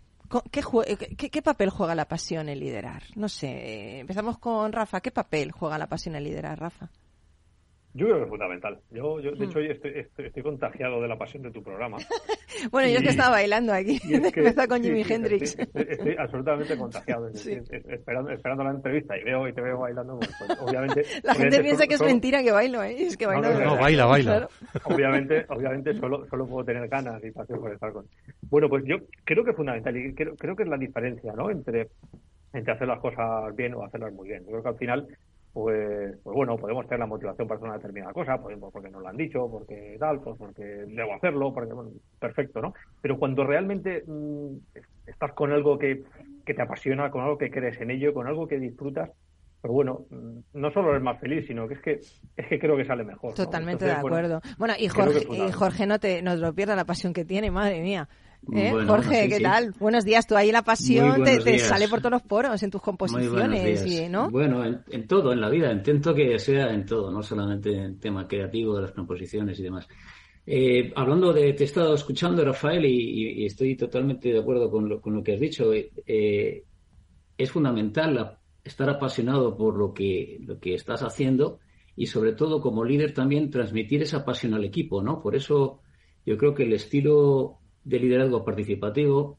¿Qué, 0.51 1.31
qué, 1.31 1.41
papel 1.41 1.71
juega 1.71 1.95
la 1.95 2.09
pasión 2.09 2.49
en 2.49 2.59
liderar? 2.59 3.05
No 3.15 3.29
sé, 3.29 4.01
empezamos 4.01 4.39
con 4.39 4.73
Rafa. 4.73 5.01
¿Qué 5.01 5.13
papel 5.13 5.53
juega 5.53 5.79
la 5.79 5.87
pasión 5.87 6.17
en 6.17 6.25
liderar, 6.25 6.59
Rafa? 6.59 6.91
Yo 7.99 8.07
creo 8.07 8.19
que 8.19 8.23
es 8.23 8.29
fundamental. 8.29 8.79
Yo, 8.93 9.19
yo 9.19 9.33
de 9.33 9.39
hmm. 9.39 9.51
hecho, 9.51 9.59
hoy 9.59 9.71
estoy, 9.71 10.43
contagiado 10.43 11.03
de 11.03 11.09
la 11.09 11.19
pasión 11.19 11.43
de 11.43 11.51
tu 11.51 11.65
programa. 11.65 11.97
bueno, 12.71 12.89
yo 12.89 12.99
es 12.99 13.03
que 13.03 13.09
estaba 13.09 13.31
bailando 13.31 13.73
aquí. 13.73 13.99
Empezó 14.09 14.69
con 14.69 14.81
Jimi 14.81 15.03
Hendrix. 15.03 15.59
Estoy, 15.59 16.15
absolutamente 16.17 16.79
contagiado. 16.79 17.29
esperando, 17.29 18.31
esperando 18.31 18.63
la 18.63 18.71
entrevista 18.71 19.19
y 19.19 19.25
veo 19.25 19.49
y 19.49 19.53
te 19.53 19.61
veo 19.61 19.79
bailando. 19.79 20.17
Pues, 20.17 20.31
pues, 20.39 20.59
obviamente, 20.63 21.03
la 21.25 21.35
gente 21.35 21.61
piensa 21.61 21.89
que 21.89 21.95
es 21.95 22.03
mentira 22.03 22.41
que 22.41 22.53
bailo, 22.53 22.85
¿eh? 22.85 23.03
Es 23.03 23.17
que 23.17 23.27
bailo. 23.27 23.53
No, 23.59 23.77
baila, 23.77 24.07
baila. 24.07 24.49
Obviamente, 24.85 25.45
obviamente 25.49 25.95
solo, 25.95 26.25
solo 26.31 26.47
puedo 26.47 26.65
tener 26.65 26.87
ganas 26.87 27.21
y 27.25 27.33
pasión 27.33 27.61
por 27.61 27.73
estar 27.73 27.93
con. 27.93 28.07
Bueno, 28.43 28.69
pues 28.69 28.85
yo 28.87 28.99
creo 29.25 29.43
que 29.43 29.51
es 29.51 29.57
fundamental 29.57 29.97
y 29.97 30.15
creo, 30.15 30.37
creo 30.37 30.55
que 30.55 30.63
es 30.63 30.69
la 30.69 30.79
diferencia, 30.79 31.33
¿no? 31.33 31.51
Entre 31.51 31.89
entre 32.53 32.73
hacer 32.73 32.89
las 32.89 33.01
cosas 33.01 33.55
bien 33.57 33.75
o 33.75 33.85
hacerlas 33.85 34.13
muy 34.13 34.29
bien. 34.29 34.43
Yo 34.45 34.51
creo 34.51 34.63
que 34.63 34.69
al 34.69 34.79
final 34.79 35.09
pues, 35.53 36.17
pues 36.23 36.35
bueno, 36.35 36.57
podemos 36.57 36.87
tener 36.87 37.01
la 37.01 37.07
motivación 37.07 37.49
para 37.49 37.59
hacer 37.59 37.69
una 37.69 37.79
determinada 37.79 38.13
cosa, 38.13 38.39
pues, 38.41 38.57
porque 38.73 38.91
nos 38.91 39.03
lo 39.03 39.09
han 39.09 39.17
dicho, 39.17 39.49
porque 39.51 39.97
tal, 39.99 40.21
pues 40.21 40.37
porque 40.39 40.63
debo 40.63 41.15
hacerlo, 41.15 41.53
porque 41.53 41.73
bueno, 41.73 41.91
perfecto, 42.21 42.61
¿no? 42.61 42.75
Pero 43.01 43.19
cuando 43.19 43.45
realmente 43.45 44.05
mm, 44.07 44.57
estás 45.07 45.33
con 45.33 45.53
algo 45.53 45.79
que, 45.79 46.05
que 46.45 46.55
te 46.55 46.63
apasiona, 46.63 47.11
con 47.11 47.23
algo 47.23 47.39
que 47.39 47.51
crees 47.51 47.81
en 47.81 47.91
ello, 47.91 48.15
con 48.15 48.27
algo 48.27 48.47
que 48.47 48.59
disfrutas, 48.59 49.11
pues 49.61 49.73
bueno, 49.73 50.07
mm, 50.11 50.39
no 50.55 50.71
solo 50.71 50.91
eres 50.91 51.03
más 51.03 51.19
feliz, 51.19 51.47
sino 51.47 51.67
que 51.67 51.75
es 51.75 51.81
que 51.81 52.01
es 52.37 52.47
que 52.47 52.59
creo 52.59 52.77
que 52.77 52.85
sale 52.85 53.05
mejor. 53.05 53.35
Totalmente 53.35 53.85
de 53.85 53.93
acuerdo. 53.93 54.41
Bueno, 54.59 54.75
y 54.79 54.89
Jorge, 54.89 55.27
y 55.31 55.53
Jorge 55.53 55.87
no 55.87 55.99
te 55.99 56.23
no 56.23 56.37
lo 56.37 56.55
pierda 56.55 56.77
la 56.77 56.85
pasión 56.85 57.13
que 57.13 57.25
tiene, 57.25 57.51
madre 57.51 57.81
mía. 57.81 58.09
¿Eh? 58.53 58.73
Jorge, 58.87 59.29
¿qué 59.29 59.41
tal? 59.41 59.75
Buenos 59.79 60.05
días. 60.05 60.27
Tú 60.27 60.37
ahí 60.37 60.51
la 60.51 60.63
pasión 60.63 61.23
te, 61.25 61.59
sale 61.59 61.89
por 61.89 62.01
todos 62.01 62.13
los 62.13 62.23
poros 62.23 62.63
en 62.63 62.71
tus 62.71 62.81
composiciones, 62.81 64.11
¿no? 64.11 64.31
Bueno, 64.31 64.65
en, 64.65 65.07
todo, 65.07 65.33
en 65.33 65.41
la 65.41 65.51
vida. 65.51 65.73
Intento 65.73 66.15
que 66.15 66.39
sea 66.39 66.73
en 66.73 66.87
todo, 66.87 67.11
no 67.11 67.23
solamente 67.23 67.71
en 67.73 67.99
tema 67.99 68.27
creativo 68.27 68.77
de 68.77 68.83
las 68.83 68.93
composiciones 68.93 69.59
y 69.59 69.63
demás. 69.63 69.87
Eh, 70.47 70.93
hablando 70.97 71.33
de, 71.33 71.53
te 71.53 71.65
he 71.65 71.67
estado 71.67 71.95
escuchando, 71.95 72.45
Rafael, 72.45 72.85
y, 72.87 73.45
estoy 73.45 73.77
totalmente 73.77 74.33
de 74.33 74.39
acuerdo 74.39 74.71
con 74.71 74.89
lo, 74.89 75.01
con 75.01 75.15
lo 75.15 75.23
que 75.23 75.35
has 75.35 75.41
dicho. 75.41 75.73
Eh, 75.73 76.65
es 77.37 77.51
fundamental 77.51 78.39
estar 78.65 78.89
apasionado 78.89 79.57
por 79.57 79.77
lo 79.77 79.93
que, 79.93 80.39
lo 80.41 80.59
que 80.59 80.75
estás 80.75 81.03
haciendo 81.03 81.59
y 81.97 82.07
sobre 82.07 82.33
todo 82.33 82.61
como 82.61 82.85
líder 82.85 83.13
también 83.13 83.51
transmitir 83.51 84.03
esa 84.03 84.25
pasión 84.25 84.55
al 84.55 84.65
equipo, 84.65 85.03
¿no? 85.03 85.21
Por 85.21 85.35
eso 85.35 85.81
yo 86.25 86.37
creo 86.37 86.55
que 86.55 86.63
el 86.63 86.73
estilo 86.73 87.59
de 87.89 87.99
liderazgo 87.99 88.45
participativo 88.45 89.39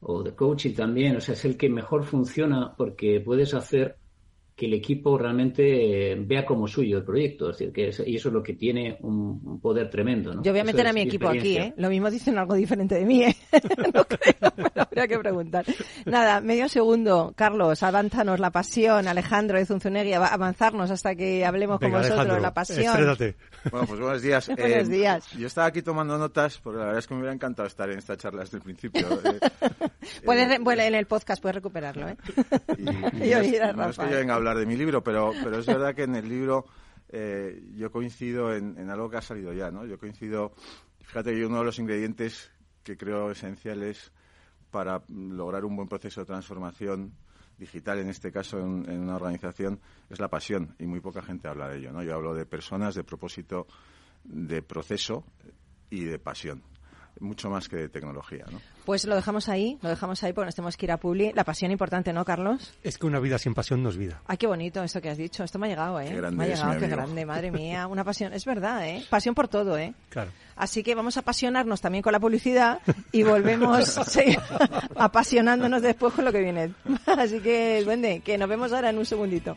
o 0.00 0.22
de 0.22 0.34
coaching 0.34 0.74
también, 0.74 1.16
o 1.16 1.20
sea, 1.20 1.34
es 1.34 1.44
el 1.44 1.56
que 1.56 1.68
mejor 1.68 2.04
funciona 2.04 2.74
porque 2.76 3.20
puedes 3.20 3.54
hacer 3.54 3.96
que 4.54 4.64
el 4.64 4.72
equipo 4.72 5.18
realmente 5.18 6.12
eh, 6.12 6.16
vea 6.18 6.46
como 6.46 6.66
suyo 6.66 6.96
el 6.96 7.04
proyecto. 7.04 7.50
Es 7.50 7.58
decir, 7.58 7.72
que 7.74 7.82
y 8.10 8.16
eso 8.16 8.28
es 8.28 8.34
lo 8.34 8.42
que 8.42 8.54
tiene 8.54 8.96
un, 9.02 9.60
poder 9.60 9.90
tremendo. 9.90 10.34
¿no? 10.34 10.42
Yo 10.42 10.50
voy 10.52 10.60
a 10.60 10.64
meter 10.64 10.86
a 10.86 10.94
mi 10.94 11.02
equipo 11.02 11.28
aquí, 11.28 11.58
¿eh? 11.58 11.74
Lo 11.76 11.90
mismo 11.90 12.10
dicen 12.10 12.38
algo 12.38 12.54
diferente 12.54 12.94
de 12.94 13.04
mí, 13.04 13.22
¿eh? 13.22 13.36
no 13.94 14.04
creo, 14.06 14.52
pero 14.56 14.70
habría 14.76 15.08
que 15.08 15.18
preguntar. 15.18 15.66
Nada, 16.06 16.40
medio 16.40 16.70
segundo. 16.70 17.34
Carlos, 17.36 17.82
avánzanos 17.82 18.40
la 18.40 18.50
pasión. 18.50 19.06
Alejandro 19.06 19.58
de 19.58 19.66
Zunzunegui, 19.66 20.14
avanzarnos 20.14 20.90
hasta 20.90 21.14
que 21.14 21.44
hablemos 21.44 21.78
con 21.78 21.92
vosotros. 21.92 22.40
La 22.40 22.54
pasión. 22.54 22.96
Bueno, 23.70 23.86
pues 23.86 24.00
buenos 24.00 24.22
días. 24.22 24.46
buenos 24.56 24.88
eh, 24.88 24.92
días. 24.92 25.30
Yo 25.32 25.46
estaba 25.46 25.66
aquí 25.66 25.82
tomando 25.82 26.18
notas, 26.18 26.58
porque 26.58 26.78
la 26.78 26.86
verdad 26.86 26.98
es 27.00 27.06
que 27.06 27.14
me 27.14 27.20
hubiera 27.20 27.34
encantado 27.34 27.66
estar 27.66 27.90
en 27.90 27.98
esta 27.98 28.16
charla 28.16 28.40
desde 28.40 28.58
el 28.58 28.62
principio. 28.62 29.06
puedes, 30.24 30.60
bueno, 30.60 30.82
en 30.82 30.94
el 30.94 31.06
podcast 31.06 31.42
puedes 31.42 31.56
recuperarlo, 31.56 32.08
¿eh? 32.08 32.16
Y, 32.78 32.82
y, 32.82 32.92
no 32.92 33.08
es 33.90 33.98
que 33.98 34.10
yo 34.10 34.16
venga 34.16 34.34
a 34.34 34.36
hablar 34.36 34.56
de 34.58 34.66
mi 34.66 34.76
libro, 34.76 35.02
pero, 35.02 35.32
pero 35.42 35.58
es 35.58 35.66
verdad 35.66 35.94
que 35.94 36.04
en 36.04 36.16
el 36.16 36.28
libro 36.28 36.66
eh, 37.08 37.62
yo 37.74 37.90
coincido 37.90 38.54
en, 38.54 38.90
algo 38.90 39.08
que 39.08 39.16
ha 39.16 39.22
salido 39.22 39.52
ya, 39.52 39.70
¿no? 39.70 39.84
Yo 39.86 39.98
coincido, 39.98 40.52
fíjate 41.02 41.34
que 41.34 41.46
uno 41.46 41.58
de 41.58 41.64
los 41.64 41.78
ingredientes 41.78 42.50
que 42.82 42.96
creo 42.96 43.30
esenciales 43.30 44.12
para 44.70 45.02
lograr 45.08 45.64
un 45.64 45.76
buen 45.76 45.88
proceso 45.88 46.20
de 46.20 46.26
transformación 46.26 47.12
digital, 47.58 47.98
en 47.98 48.08
este 48.08 48.30
caso 48.30 48.58
en, 48.58 49.00
una 49.00 49.16
organización, 49.16 49.80
es 50.10 50.20
la 50.20 50.28
pasión 50.28 50.74
y 50.78 50.86
muy 50.86 51.00
poca 51.00 51.22
gente 51.22 51.48
habla 51.48 51.68
de 51.68 51.78
ello, 51.78 51.92
¿no? 51.92 52.02
Yo 52.02 52.14
hablo 52.14 52.34
de 52.34 52.46
personas, 52.46 52.94
de 52.94 53.04
propósito, 53.04 53.66
de 54.24 54.62
proceso 54.62 55.24
y 55.90 56.04
de 56.04 56.18
pasión 56.18 56.62
mucho 57.20 57.50
más 57.50 57.68
que 57.68 57.76
de 57.76 57.88
tecnología, 57.88 58.44
¿no? 58.50 58.60
Pues 58.84 59.04
lo 59.04 59.14
dejamos 59.14 59.48
ahí, 59.48 59.78
lo 59.82 59.88
dejamos 59.88 60.22
ahí 60.22 60.32
porque 60.32 60.46
nos 60.46 60.54
tenemos 60.54 60.76
que 60.76 60.86
ir 60.86 60.92
a 60.92 60.96
Publi. 60.96 61.32
La 61.34 61.44
pasión 61.44 61.70
importante, 61.70 62.12
¿no, 62.12 62.24
Carlos? 62.24 62.74
Es 62.82 62.98
que 62.98 63.06
una 63.06 63.18
vida 63.18 63.38
sin 63.38 63.54
pasión 63.54 63.82
no 63.82 63.88
es 63.88 63.96
vida. 63.96 64.22
Ay, 64.26 64.36
qué 64.36 64.46
bonito 64.46 64.82
esto 64.82 65.00
que 65.00 65.10
has 65.10 65.18
dicho. 65.18 65.42
Esto 65.42 65.58
me 65.58 65.66
ha 65.66 65.70
llegado, 65.70 66.00
¿eh? 66.00 66.06
Qué 66.08 66.16
grande 66.16 66.36
me 66.36 66.44
ha 66.44 66.46
llegado, 66.48 66.78
qué 66.78 66.88
grande, 66.88 67.26
madre 67.26 67.50
mía. 67.52 67.86
Una 67.86 68.04
pasión, 68.04 68.32
es 68.32 68.44
verdad, 68.44 68.86
¿eh? 68.88 69.04
Pasión 69.10 69.34
por 69.34 69.48
todo, 69.48 69.76
¿eh? 69.76 69.94
Claro. 70.08 70.30
Así 70.54 70.82
que 70.82 70.94
vamos 70.94 71.16
a 71.16 71.20
apasionarnos 71.20 71.80
también 71.80 72.02
con 72.02 72.12
la 72.12 72.20
publicidad 72.20 72.80
y 73.12 73.22
volvemos 73.22 73.98
apasionándonos 74.96 75.82
después 75.82 76.14
con 76.14 76.24
lo 76.24 76.32
que 76.32 76.40
viene. 76.40 76.72
Así 77.06 77.40
que, 77.40 77.82
duende, 77.84 78.20
que 78.20 78.38
nos 78.38 78.48
vemos 78.48 78.72
ahora 78.72 78.90
en 78.90 78.98
un 78.98 79.04
segundito. 79.04 79.56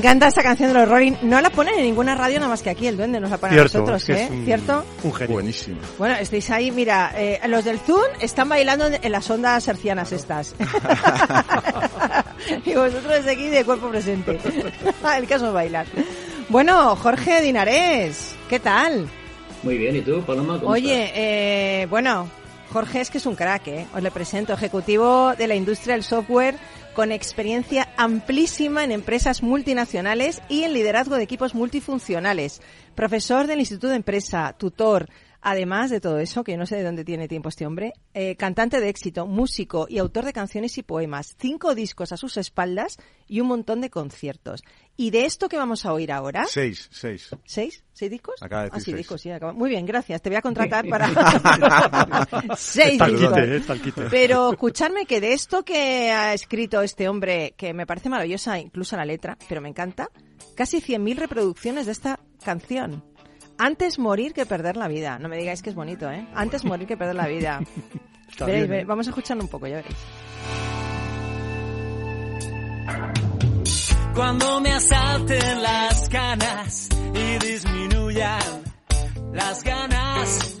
Encanta 0.00 0.28
esta 0.28 0.42
canción 0.42 0.72
de 0.72 0.78
los 0.80 0.88
Rolling. 0.88 1.12
No 1.22 1.40
la 1.40 1.50
ponen 1.50 1.74
en 1.78 1.84
ninguna 1.84 2.14
radio 2.14 2.38
nada 2.38 2.48
más 2.48 2.62
que 2.62 2.70
aquí, 2.70 2.86
el 2.86 2.96
duende 2.96 3.20
nos 3.20 3.30
la 3.30 3.38
pone 3.38 3.52
Cierto, 3.52 3.78
a 3.78 3.80
nosotros, 3.80 4.02
es 4.02 4.06
que 4.06 4.22
¿eh? 4.22 4.24
es 4.24 4.30
un- 4.30 4.44
¿Cierto? 4.44 4.84
Un 5.04 5.14
genio. 5.14 5.32
Buenísimo. 5.34 5.78
Bueno, 5.98 6.14
estáis 6.16 6.50
ahí, 6.50 6.70
mira, 6.70 7.12
eh, 7.14 7.40
los 7.48 7.64
del 7.64 7.78
Zoom 7.78 8.02
están 8.20 8.48
bailando 8.48 8.86
en 8.86 9.12
las 9.12 9.28
ondas 9.30 9.66
hercianas 9.68 10.12
estas. 10.12 10.54
y 12.64 12.74
vosotros 12.74 13.12
desde 13.12 13.32
aquí 13.32 13.48
de 13.48 13.64
cuerpo 13.64 13.88
presente. 13.88 14.38
el 15.18 15.26
caso 15.26 15.48
es 15.48 15.52
bailar. 15.52 15.86
Bueno, 16.48 16.96
Jorge 16.96 17.40
Dinarés, 17.42 18.34
¿qué 18.48 18.58
tal? 18.58 19.08
Muy 19.62 19.78
bien, 19.78 19.96
¿y 19.96 20.00
tú, 20.00 20.22
Paloma? 20.22 20.58
¿Cómo 20.58 20.72
Oye, 20.72 21.04
estás? 21.04 21.16
eh, 21.18 21.86
bueno, 21.90 22.28
Jorge 22.72 23.00
es 23.00 23.10
que 23.10 23.18
es 23.18 23.26
un 23.26 23.34
crack, 23.34 23.66
¿eh? 23.68 23.86
Os 23.94 24.02
le 24.02 24.10
presento, 24.10 24.52
ejecutivo 24.52 25.34
de 25.36 25.46
la 25.46 25.54
industria 25.54 25.94
del 25.94 26.04
software 26.04 26.56
con 26.94 27.12
experiencia 27.12 27.88
amplísima 27.96 28.84
en 28.84 28.92
empresas 28.92 29.42
multinacionales 29.42 30.42
y 30.48 30.64
en 30.64 30.72
liderazgo 30.72 31.16
de 31.16 31.22
equipos 31.22 31.54
multifuncionales. 31.54 32.60
Profesor 32.94 33.46
del 33.46 33.60
Instituto 33.60 33.88
de 33.88 33.96
Empresa, 33.96 34.54
tutor, 34.58 35.08
además 35.42 35.90
de 35.90 36.00
todo 36.00 36.18
eso, 36.18 36.44
que 36.44 36.52
yo 36.52 36.58
no 36.58 36.66
sé 36.66 36.76
de 36.76 36.84
dónde 36.84 37.04
tiene 37.04 37.28
tiempo 37.28 37.48
este 37.48 37.66
hombre, 37.66 37.92
eh, 38.14 38.36
cantante 38.36 38.80
de 38.80 38.88
éxito, 38.88 39.26
músico 39.26 39.86
y 39.88 39.98
autor 39.98 40.24
de 40.24 40.32
canciones 40.32 40.76
y 40.78 40.82
poemas, 40.82 41.34
cinco 41.38 41.74
discos 41.74 42.12
a 42.12 42.16
sus 42.16 42.36
espaldas 42.36 42.98
y 43.26 43.40
un 43.40 43.48
montón 43.48 43.80
de 43.80 43.90
conciertos. 43.90 44.62
Y 44.96 45.10
de 45.10 45.24
esto 45.24 45.48
que 45.48 45.56
vamos 45.56 45.86
a 45.86 45.92
oír 45.94 46.12
ahora... 46.12 46.44
Seis, 46.46 46.88
seis. 46.92 47.30
¿Seis? 47.44 47.84
¿Seis 47.92 48.10
discos? 48.10 48.34
Acaba 48.42 48.64
de 48.64 48.70
ah, 48.72 48.78
sí, 48.78 48.86
seis. 48.86 48.96
discos, 48.98 49.20
sí. 49.22 49.30
acaba- 49.30 49.52
Muy 49.52 49.70
bien, 49.70 49.86
gracias. 49.86 50.20
Te 50.20 50.28
voy 50.28 50.36
a 50.36 50.42
contratar 50.42 50.86
para... 50.88 51.08
seis 52.56 52.92
discos. 52.98 53.10
quite, 53.34 53.44
¿eh? 53.44 53.56
Está 53.56 53.72
al 53.72 53.80
quite. 53.80 54.02
Pero 54.10 54.50
escuchadme 54.52 55.06
que 55.06 55.20
de 55.20 55.32
esto 55.32 55.64
que 55.64 56.10
ha 56.10 56.34
escrito 56.34 56.82
este 56.82 57.08
hombre, 57.08 57.54
que 57.56 57.72
me 57.72 57.86
parece 57.86 58.08
maravillosa 58.08 58.58
incluso 58.58 58.96
la 58.96 59.04
letra, 59.04 59.38
pero 59.48 59.60
me 59.60 59.68
encanta, 59.70 60.10
casi 60.54 60.80
100.000 60.82 61.16
reproducciones 61.16 61.86
de 61.86 61.92
esta 61.92 62.20
canción. 62.44 63.02
Antes 63.62 63.98
morir 63.98 64.32
que 64.32 64.46
perder 64.46 64.78
la 64.78 64.88
vida. 64.88 65.18
No 65.18 65.28
me 65.28 65.36
digáis 65.36 65.60
que 65.60 65.68
es 65.68 65.76
bonito, 65.76 66.10
¿eh? 66.10 66.26
Antes 66.34 66.64
morir 66.64 66.86
que 66.88 66.96
perder 66.96 67.14
la 67.14 67.26
vida. 67.26 67.60
Está 68.30 68.46
Veréis, 68.46 68.62
bien, 68.62 68.70
veréis. 68.70 68.84
¿eh? 68.84 68.86
Vamos 68.88 69.06
a 69.06 69.10
escucharlo 69.10 69.42
un 69.42 69.50
poco, 69.50 69.66
ya 69.66 69.76
veréis. 69.76 69.96
Cuando 74.14 74.60
me 74.62 74.72
asalten 74.72 75.62
las 75.62 76.08
ganas 76.08 76.88
y 77.14 77.46
disminuyan 77.46 78.62
las 79.34 79.62
ganas, 79.62 80.60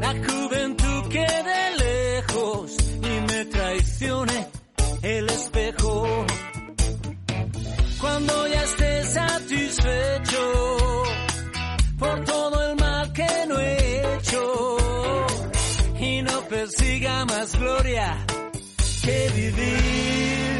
la 0.00 0.10
juventud 0.10 1.08
quede 1.08 1.76
lejos 1.78 2.76
y 2.94 3.32
me 3.32 3.44
traicione 3.46 4.46
el 5.00 5.30
espejo. 5.30 6.26
Cuando 8.02 8.48
ya 8.48 8.62
esté 8.64 9.02
satisfecho 9.04 10.17
persiga 17.18 17.24
más 17.24 17.58
gloria 17.58 18.16
que 19.02 19.30
vivir. 19.34 20.58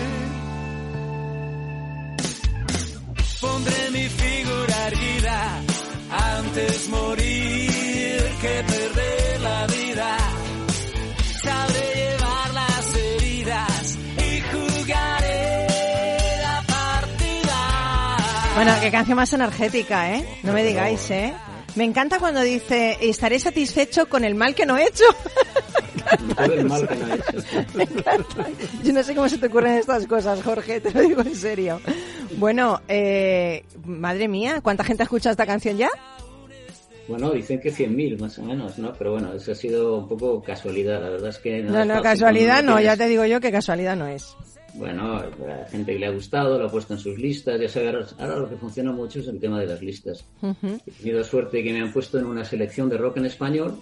Pondré 3.40 3.90
mi 3.92 4.08
figura 4.08 4.86
erguida 4.88 5.62
antes 6.10 6.88
morir 6.88 8.22
que 8.40 8.64
perder 8.66 9.40
la 9.40 9.66
vida. 9.66 10.18
Sabré 11.42 11.94
llevar 11.94 12.54
las 12.54 12.94
heridas 12.94 13.98
y 14.16 14.40
jugaré 14.40 15.66
la 16.42 16.62
partida. 16.66 18.16
Bueno, 18.54 18.72
qué 18.80 18.90
canción 18.90 19.16
más 19.16 19.32
energética, 19.32 20.14
¿eh? 20.14 20.40
No 20.42 20.52
me 20.52 20.64
digáis, 20.64 21.10
¿eh? 21.10 21.34
Me 21.74 21.84
encanta 21.84 22.18
cuando 22.18 22.40
dice, 22.40 22.98
estaré 23.02 23.38
satisfecho 23.38 24.08
con 24.08 24.24
el 24.24 24.34
mal 24.34 24.54
que 24.54 24.66
no 24.66 24.76
he 24.76 24.84
hecho. 24.84 25.04
Todo 26.36 26.52
el 26.54 26.64
mal 26.66 26.88
que 26.88 26.96
no 26.96 27.14
hecho. 27.14 27.64
Me 27.74 27.82
encanta. 27.84 28.46
Yo 28.84 28.92
no 28.92 29.02
sé 29.02 29.14
cómo 29.14 29.28
se 29.28 29.38
te 29.38 29.46
ocurren 29.46 29.74
estas 29.78 30.06
cosas, 30.06 30.42
Jorge, 30.42 30.80
te 30.80 30.90
lo 30.92 31.00
digo 31.00 31.20
en 31.22 31.34
serio. 31.34 31.80
Bueno, 32.36 32.80
eh, 32.88 33.64
madre 33.84 34.28
mía, 34.28 34.60
¿cuánta 34.62 34.84
gente 34.84 35.02
ha 35.02 35.04
escuchado 35.04 35.32
esta 35.32 35.46
canción 35.46 35.76
ya? 35.76 35.90
Bueno, 37.08 37.30
dicen 37.30 37.58
que 37.60 37.72
100.000 37.72 38.20
más 38.20 38.38
o 38.38 38.42
menos, 38.42 38.78
¿no? 38.78 38.92
Pero 38.92 39.12
bueno, 39.12 39.32
eso 39.32 39.52
ha 39.52 39.54
sido 39.54 39.96
un 39.96 40.08
poco 40.08 40.42
casualidad. 40.42 41.00
La 41.02 41.08
verdad 41.08 41.30
es 41.30 41.38
que... 41.38 41.62
No, 41.62 41.82
no, 41.84 41.94
fácil 41.94 42.02
casualidad 42.02 42.62
no, 42.62 42.78
ya 42.80 42.96
te 42.98 43.08
digo 43.08 43.24
yo 43.24 43.40
que 43.40 43.50
casualidad 43.50 43.96
no 43.96 44.06
es. 44.06 44.36
Bueno, 44.74 45.14
a 45.16 45.24
gente 45.70 45.94
que 45.94 45.98
le 45.98 46.06
ha 46.06 46.10
gustado, 46.10 46.58
lo 46.58 46.66
ha 46.66 46.70
puesto 46.70 46.92
en 46.92 47.00
sus 47.00 47.16
listas. 47.18 47.58
Ya 47.58 47.68
sabes, 47.70 48.14
ahora- 48.18 48.36
lo 48.36 48.48
que 48.50 48.56
funciona 48.56 48.92
mucho 48.92 49.20
es 49.20 49.26
el 49.28 49.40
tema 49.40 49.58
de 49.58 49.66
las 49.66 49.80
listas. 49.80 50.26
Ujú. 50.42 50.78
He 50.86 50.90
tenido 50.90 51.24
suerte 51.24 51.64
que 51.64 51.72
me 51.72 51.80
han 51.80 51.92
puesto 51.94 52.18
en 52.18 52.26
una 52.26 52.44
selección 52.44 52.90
de 52.90 52.98
rock 52.98 53.16
en 53.16 53.24
español, 53.24 53.78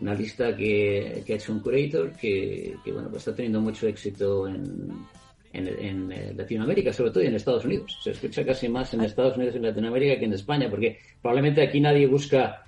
una 0.00 0.14
lista 0.14 0.56
que, 0.56 1.22
que 1.26 1.32
ha 1.32 1.36
hecho 1.36 1.52
un 1.52 1.60
curator 1.60 2.12
que, 2.12 2.76
que, 2.84 2.92
bueno, 2.92 3.08
pues 3.08 3.22
está 3.22 3.34
teniendo 3.34 3.60
mucho 3.60 3.86
éxito 3.86 4.48
en, 4.48 5.06
en, 5.52 5.68
en, 5.68 6.12
eh, 6.12 6.32
Latinoamérica, 6.36 6.92
sobre 6.92 7.10
todo 7.12 7.22
y 7.22 7.26
en 7.28 7.34
Estados 7.36 7.64
Unidos. 7.64 7.98
Se 8.02 8.10
escucha 8.10 8.44
casi 8.44 8.68
más 8.68 8.92
en 8.94 9.02
Estados 9.02 9.36
Unidos 9.36 9.54
y 9.54 9.58
en 9.58 9.64
Latinoamérica 9.64 10.18
que 10.18 10.24
en 10.24 10.32
España, 10.32 10.68
porque 10.68 10.98
probablemente 11.22 11.62
aquí 11.62 11.80
nadie 11.80 12.06
busca 12.06 12.60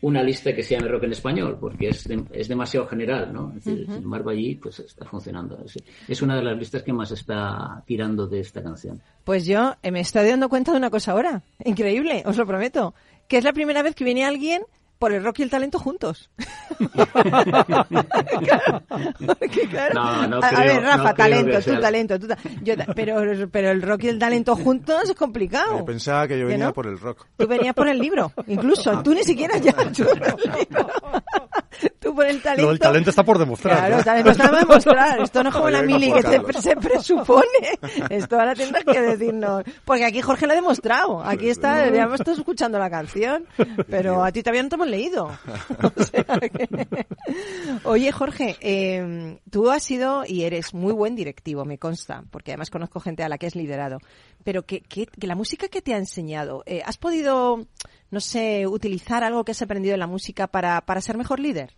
una 0.00 0.22
lista 0.22 0.54
que 0.54 0.62
se 0.62 0.76
llame 0.76 0.86
rock 0.88 1.02
en 1.04 1.12
español, 1.12 1.58
porque 1.60 1.88
es, 1.88 2.04
de- 2.06 2.22
es 2.32 2.46
demasiado 2.46 2.86
general, 2.86 3.32
¿no? 3.32 3.48
Es 3.58 3.64
decir, 3.64 3.84
Sin 3.86 4.04
embargo, 4.04 4.30
allí 4.30 4.54
pues 4.54 4.78
está 4.78 5.04
funcionando. 5.04 5.58
Es, 5.64 5.74
es 6.06 6.22
una 6.22 6.36
de 6.36 6.44
las 6.44 6.56
listas 6.56 6.84
que 6.84 6.92
más 6.92 7.10
está 7.10 7.82
tirando 7.84 8.28
de 8.28 8.38
esta 8.40 8.62
canción. 8.62 9.02
Pues 9.24 9.44
yo 9.44 9.74
eh, 9.82 9.90
me 9.90 9.98
estoy 10.00 10.28
dando 10.28 10.48
cuenta 10.48 10.70
de 10.70 10.78
una 10.78 10.90
cosa 10.90 11.12
ahora, 11.12 11.42
increíble, 11.64 12.22
os 12.26 12.36
lo 12.36 12.46
prometo, 12.46 12.94
que 13.26 13.38
es 13.38 13.44
la 13.44 13.52
primera 13.52 13.82
vez 13.82 13.96
que 13.96 14.04
viene 14.04 14.24
alguien 14.24 14.62
por 14.98 15.12
el 15.12 15.22
rock 15.22 15.38
y 15.40 15.42
el 15.44 15.50
talento 15.50 15.78
juntos. 15.78 16.30
no, 19.94 20.40
a, 20.42 20.64
ver, 20.64 20.82
Rafa, 20.82 21.14
talento, 21.14 21.60
tu 21.62 21.80
talento, 21.80 22.18
pero, 22.94 23.48
pero 23.50 23.70
el 23.70 23.82
rock 23.82 24.04
y 24.04 24.08
el 24.08 24.18
talento 24.18 24.56
juntos 24.56 25.04
es 25.04 25.14
complicado. 25.14 25.84
pensaba 25.84 26.26
que 26.26 26.38
yo 26.38 26.46
venía 26.46 26.72
por 26.72 26.86
el 26.86 26.98
rock. 26.98 27.26
Tú 27.36 27.46
venías 27.46 27.74
por 27.74 27.88
el 27.88 27.98
libro, 27.98 28.32
incluso. 28.46 29.02
Tú 29.02 29.14
ni 29.14 29.22
siquiera 29.22 29.56
ya. 29.58 29.74
Tú, 32.00 32.14
por 32.14 32.26
el 32.26 32.42
talento. 32.42 32.70
el 32.72 32.78
talento 32.78 33.10
está 33.10 33.22
por 33.22 33.38
demostrar. 33.38 33.76
Claro, 33.76 33.98
el 33.98 34.04
talento 34.04 34.30
está 34.30 34.48
por 34.48 34.58
demostrar. 34.58 35.20
Esto 35.20 35.42
no 35.42 35.50
es 35.50 35.54
como 35.54 35.70
la 35.70 35.82
mili 35.82 36.12
que 36.12 36.22
se 36.60 36.76
presupone. 36.76 37.78
Esto 38.10 38.38
ahora 38.38 38.54
tendrás 38.54 38.84
que 38.84 39.00
decirnos. 39.00 39.62
Porque 39.84 40.04
aquí 40.04 40.20
Jorge 40.20 40.46
lo 40.46 40.52
ha 40.52 40.56
demostrado. 40.56 41.22
Aquí 41.22 41.48
está, 41.48 41.88
ya 41.90 42.08
estás 42.12 42.38
escuchando 42.38 42.78
la 42.78 42.90
canción. 42.90 43.46
Pero 43.88 44.24
a 44.24 44.32
ti 44.32 44.42
todavía 44.42 44.62
no 44.62 44.68
te 44.68 44.74
hemos 44.74 44.87
leído. 44.88 45.30
Oye, 47.84 48.12
Jorge, 48.12 48.56
eh, 48.60 49.38
tú 49.50 49.70
has 49.70 49.82
sido 49.82 50.24
y 50.26 50.44
eres 50.44 50.74
muy 50.74 50.92
buen 50.92 51.14
directivo, 51.14 51.64
me 51.64 51.78
consta, 51.78 52.24
porque 52.30 52.52
además 52.52 52.70
conozco 52.70 53.00
gente 53.00 53.22
a 53.22 53.28
la 53.28 53.38
que 53.38 53.46
has 53.46 53.56
liderado. 53.56 53.98
Pero 54.44 54.64
que, 54.64 54.80
que, 54.80 55.08
la 55.20 55.34
música 55.34 55.68
que 55.68 55.82
te 55.82 55.94
ha 55.94 55.98
enseñado, 55.98 56.62
eh, 56.66 56.82
¿has 56.84 56.96
podido, 56.96 57.66
no 58.10 58.20
sé, 58.20 58.66
utilizar 58.66 59.24
algo 59.24 59.44
que 59.44 59.52
has 59.52 59.62
aprendido 59.62 59.94
en 59.94 60.00
la 60.00 60.06
música 60.06 60.46
para, 60.46 60.80
para 60.82 61.00
ser 61.00 61.16
mejor 61.16 61.40
líder? 61.40 61.74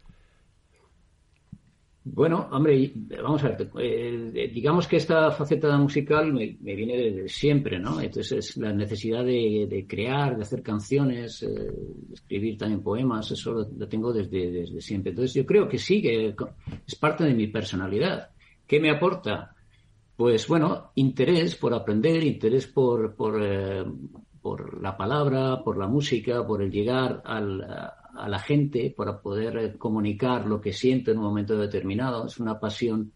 Bueno, 2.03 2.49
hombre, 2.51 2.93
vamos 3.23 3.45
a 3.45 3.49
ver, 3.51 3.71
eh, 3.79 4.51
digamos 4.53 4.89
que 4.89 4.97
esta 4.97 5.31
faceta 5.33 5.77
musical 5.77 6.33
me, 6.33 6.57
viene 6.59 6.97
desde 6.97 7.29
siempre, 7.29 7.79
¿no? 7.79 8.01
Entonces 8.01 8.33
es 8.33 8.57
la 8.57 8.73
necesidad 8.73 9.23
de, 9.23 9.85
crear, 9.87 10.35
de 10.35 10.43
hacer 10.43 10.63
canciones, 10.63 11.43
eh, 11.43 11.49
escribir 12.11 12.57
también 12.57 12.83
poemas, 12.83 13.31
eso 13.33 13.53
lo, 13.53 13.87
tengo 13.87 14.15
desde, 14.15 14.51
desde, 14.51 14.81
siempre. 14.81 15.11
Entonces 15.11 15.35
yo 15.35 15.45
creo 15.45 15.69
que 15.69 15.77
sí, 15.77 16.01
que 16.01 16.35
es 16.87 16.95
parte 16.95 17.25
de 17.25 17.35
mi 17.35 17.49
personalidad. 17.49 18.31
¿Qué 18.67 18.81
me 18.81 18.91
aporta? 18.91 19.55
Pues 20.17 20.49
bueno, 20.49 20.93
interés 20.95 21.55
por 21.55 21.75
aprender, 21.75 22.25
interés 22.25 22.67
por, 22.67 23.15
por, 23.15 23.43
eh, 23.43 23.85
por 24.41 24.81
la 24.81 24.97
palabra, 24.97 25.63
por 25.63 25.77
la 25.77 25.87
música, 25.87 26.47
por 26.47 26.63
el 26.63 26.71
llegar 26.71 27.21
al 27.27 27.63
la 28.29 28.39
gente 28.39 28.93
para 28.97 29.21
poder 29.21 29.57
eh, 29.57 29.79
comunicar 29.79 30.47
lo 30.47 30.61
que 30.61 30.73
siento 30.73 31.11
en 31.11 31.19
un 31.19 31.25
momento 31.25 31.57
determinado. 31.57 32.27
Es 32.27 32.39
una 32.39 32.59
pasión 32.59 33.13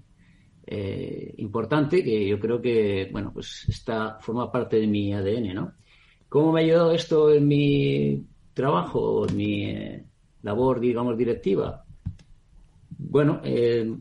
eh, 0.67 1.35
importante 1.38 2.03
que 2.03 2.27
yo 2.27 2.38
creo 2.38 2.61
que, 2.61 3.09
bueno, 3.12 3.33
pues 3.33 3.67
está, 3.69 4.19
forma 4.21 4.51
parte 4.51 4.79
de 4.79 4.87
mi 4.87 5.12
ADN, 5.12 5.55
¿no? 5.55 5.73
¿Cómo 6.29 6.53
me 6.53 6.61
ha 6.61 6.64
ayudado 6.64 6.93
esto 6.93 7.33
en 7.33 7.47
mi 7.47 8.25
trabajo, 8.53 9.29
en 9.29 9.37
mi 9.37 9.64
eh, 9.64 10.05
labor, 10.43 10.81
digamos, 10.81 11.17
directiva? 11.17 11.85
Bueno, 12.97 13.40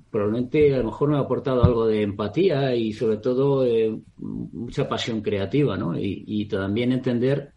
probablemente 0.09 0.73
a 0.73 0.77
lo 0.77 0.85
mejor 0.85 1.09
me 1.09 1.17
ha 1.17 1.21
aportado 1.21 1.63
algo 1.63 1.85
de 1.85 2.01
empatía 2.01 2.73
y 2.75 2.93
sobre 2.93 3.17
todo 3.17 3.65
mucha 4.17 4.87
pasión 4.87 5.21
creativa, 5.21 5.77
¿no? 5.77 5.93
Y 5.95 6.45
también 6.45 6.93
entender 6.93 7.53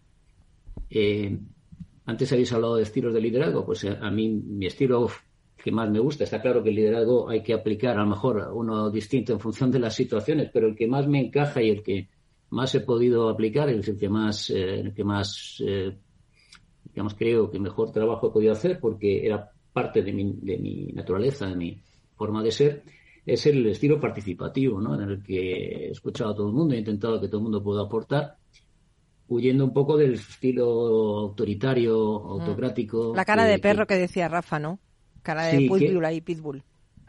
antes 2.07 2.33
habéis 2.33 2.53
hablado 2.53 2.77
de 2.77 2.85
estilos 2.85 3.13
de 3.13 3.21
liderazgo, 3.21 3.67
pues 3.67 3.85
eh, 3.85 3.99
a 4.01 4.11
mí 4.11 4.29
mi 4.29 4.67
estilo 4.67 5.11
que 5.63 5.73
más 5.73 5.91
me 5.91 5.99
gusta, 5.99 6.25
está 6.25 6.41
claro 6.41 6.63
que 6.63 6.69
el 6.69 6.77
liderazgo 6.77 7.29
hay 7.29 7.43
que 7.43 7.53
aplicar 7.53 7.99
a 7.99 8.03
lo 8.03 8.11
mejor 8.11 8.51
uno 8.55 8.89
distinto 8.91 9.33
en 9.33 9.41
función 9.41 9.71
de 9.71 9.81
las 9.81 9.95
situaciones, 9.95 10.51
pero 10.53 10.69
el 10.69 10.77
que 10.77 10.87
más 10.87 11.09
me 11.09 11.21
encaja 11.21 11.61
y 11.61 11.71
el 11.71 11.83
que 11.83 12.09
más 12.51 12.75
he 12.77 12.81
podido 12.81 13.29
aplicar 13.29 13.69
es 13.69 13.89
el 13.89 13.99
que 13.99 14.09
más, 14.09 14.51
eh, 14.51 14.81
el 14.81 14.95
que 14.95 15.03
más 15.03 15.61
eh, 15.67 15.97
digamos, 16.85 17.15
creo 17.15 17.51
que 17.51 17.59
mejor 17.59 17.91
trabajo 17.91 18.29
he 18.29 18.33
podido 18.33 18.53
hacer 18.53 18.79
porque 18.81 19.27
era 19.27 19.51
parte 19.73 20.03
de 20.03 20.13
mi, 20.13 20.33
de 20.41 20.57
mi 20.59 20.87
naturaleza, 20.93 21.47
de 21.47 21.57
mi 21.57 21.83
forma 22.15 22.43
de 22.43 22.53
ser, 22.53 22.85
es 23.27 23.45
el 23.47 23.67
estilo 23.67 24.01
participativo, 24.01 24.81
¿no? 24.81 24.95
En 24.95 25.11
el 25.11 25.23
que 25.23 25.89
he 25.89 25.91
escuchado 25.91 26.31
a 26.31 26.35
todo 26.37 26.49
el 26.49 26.55
mundo, 26.55 26.75
he 26.75 26.79
intentado 26.79 27.21
que 27.21 27.27
todo 27.27 27.39
el 27.39 27.43
mundo 27.43 27.63
pueda 27.63 27.83
aportar 27.83 28.37
huyendo 29.29 29.65
un 29.65 29.73
poco 29.73 29.97
del 29.97 30.15
estilo 30.15 30.65
autoritario, 31.19 31.95
autocrático. 31.95 33.15
La 33.15 33.25
cara 33.25 33.45
de 33.45 33.59
perro 33.59 33.87
que, 33.87 33.97
decía 33.97 34.29
Rafa, 34.29 34.59
¿no? 34.59 34.79
Cara 35.23 35.47
de 35.47 35.59
pitbull 35.59 36.05
ahí, 36.05 36.21
pitbull. 36.21 36.63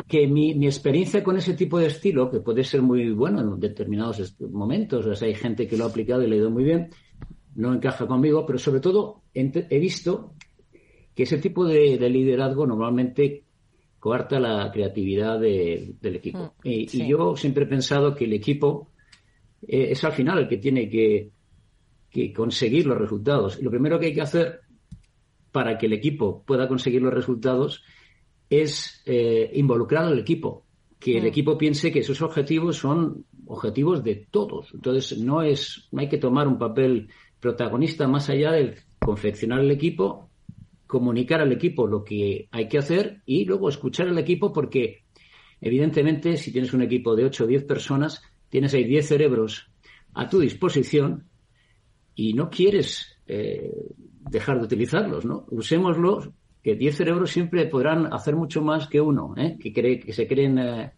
Que 0.08 0.27
mi, 0.27 0.53
mi, 0.53 0.67
experiencia 0.67 1.23
con 1.23 1.38
ese 1.38 1.53
tipo 1.53 1.80
de 1.80 1.88
estilo, 1.88 2.30
que 2.30 2.39
puede 2.39 2.63
ser 2.63 2.82
muy 2.82 3.12
bueno 3.12 3.41
en 3.41 3.60
determinados 3.60 4.36
momentos, 4.39 5.06
o 5.06 5.15
sea, 5.15 5.27
hay 5.27 5.36
gente 5.36 5.67
que 5.67 5.77
lo 5.77 5.86
ha 5.86 5.88
aplicado 5.88 6.23
y 6.23 6.27
le 6.27 6.36
ha 6.36 6.39
ido 6.39 6.51
muy 6.51 6.63
bien, 6.63 6.89
no 7.56 7.73
encaja 7.73 8.06
conmigo, 8.06 8.45
pero 8.45 8.60
sobre 8.60 8.80
todo 8.80 9.23
he 9.34 9.80
visto 9.80 10.34
que 11.15 11.23
ese 11.23 11.39
tipo 11.39 11.65
de, 11.65 11.97
liderazgo 12.10 12.67
normalmente 12.67 13.43
coarta 13.99 14.39
la 14.39 14.71
creatividad 14.71 15.39
del 15.39 15.97
equipo. 16.01 16.53
Mm, 16.63 16.69
y, 16.69 17.08
yo 17.08 17.36
siempre 17.36 17.63
he 17.63 17.67
pensado 17.67 18.13
que 18.13 18.25
el 18.25 18.34
equipo 18.34 18.91
eh, 19.67 19.88
es 19.89 20.03
al 20.03 20.13
final 20.13 20.38
el 20.38 20.47
que 20.47 20.58
tiene 20.58 20.88
que 20.88 21.32
que 22.17 22.34
conseguir 22.34 22.88
los 22.88 22.97
resultados. 22.97 23.60
Y 23.60 23.63
lo 23.63 23.69
primero 23.69 23.99
que 23.99 24.08
hay 24.08 24.13
que 24.15 24.21
hacer 24.21 24.62
para 25.51 25.77
que 25.77 25.86
el 25.86 25.93
equipo 25.93 26.43
pueda 26.47 26.67
conseguir 26.67 27.03
los 27.03 27.13
resultados 27.13 27.84
es 28.49 29.03
eh, 29.06 29.51
involucrar 29.53 30.06
al 30.06 30.17
equipo, 30.17 30.65
que 30.99 31.17
el 31.17 31.25
mm. 31.25 31.27
equipo 31.27 31.58
piense 31.60 31.91
que 31.91 31.99
esos 31.99 32.23
objetivos 32.23 32.77
son 32.77 33.25
objetivos 33.45 34.03
de 34.03 34.27
todos. 34.32 34.73
Entonces 34.73 35.19
no 35.19 35.43
es, 35.43 35.89
no 35.91 36.01
hay 36.01 36.10
que 36.10 36.17
tomar 36.17 36.47
un 36.47 36.58
papel 36.58 37.10
protagonista 37.39 38.08
más 38.08 38.30
allá 38.30 38.51
de 38.51 38.77
confeccionar 38.97 39.60
el 39.60 39.69
equipo, 39.69 40.32
comunicar 40.88 41.41
al 41.41 41.51
equipo 41.51 41.86
lo 41.86 42.03
que 42.03 42.47
hay 42.49 42.67
que 42.67 42.80
hacer 42.80 43.21
y 43.27 43.45
luego 43.45 43.69
escuchar 43.69 44.08
al 44.08 44.17
equipo 44.17 44.51
porque 44.51 45.03
evidentemente 45.62 46.38
si 46.38 46.51
tienes 46.51 46.73
un 46.73 46.82
equipo 46.82 47.15
de 47.15 47.25
8 47.25 47.43
o 47.43 47.47
10 47.47 47.65
personas, 47.65 48.23
tienes 48.49 48.73
ahí 48.73 48.86
10 48.86 49.08
cerebros 49.08 49.69
a 50.15 50.27
tu 50.27 50.39
disposición 50.39 51.27
y 52.17 52.34
no 52.34 52.49
quieres 52.49 53.15
eh, 53.27 53.71
dejar 54.30 54.58
de 54.58 54.65
utilizarlos, 54.65 55.23
¿no? 55.23 55.45
Usémoslos, 55.51 56.30
que 56.63 56.75
10 56.75 56.97
cerebros 56.97 57.30
siempre 57.30 57.67
podrán 57.67 58.12
hacer 58.12 58.36
mucho 58.36 58.62
más 58.62 58.88
que 58.88 58.99
uno, 58.99 59.36
¿eh? 59.38 59.56
que, 59.62 59.71
cree, 59.71 59.99
que 59.99 60.12
se 60.12 60.27
creen 60.27 60.58
eh, 60.58 60.91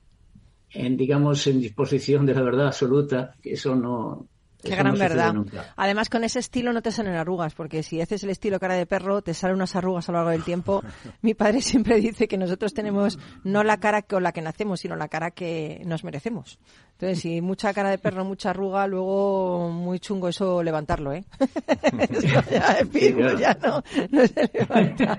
en, 0.71 0.95
digamos, 0.95 1.45
en 1.47 1.59
disposición 1.59 2.25
de 2.25 2.33
la 2.33 2.41
verdad 2.41 2.67
absoluta, 2.67 3.35
que 3.41 3.51
eso 3.51 3.75
no, 3.75 4.27
Qué 4.61 4.75
gran 4.75 4.97
verdad. 4.97 5.35
Además, 5.75 6.09
con 6.09 6.23
ese 6.23 6.39
estilo 6.39 6.73
no 6.73 6.81
te 6.81 6.91
salen 6.91 7.15
arrugas, 7.15 7.53
porque 7.53 7.83
si 7.83 8.01
haces 8.01 8.23
el 8.23 8.29
estilo 8.29 8.59
cara 8.59 8.75
de 8.75 8.85
perro, 8.85 9.21
te 9.21 9.33
salen 9.33 9.55
unas 9.55 9.75
arrugas 9.75 10.09
a 10.09 10.11
lo 10.11 10.17
largo 10.17 10.31
del 10.31 10.43
tiempo. 10.43 10.83
Mi 11.21 11.33
padre 11.33 11.61
siempre 11.61 11.99
dice 11.99 12.27
que 12.27 12.37
nosotros 12.37 12.73
tenemos 12.73 13.19
no 13.43 13.63
la 13.63 13.77
cara 13.77 14.01
con 14.01 14.23
la 14.23 14.31
que 14.31 14.41
nacemos, 14.41 14.81
sino 14.81 14.95
la 14.95 15.07
cara 15.07 15.31
que 15.31 15.81
nos 15.85 16.03
merecemos. 16.03 16.59
Entonces, 16.99 17.21
si 17.21 17.39
mucha 17.39 17.73
cara 17.73 17.91
de 17.91 17.97
perro, 17.97 18.25
mucha 18.25 18.49
arruga, 18.49 18.85
luego 18.85 19.69
muy 19.69 19.99
chungo 19.99 20.27
eso 20.27 20.61
levantarlo, 20.61 21.13
¿eh? 21.13 21.23
ya, 23.39 23.57
no, 23.61 23.81
se 24.27 24.49
levanta. 24.53 25.17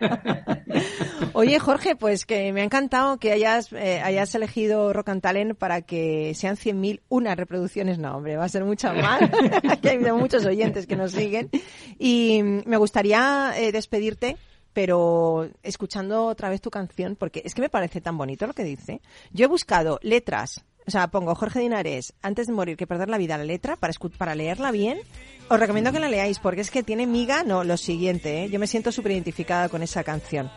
Oye, 1.32 1.58
Jorge, 1.58 1.96
pues 1.96 2.26
que 2.26 2.52
me 2.52 2.60
ha 2.60 2.64
encantado 2.64 3.16
que 3.16 3.32
hayas, 3.32 3.72
eh, 3.72 4.02
hayas 4.04 4.34
elegido 4.34 4.92
Rock 4.92 5.08
and 5.08 5.22
Talent 5.22 5.56
para 5.56 5.80
que 5.80 6.34
sean 6.34 6.56
100.000 6.56 7.00
unas 7.08 7.38
reproducciones. 7.38 7.98
No, 7.98 8.16
hombre, 8.16 8.36
va 8.36 8.44
a 8.44 8.50
ser 8.50 8.64
mucha 8.64 8.92
más. 8.92 9.22
Aquí 9.68 9.88
hay 9.88 9.98
muchos 9.98 10.44
oyentes 10.44 10.86
que 10.86 10.96
nos 10.96 11.12
siguen. 11.12 11.50
Y 11.98 12.42
me 12.42 12.76
gustaría 12.76 13.52
eh, 13.56 13.72
despedirte 13.72 14.36
pero 14.72 15.50
escuchando 15.62 16.26
otra 16.26 16.48
vez 16.48 16.60
tu 16.60 16.70
canción, 16.70 17.16
porque 17.16 17.42
es 17.44 17.54
que 17.54 17.62
me 17.62 17.68
parece 17.68 18.00
tan 18.00 18.16
bonito 18.16 18.46
lo 18.46 18.54
que 18.54 18.64
dice. 18.64 19.00
Yo 19.32 19.44
he 19.44 19.48
buscado 19.48 19.98
letras, 20.02 20.64
o 20.86 20.90
sea, 20.90 21.08
pongo 21.08 21.34
Jorge 21.34 21.60
Dinares, 21.60 22.14
antes 22.22 22.46
de 22.46 22.52
morir 22.52 22.76
que 22.76 22.86
perder 22.86 23.08
la 23.08 23.18
vida, 23.18 23.36
la 23.36 23.44
letra, 23.44 23.76
para, 23.76 23.92
para 24.16 24.34
leerla 24.34 24.70
bien. 24.70 25.00
Os 25.48 25.58
recomiendo 25.58 25.92
que 25.92 25.98
la 25.98 26.08
leáis, 26.08 26.38
porque 26.38 26.60
es 26.60 26.70
que 26.70 26.82
tiene 26.82 27.06
miga, 27.06 27.42
no, 27.42 27.64
lo 27.64 27.76
siguiente, 27.76 28.44
¿eh? 28.44 28.50
yo 28.50 28.60
me 28.60 28.68
siento 28.68 28.92
súper 28.92 29.12
identificada 29.12 29.68
con 29.68 29.82
esa 29.82 30.04
canción. 30.04 30.50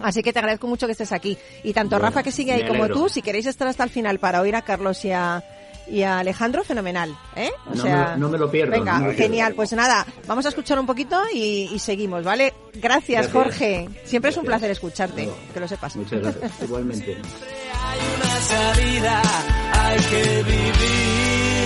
Así 0.00 0.22
que 0.22 0.32
te 0.32 0.38
agradezco 0.38 0.66
mucho 0.66 0.86
que 0.86 0.92
estés 0.92 1.12
aquí. 1.12 1.36
Y 1.62 1.72
tanto 1.72 1.98
Rafa 1.98 2.22
que 2.22 2.32
sigue 2.32 2.52
ahí 2.52 2.66
como 2.66 2.88
tú, 2.88 3.08
si 3.08 3.22
queréis 3.22 3.46
estar 3.46 3.68
hasta 3.68 3.84
el 3.84 3.90
final 3.90 4.18
para 4.18 4.40
oír 4.40 4.56
a 4.56 4.62
Carlos 4.62 5.04
y 5.04 5.12
a, 5.12 5.44
y 5.90 6.02
a 6.02 6.18
Alejandro, 6.18 6.64
fenomenal. 6.64 7.16
¿eh? 7.36 7.50
O 7.66 7.74
no, 7.74 7.82
sea, 7.82 8.12
me, 8.12 8.20
no 8.20 8.28
me 8.28 8.38
lo 8.38 8.50
pierdo. 8.50 8.72
Venga, 8.72 9.12
genial. 9.14 9.54
Pues 9.54 9.72
nada, 9.72 10.06
vamos 10.26 10.46
a 10.46 10.50
escuchar 10.50 10.78
un 10.78 10.86
poquito 10.86 11.20
y, 11.34 11.78
seguimos, 11.78 12.24
¿vale? 12.24 12.54
Gracias, 12.74 13.30
Jorge. 13.32 13.88
Siempre 14.04 14.30
es 14.30 14.36
un 14.36 14.44
placer 14.44 14.70
escucharte, 14.70 15.28
que 15.52 15.60
lo 15.60 15.68
sepas. 15.68 15.96
Muchas 15.96 16.20
gracias, 16.20 16.52
igualmente. 16.62 17.16
Hay 17.16 17.98
una 18.16 18.40
salida, 18.40 19.22
hay 19.72 19.98
que 19.98 20.42
vivir. 20.44 21.60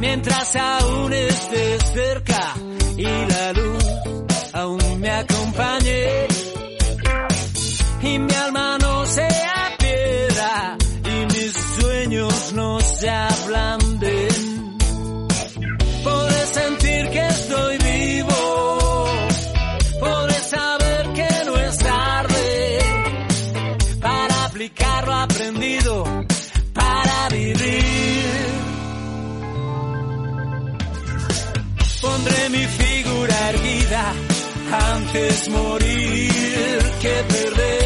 Mientras 0.00 0.56
aún 0.56 1.12
estés 1.12 1.92
cerca 1.92 2.54
y 2.96 3.02
la 3.02 3.52
luz 3.54 3.84
aún 4.52 5.00
me 5.00 5.10
acompañe 5.10 6.26
y 8.02 8.18
mi 8.18 8.34
alma 8.34 8.78
no 8.78 8.85
no 12.52 12.80
se 12.80 13.08
ablanden. 13.08 14.78
Podré 16.04 16.46
sentir 16.46 17.10
que 17.10 17.26
estoy 17.26 17.78
vivo. 17.78 19.06
Podré 20.00 20.34
saber 20.34 21.12
que 21.14 21.28
no 21.46 21.56
es 21.56 21.78
tarde 21.78 22.78
para 24.00 24.44
aplicar 24.44 25.06
lo 25.06 25.14
aprendido, 25.14 26.04
para 26.72 27.28
vivir. 27.30 28.24
Pondré 32.00 32.48
mi 32.50 32.64
figura 32.64 33.50
erguida 33.50 34.12
antes 34.94 35.48
morir 35.48 36.82
que 37.00 37.24
perder. 37.34 37.85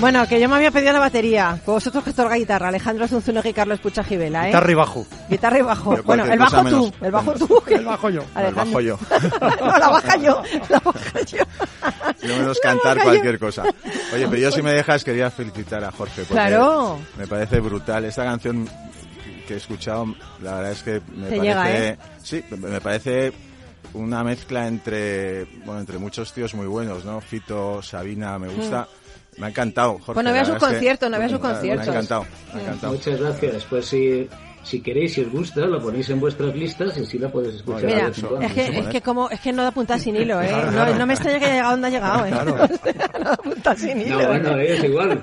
Bueno, 0.00 0.26
que 0.26 0.38
yo 0.40 0.48
me 0.48 0.56
había 0.56 0.70
pedido 0.70 0.92
la 0.92 0.98
batería. 0.98 1.58
Vosotros 1.64 2.04
que 2.04 2.12
toca 2.12 2.34
guitarra. 2.34 2.68
Alejandro 2.68 3.06
Zunzunegui 3.08 3.50
y 3.50 3.52
Carlos 3.52 3.80
Pucha 3.80 4.04
Gibela, 4.04 4.44
¿eh? 4.44 4.46
Guitarra 4.48 4.70
y 4.70 4.74
bajo. 4.74 5.06
Guitarra 5.30 5.58
y 5.58 5.62
bajo. 5.62 6.02
Bueno, 6.04 6.24
el 6.26 6.38
bajo 6.38 6.64
tú. 6.64 6.92
El 7.00 7.10
bajo 7.12 7.32
tú. 7.34 7.62
que- 7.66 7.74
El 7.84 7.84
bajo 7.86 8.10
yo. 8.10 8.20
El 8.36 8.46
Alejandro. 8.46 8.64
bajo 8.64 8.80
yo. 8.80 8.98
no, 9.60 9.78
la 9.78 9.88
baja 9.88 10.16
yo. 10.16 10.42
La 10.68 10.78
baja 10.80 11.20
yo. 11.22 11.38
Yo 12.22 12.36
menos 12.36 12.58
La 12.62 12.70
cantar 12.70 12.96
yo. 12.98 13.02
cualquier 13.04 13.38
cosa. 13.38 13.62
Oye, 14.12 14.26
pero 14.28 14.36
yo 14.36 14.50
si 14.50 14.62
me 14.62 14.72
dejas 14.72 15.04
quería 15.04 15.30
felicitar 15.30 15.82
a 15.84 15.90
Jorge. 15.92 16.22
Porque 16.22 16.32
Claro. 16.34 16.98
Me 17.16 17.26
parece 17.26 17.60
brutal. 17.60 18.04
Esta 18.04 18.24
canción 18.24 18.68
que 19.46 19.54
he 19.54 19.56
escuchado, 19.56 20.06
la 20.42 20.56
verdad 20.56 20.72
es 20.72 20.82
que 20.82 21.00
me 21.14 21.28
Te 21.28 21.36
parece... 21.36 21.40
llega, 21.42 21.70
¿eh? 21.88 21.98
Sí, 22.22 22.44
me 22.50 22.80
parece 22.80 23.32
una 23.94 24.24
mezcla 24.24 24.66
entre, 24.66 25.44
bueno, 25.64 25.80
entre 25.80 25.98
muchos 25.98 26.32
tíos 26.32 26.52
muy 26.54 26.66
buenos, 26.66 27.04
¿no? 27.04 27.20
Fito, 27.20 27.80
Sabina, 27.82 28.38
me 28.38 28.48
gusta. 28.48 28.88
Me 29.38 29.46
ha 29.46 29.48
encantado, 29.50 29.98
Jorge. 29.98 30.22
No 30.22 30.32
veas 30.32 30.48
la 30.48 30.54
sus 30.58 30.62
conciertos, 30.68 31.10
no 31.10 31.18
veas 31.18 31.30
sus 31.30 31.40
conciertos. 31.40 31.86
Me 31.86 31.92
ha 31.92 31.94
encantado, 31.96 32.26
me 32.54 32.60
ha 32.60 32.62
encantado. 32.64 32.92
Muchas 32.92 33.20
gracias. 33.20 33.64
Pues 33.64 33.86
si, 33.86 34.28
si 34.62 34.80
queréis, 34.80 35.14
si 35.14 35.20
os 35.22 35.30
gusta, 35.30 35.60
lo 35.62 35.80
ponéis 35.80 36.08
en 36.10 36.20
vuestras 36.20 36.54
listas 36.54 36.96
y 36.98 37.02
así 37.02 37.18
la 37.18 37.28
puedes 37.30 37.54
escuchar. 37.56 37.84
Mira, 37.84 38.10
cuando. 38.20 38.40
es 38.46 38.52
que, 38.52 38.60
eso, 38.62 38.72
es 38.80 38.86
¿eh? 38.86 38.88
que 38.90 39.00
como, 39.02 39.30
es 39.30 39.40
que 39.40 39.52
no 39.52 39.62
da 39.62 39.70
punta 39.72 39.98
sin 39.98 40.16
hilo, 40.16 40.40
¿eh? 40.40 40.48
Claro, 40.48 40.66
No, 40.66 40.72
claro. 40.72 40.94
no 40.98 41.06
me 41.06 41.14
extraña 41.14 41.38
que 41.38 41.44
haya 41.46 41.54
llegado 41.54 41.70
donde 41.72 41.86
ha 41.86 41.90
llegado, 41.90 42.26
¿eh? 42.26 42.30
Claro. 42.30 42.56
no 43.18 43.24
da 43.30 43.36
punta 43.36 43.76
sin 43.76 44.00
hilo. 44.00 44.20
No, 44.22 44.28
bueno, 44.28 44.58
es 44.58 44.84
igual. 44.84 45.20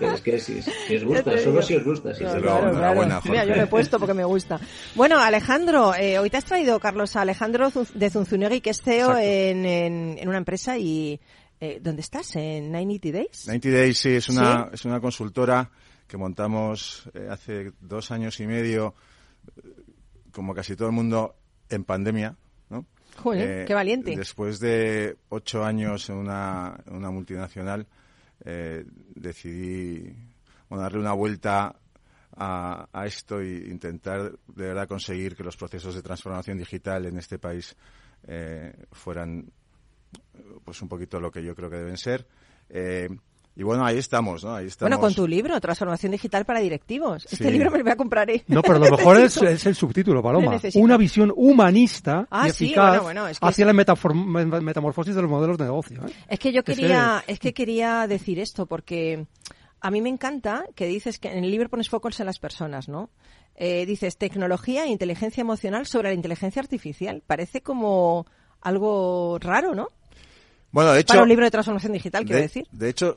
Es 0.00 0.20
que 0.20 0.38
si, 0.38 0.60
si 0.62 0.96
os 0.96 1.04
gusta, 1.04 1.38
solo 1.38 1.62
si 1.62 1.74
os 1.76 1.84
gusta. 1.84 2.14
Si 2.14 2.22
os 2.24 2.34
luego, 2.34 2.56
gusta. 2.56 2.70
enhorabuena, 2.70 3.20
Mira, 3.24 3.44
yo 3.46 3.54
lo 3.56 3.62
he 3.62 3.66
puesto 3.66 3.98
porque 3.98 4.12
me 4.14 4.24
gusta. 4.24 4.60
Bueno, 4.94 5.18
Alejandro, 5.18 5.94
eh, 5.94 6.18
hoy 6.18 6.28
te 6.28 6.36
has 6.36 6.44
traído, 6.44 6.78
Carlos, 6.80 7.16
a 7.16 7.22
Alejandro 7.22 7.70
Zun- 7.70 7.88
de 7.94 8.10
Zunzunegui, 8.10 8.60
que 8.60 8.70
es 8.70 8.82
CEO 8.82 9.16
en, 9.16 9.64
en, 9.64 10.16
en 10.18 10.28
una 10.28 10.38
empresa 10.38 10.76
y... 10.76 11.18
Eh, 11.60 11.80
¿Dónde 11.82 12.02
estás? 12.02 12.36
¿En 12.36 12.70
90 12.70 13.10
Days? 13.12 13.46
90 13.46 13.70
Days 13.70 13.98
sí, 13.98 14.10
es 14.10 14.28
una, 14.28 14.64
¿Sí? 14.64 14.70
es 14.74 14.84
una 14.84 15.00
consultora 15.00 15.70
que 16.06 16.16
montamos 16.16 17.08
eh, 17.14 17.28
hace 17.30 17.72
dos 17.80 18.10
años 18.10 18.38
y 18.40 18.46
medio, 18.46 18.94
eh, 19.56 19.62
como 20.32 20.54
casi 20.54 20.76
todo 20.76 20.88
el 20.88 20.94
mundo, 20.94 21.34
en 21.68 21.84
pandemia. 21.84 22.36
¿no? 22.70 22.86
Joder, 23.16 23.62
Eh, 23.62 23.64
qué 23.66 23.74
valiente. 23.74 24.16
Después 24.16 24.60
de 24.60 25.16
ocho 25.30 25.64
años 25.64 26.08
en 26.10 26.16
una, 26.16 26.78
una 26.88 27.10
multinacional, 27.10 27.86
eh, 28.44 28.84
decidí 29.14 30.14
bueno, 30.68 30.82
darle 30.82 30.98
una 31.00 31.12
vuelta 31.14 31.74
a, 32.36 32.88
a 32.92 33.06
esto 33.06 33.40
e 33.40 33.68
intentar 33.70 34.30
de 34.46 34.66
verdad 34.68 34.86
conseguir 34.86 35.34
que 35.34 35.42
los 35.42 35.56
procesos 35.56 35.94
de 35.94 36.02
transformación 36.02 36.58
digital 36.58 37.06
en 37.06 37.16
este 37.16 37.38
país 37.38 37.74
eh, 38.26 38.74
fueran 38.92 39.50
pues 40.64 40.80
un 40.82 40.88
poquito 40.88 41.20
lo 41.20 41.30
que 41.30 41.42
yo 41.44 41.54
creo 41.54 41.70
que 41.70 41.76
deben 41.76 41.96
ser. 41.96 42.26
Eh, 42.70 43.08
y 43.58 43.62
bueno, 43.62 43.86
ahí 43.86 43.96
estamos, 43.96 44.44
¿no? 44.44 44.54
Ahí 44.54 44.66
estamos. 44.66 44.90
Bueno, 44.90 45.00
con 45.00 45.14
tu 45.14 45.26
libro, 45.26 45.58
Transformación 45.60 46.12
Digital 46.12 46.44
para 46.44 46.60
Directivos. 46.60 47.26
Este 47.30 47.50
libro 47.50 47.70
me 47.70 47.78
lo 47.78 47.84
voy 47.84 47.92
a 47.92 47.96
comprar. 47.96 48.28
¿eh? 48.28 48.44
No, 48.48 48.60
pero 48.60 48.78
lo 48.78 48.90
mejor 48.96 49.18
es, 49.18 49.36
el 49.64 49.74
subtítulo, 49.74 50.22
Paloma. 50.22 50.60
Una 50.74 50.98
visión 50.98 51.32
humanista 51.34 52.26
Ah, 52.30 52.48
y 52.48 52.52
sí, 52.52 52.66
eficaz 52.66 52.88
bueno, 52.88 53.02
bueno, 53.04 53.28
es 53.28 53.40
que 53.40 53.46
hacia 53.46 53.62
es- 53.62 53.66
la 53.66 54.60
metamorfosis 54.60 55.14
de 55.14 55.22
los 55.22 55.30
modelos 55.30 55.56
de 55.56 55.64
negocio. 55.64 56.02
¿eh? 56.06 56.12
Es 56.28 56.38
que 56.38 56.52
yo 56.52 56.62
quería, 56.64 57.24
es 57.26 57.38
que 57.38 57.54
quería 57.54 58.06
decir 58.06 58.38
esto 58.40 58.66
porque 58.66 59.26
a 59.80 59.90
mí 59.90 60.02
me 60.02 60.10
encanta 60.10 60.66
que 60.74 60.86
dices 60.86 61.18
que 61.18 61.28
en 61.32 61.42
el 61.42 61.50
libro 61.50 61.70
pones 61.70 61.88
focos 61.88 62.20
en 62.20 62.26
las 62.26 62.38
personas, 62.38 62.88
¿no? 62.90 63.08
Eh, 63.54 63.86
dices 63.86 64.18
tecnología 64.18 64.84
e 64.84 64.88
inteligencia 64.88 65.40
emocional 65.40 65.86
sobre 65.86 66.08
la 66.10 66.14
inteligencia 66.14 66.60
artificial. 66.60 67.22
Parece 67.26 67.62
como 67.62 68.26
algo 68.60 69.38
raro, 69.40 69.74
¿no? 69.74 69.88
Bueno, 70.76 70.92
de 70.92 71.00
hecho, 71.00 71.14
Para 71.14 71.22
un 71.22 71.30
libro 71.30 71.46
de 71.46 71.50
transformación 71.50 71.94
digital, 71.94 72.22
quiero 72.26 72.36
de, 72.36 72.42
decir. 72.42 72.66
de 72.70 72.90
hecho, 72.90 73.16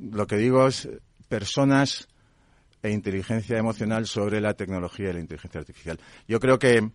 lo 0.00 0.26
que 0.26 0.38
digo 0.38 0.66
es 0.66 0.88
personas 1.28 2.08
e 2.82 2.90
inteligencia 2.90 3.58
emocional 3.58 4.06
sobre 4.06 4.40
la 4.40 4.54
tecnología 4.54 5.10
y 5.10 5.12
la 5.12 5.20
inteligencia 5.20 5.60
artificial. 5.60 6.00
Yo 6.26 6.40
creo 6.40 6.58
que, 6.58 6.90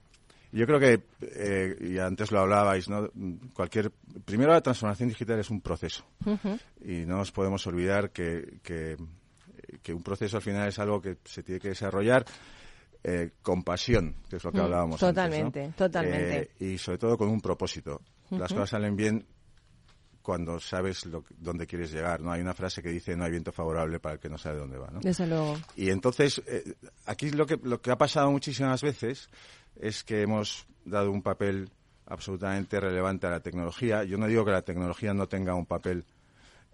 yo 0.51 0.65
creo 0.65 0.79
que, 0.79 0.99
eh, 1.21 1.77
y 1.79 1.99
antes 1.99 2.31
lo 2.31 2.39
hablabais, 2.39 2.89
¿no? 2.89 3.07
Cualquier, 3.53 3.91
primero 4.25 4.51
la 4.51 4.61
transformación 4.61 5.09
digital 5.09 5.37
es 5.39 5.51
un 5.51 5.61
proceso. 5.61 6.03
Y 6.83 7.05
no 7.05 7.17
nos 7.17 7.31
podemos 7.31 7.67
olvidar 7.67 8.09
que, 8.09 8.61
que, 8.63 8.97
que 9.83 9.93
un 9.93 10.01
proceso 10.01 10.37
al 10.37 10.41
final 10.41 10.67
es 10.67 10.79
algo 10.79 10.99
que 11.03 11.17
se 11.23 11.43
tiene 11.43 11.61
que 11.61 11.69
desarrollar 11.69 12.25
eh, 13.03 13.29
con 13.43 13.61
pasión, 13.61 14.15
que 14.27 14.37
es 14.37 14.43
lo 14.43 14.51
que 14.51 14.57
Mm, 14.57 14.61
hablábamos 14.61 14.99
totalmente, 14.99 15.65
antes, 15.65 15.79
¿no? 15.79 15.85
totalmente. 15.85 16.49
Eh, 16.59 16.73
y 16.73 16.77
sobre 16.79 16.97
todo 16.97 17.15
con 17.15 17.29
un 17.29 17.41
propósito. 17.41 18.01
Las 18.31 18.51
cosas 18.51 18.71
salen 18.71 18.95
bien 18.95 19.23
cuando 20.23 20.59
sabes 20.59 21.05
lo, 21.05 21.23
dónde 21.37 21.67
quieres 21.67 21.91
llegar, 21.91 22.21
¿no? 22.21 22.31
Hay 22.31 22.41
una 22.41 22.53
frase 22.53 22.81
que 22.81 22.89
dice 22.89 23.15
no 23.15 23.25
hay 23.25 23.31
viento 23.31 23.51
favorable 23.51 23.99
para 23.99 24.15
el 24.15 24.19
que 24.19 24.29
no 24.29 24.37
sabe 24.37 24.57
dónde 24.57 24.77
va, 24.77 24.89
¿no? 24.89 25.01
Desde 25.01 25.27
luego. 25.27 25.57
Y 25.75 25.89
entonces, 25.89 26.41
eh, 26.47 26.63
aquí 27.05 27.29
lo 27.29 27.45
que, 27.45 27.59
lo 27.61 27.81
que 27.81 27.91
ha 27.91 27.97
pasado 27.97 28.31
muchísimas 28.31 28.81
veces 28.81 29.29
es 29.75 30.03
que 30.03 30.21
hemos 30.21 30.65
dado 30.85 31.11
un 31.11 31.21
papel 31.21 31.69
absolutamente 32.05 32.79
relevante 32.79 33.27
a 33.27 33.31
la 33.31 33.41
tecnología. 33.41 34.03
Yo 34.03 34.17
no 34.17 34.27
digo 34.27 34.45
que 34.45 34.51
la 34.51 34.61
tecnología 34.61 35.13
no 35.13 35.27
tenga 35.27 35.53
un 35.55 35.65
papel 35.65 36.05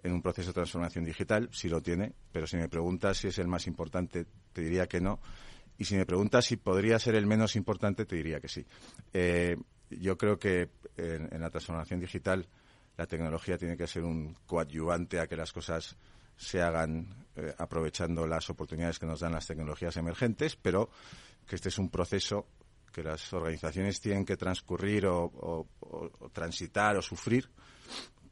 en 0.02 0.12
un 0.12 0.22
proceso 0.22 0.50
de 0.50 0.54
transformación 0.54 1.04
digital, 1.04 1.48
sí 1.52 1.68
lo 1.68 1.82
tiene, 1.82 2.12
pero 2.32 2.46
si 2.46 2.56
me 2.56 2.68
preguntas 2.68 3.18
si 3.18 3.28
es 3.28 3.38
el 3.38 3.48
más 3.48 3.66
importante, 3.66 4.26
te 4.52 4.62
diría 4.62 4.86
que 4.86 5.00
no. 5.00 5.20
y 5.76 5.84
si 5.84 5.96
me 5.96 6.06
preguntas 6.06 6.44
si 6.44 6.56
podría 6.56 6.98
ser 6.98 7.14
el 7.16 7.26
menos 7.26 7.56
importante, 7.56 8.06
te 8.06 8.16
diría 8.16 8.40
que 8.40 8.48
sí. 8.48 8.64
Eh, 9.12 9.56
yo 9.90 10.16
creo 10.16 10.38
que 10.38 10.70
en, 10.96 11.40
la 11.40 11.50
transformación 11.50 12.00
digital 12.00 12.46
la 13.00 13.06
tecnología 13.06 13.56
tiene 13.56 13.78
que 13.78 13.86
ser 13.86 14.04
un 14.04 14.36
coadyuvante 14.44 15.20
a 15.20 15.26
que 15.26 15.34
las 15.34 15.54
cosas 15.54 15.96
se 16.36 16.60
hagan 16.60 17.24
eh, 17.34 17.54
aprovechando 17.56 18.26
las 18.26 18.50
oportunidades 18.50 18.98
que 18.98 19.06
nos 19.06 19.20
dan 19.20 19.32
las 19.32 19.46
tecnologías 19.46 19.96
emergentes, 19.96 20.54
pero 20.56 20.90
que 21.46 21.56
este 21.56 21.70
es 21.70 21.78
un 21.78 21.88
proceso 21.88 22.46
que 22.92 23.02
las 23.02 23.32
organizaciones 23.32 24.02
tienen 24.02 24.26
que 24.26 24.36
transcurrir 24.36 25.06
o 25.06 25.66
transitar 26.34 26.98
o 26.98 27.00
sufrir 27.00 27.48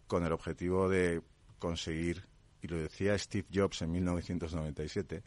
con 0.07 0.27
el 0.27 0.33
objetivo 0.33 0.87
de 0.87 1.23
conseguir, 1.59 2.27
y 2.61 2.69
lo 2.69 2.77
decía 2.77 3.17
Steve 3.17 3.49
Jobs 3.51 3.81
en 3.81 3.91
1997, 3.93 5.23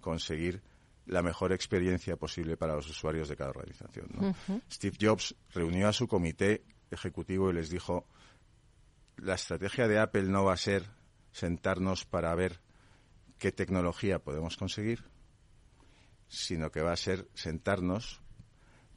conseguir 0.00 0.62
la 1.06 1.22
mejor 1.22 1.52
experiencia 1.52 2.14
posible 2.14 2.56
para 2.56 2.76
los 2.76 2.88
usuarios 2.88 3.28
de 3.28 3.34
cada 3.34 3.50
organización. 3.50 4.36
Steve 4.70 4.96
Jobs 5.00 5.34
reunió 5.52 5.88
a 5.88 5.92
su 5.92 6.06
comité 6.06 6.62
ejecutivo 6.88 7.50
y 7.50 7.54
les 7.54 7.68
dijo, 7.68 8.06
la 9.16 9.34
estrategia 9.34 9.88
de 9.88 9.98
Apple 9.98 10.24
no 10.24 10.44
va 10.44 10.54
a 10.54 10.58
ser 10.58 10.84
sentarnos 11.32 12.04
para 12.04 12.34
ver 12.34 12.60
qué 13.38 13.52
tecnología 13.52 14.18
podemos 14.18 14.56
conseguir, 14.56 15.04
sino 16.28 16.70
que 16.70 16.82
va 16.82 16.92
a 16.92 16.96
ser 16.96 17.28
sentarnos 17.34 18.20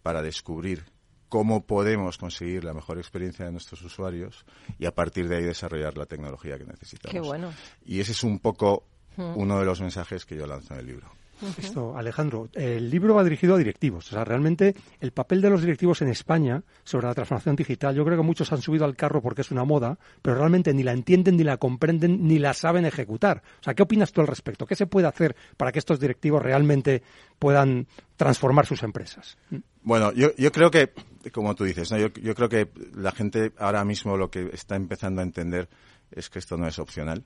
para 0.01 0.21
descubrir 0.21 0.85
cómo 1.27 1.65
podemos 1.65 2.17
conseguir 2.17 2.63
la 2.63 2.73
mejor 2.73 2.97
experiencia 2.97 3.45
de 3.45 3.51
nuestros 3.51 3.81
usuarios 3.83 4.45
y 4.77 4.85
a 4.85 4.95
partir 4.95 5.27
de 5.27 5.37
ahí 5.37 5.43
desarrollar 5.43 5.97
la 5.97 6.05
tecnología 6.05 6.57
que 6.57 6.65
necesitamos. 6.65 7.13
Qué 7.13 7.19
bueno. 7.19 7.53
Y 7.85 7.99
ese 7.99 8.13
es 8.13 8.23
un 8.23 8.39
poco 8.39 8.87
uno 9.17 9.59
de 9.59 9.65
los 9.65 9.81
mensajes 9.81 10.25
que 10.25 10.35
yo 10.35 10.47
lanzo 10.47 10.73
en 10.73 10.79
el 10.79 10.85
libro. 10.87 11.11
Esto, 11.57 11.97
Alejandro, 11.97 12.49
el 12.53 12.89
libro 12.89 13.15
va 13.15 13.23
dirigido 13.23 13.55
a 13.55 13.57
directivos. 13.57 14.07
O 14.07 14.15
sea, 14.15 14.25
realmente 14.25 14.75
el 14.99 15.11
papel 15.11 15.41
de 15.41 15.49
los 15.49 15.61
directivos 15.61 16.01
en 16.01 16.09
España 16.09 16.63
sobre 16.83 17.07
la 17.07 17.13
transformación 17.13 17.55
digital, 17.55 17.95
yo 17.95 18.03
creo 18.03 18.17
que 18.17 18.23
muchos 18.23 18.51
han 18.51 18.61
subido 18.61 18.85
al 18.85 18.95
carro 18.95 19.21
porque 19.21 19.41
es 19.41 19.51
una 19.51 19.63
moda, 19.63 19.97
pero 20.21 20.35
realmente 20.35 20.73
ni 20.73 20.83
la 20.83 20.91
entienden, 20.91 21.37
ni 21.37 21.43
la 21.43 21.57
comprenden, 21.57 22.27
ni 22.27 22.39
la 22.39 22.53
saben 22.53 22.85
ejecutar. 22.85 23.41
O 23.59 23.63
sea, 23.63 23.73
¿qué 23.73 23.83
opinas 23.83 24.11
tú 24.11 24.21
al 24.21 24.27
respecto? 24.27 24.65
¿Qué 24.65 24.75
se 24.75 24.87
puede 24.87 25.07
hacer 25.07 25.35
para 25.57 25.71
que 25.71 25.79
estos 25.79 25.99
directivos 25.99 26.41
realmente 26.41 27.03
puedan 27.37 27.87
transformar 28.17 28.65
sus 28.65 28.83
empresas? 28.83 29.37
Bueno, 29.81 30.11
yo, 30.11 30.35
yo 30.35 30.51
creo 30.51 30.69
que, 30.69 30.91
como 31.31 31.55
tú 31.55 31.63
dices, 31.63 31.91
¿no? 31.91 31.97
yo, 31.97 32.07
yo 32.09 32.35
creo 32.35 32.49
que 32.49 32.69
la 32.95 33.11
gente 33.11 33.53
ahora 33.57 33.85
mismo 33.85 34.17
lo 34.17 34.29
que 34.29 34.49
está 34.53 34.75
empezando 34.75 35.21
a 35.21 35.23
entender 35.23 35.69
es 36.11 36.29
que 36.29 36.39
esto 36.39 36.57
no 36.57 36.67
es 36.67 36.79
opcional 36.79 37.23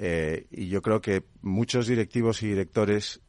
eh, 0.00 0.46
y 0.52 0.68
yo 0.68 0.80
creo 0.80 1.00
que 1.00 1.24
muchos 1.42 1.88
directivos 1.88 2.44
y 2.44 2.48
directores 2.48 3.20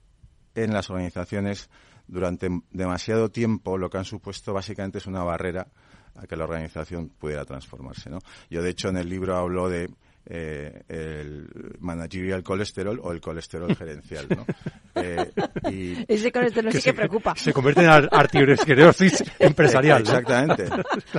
en 0.53 0.71
las 0.71 0.91
organizaciones 0.91 1.67
durante 2.07 2.47
demasiado 2.69 3.29
tiempo 3.29 3.77
lo 3.79 3.89
que 3.89 3.97
han 3.97 4.05
supuesto 4.05 4.53
básicamente 4.53 4.99
es 4.99 5.07
una 5.07 5.23
barrera 5.23 5.67
a 6.15 6.27
que 6.27 6.35
la 6.35 6.43
organización 6.43 7.09
pudiera 7.09 7.43
transformarse. 7.43 8.11
¿no? 8.11 8.19
Yo, 8.51 8.61
de 8.61 8.69
hecho, 8.69 8.89
en 8.89 8.97
el 8.97 9.09
libro 9.09 9.35
hablo 9.35 9.67
de 9.67 9.89
eh, 10.31 10.83
el 10.87 11.49
managerial 11.79 12.43
colesterol 12.43 12.99
o 13.01 13.11
el 13.11 13.19
colesterol 13.19 13.75
gerencial. 13.75 14.27
¿no? 14.29 14.45
Eh, 14.95 16.03
Ese 16.09 16.29
colesterol 16.29 16.73
sí 16.73 16.81
que 16.81 16.93
preocupa. 16.93 17.33
Se 17.35 17.53
convierte 17.53 17.85
en 17.85 17.89
arteriosclerosis 17.89 19.23
empresarial. 19.39 20.01
Exactamente. 20.01 20.67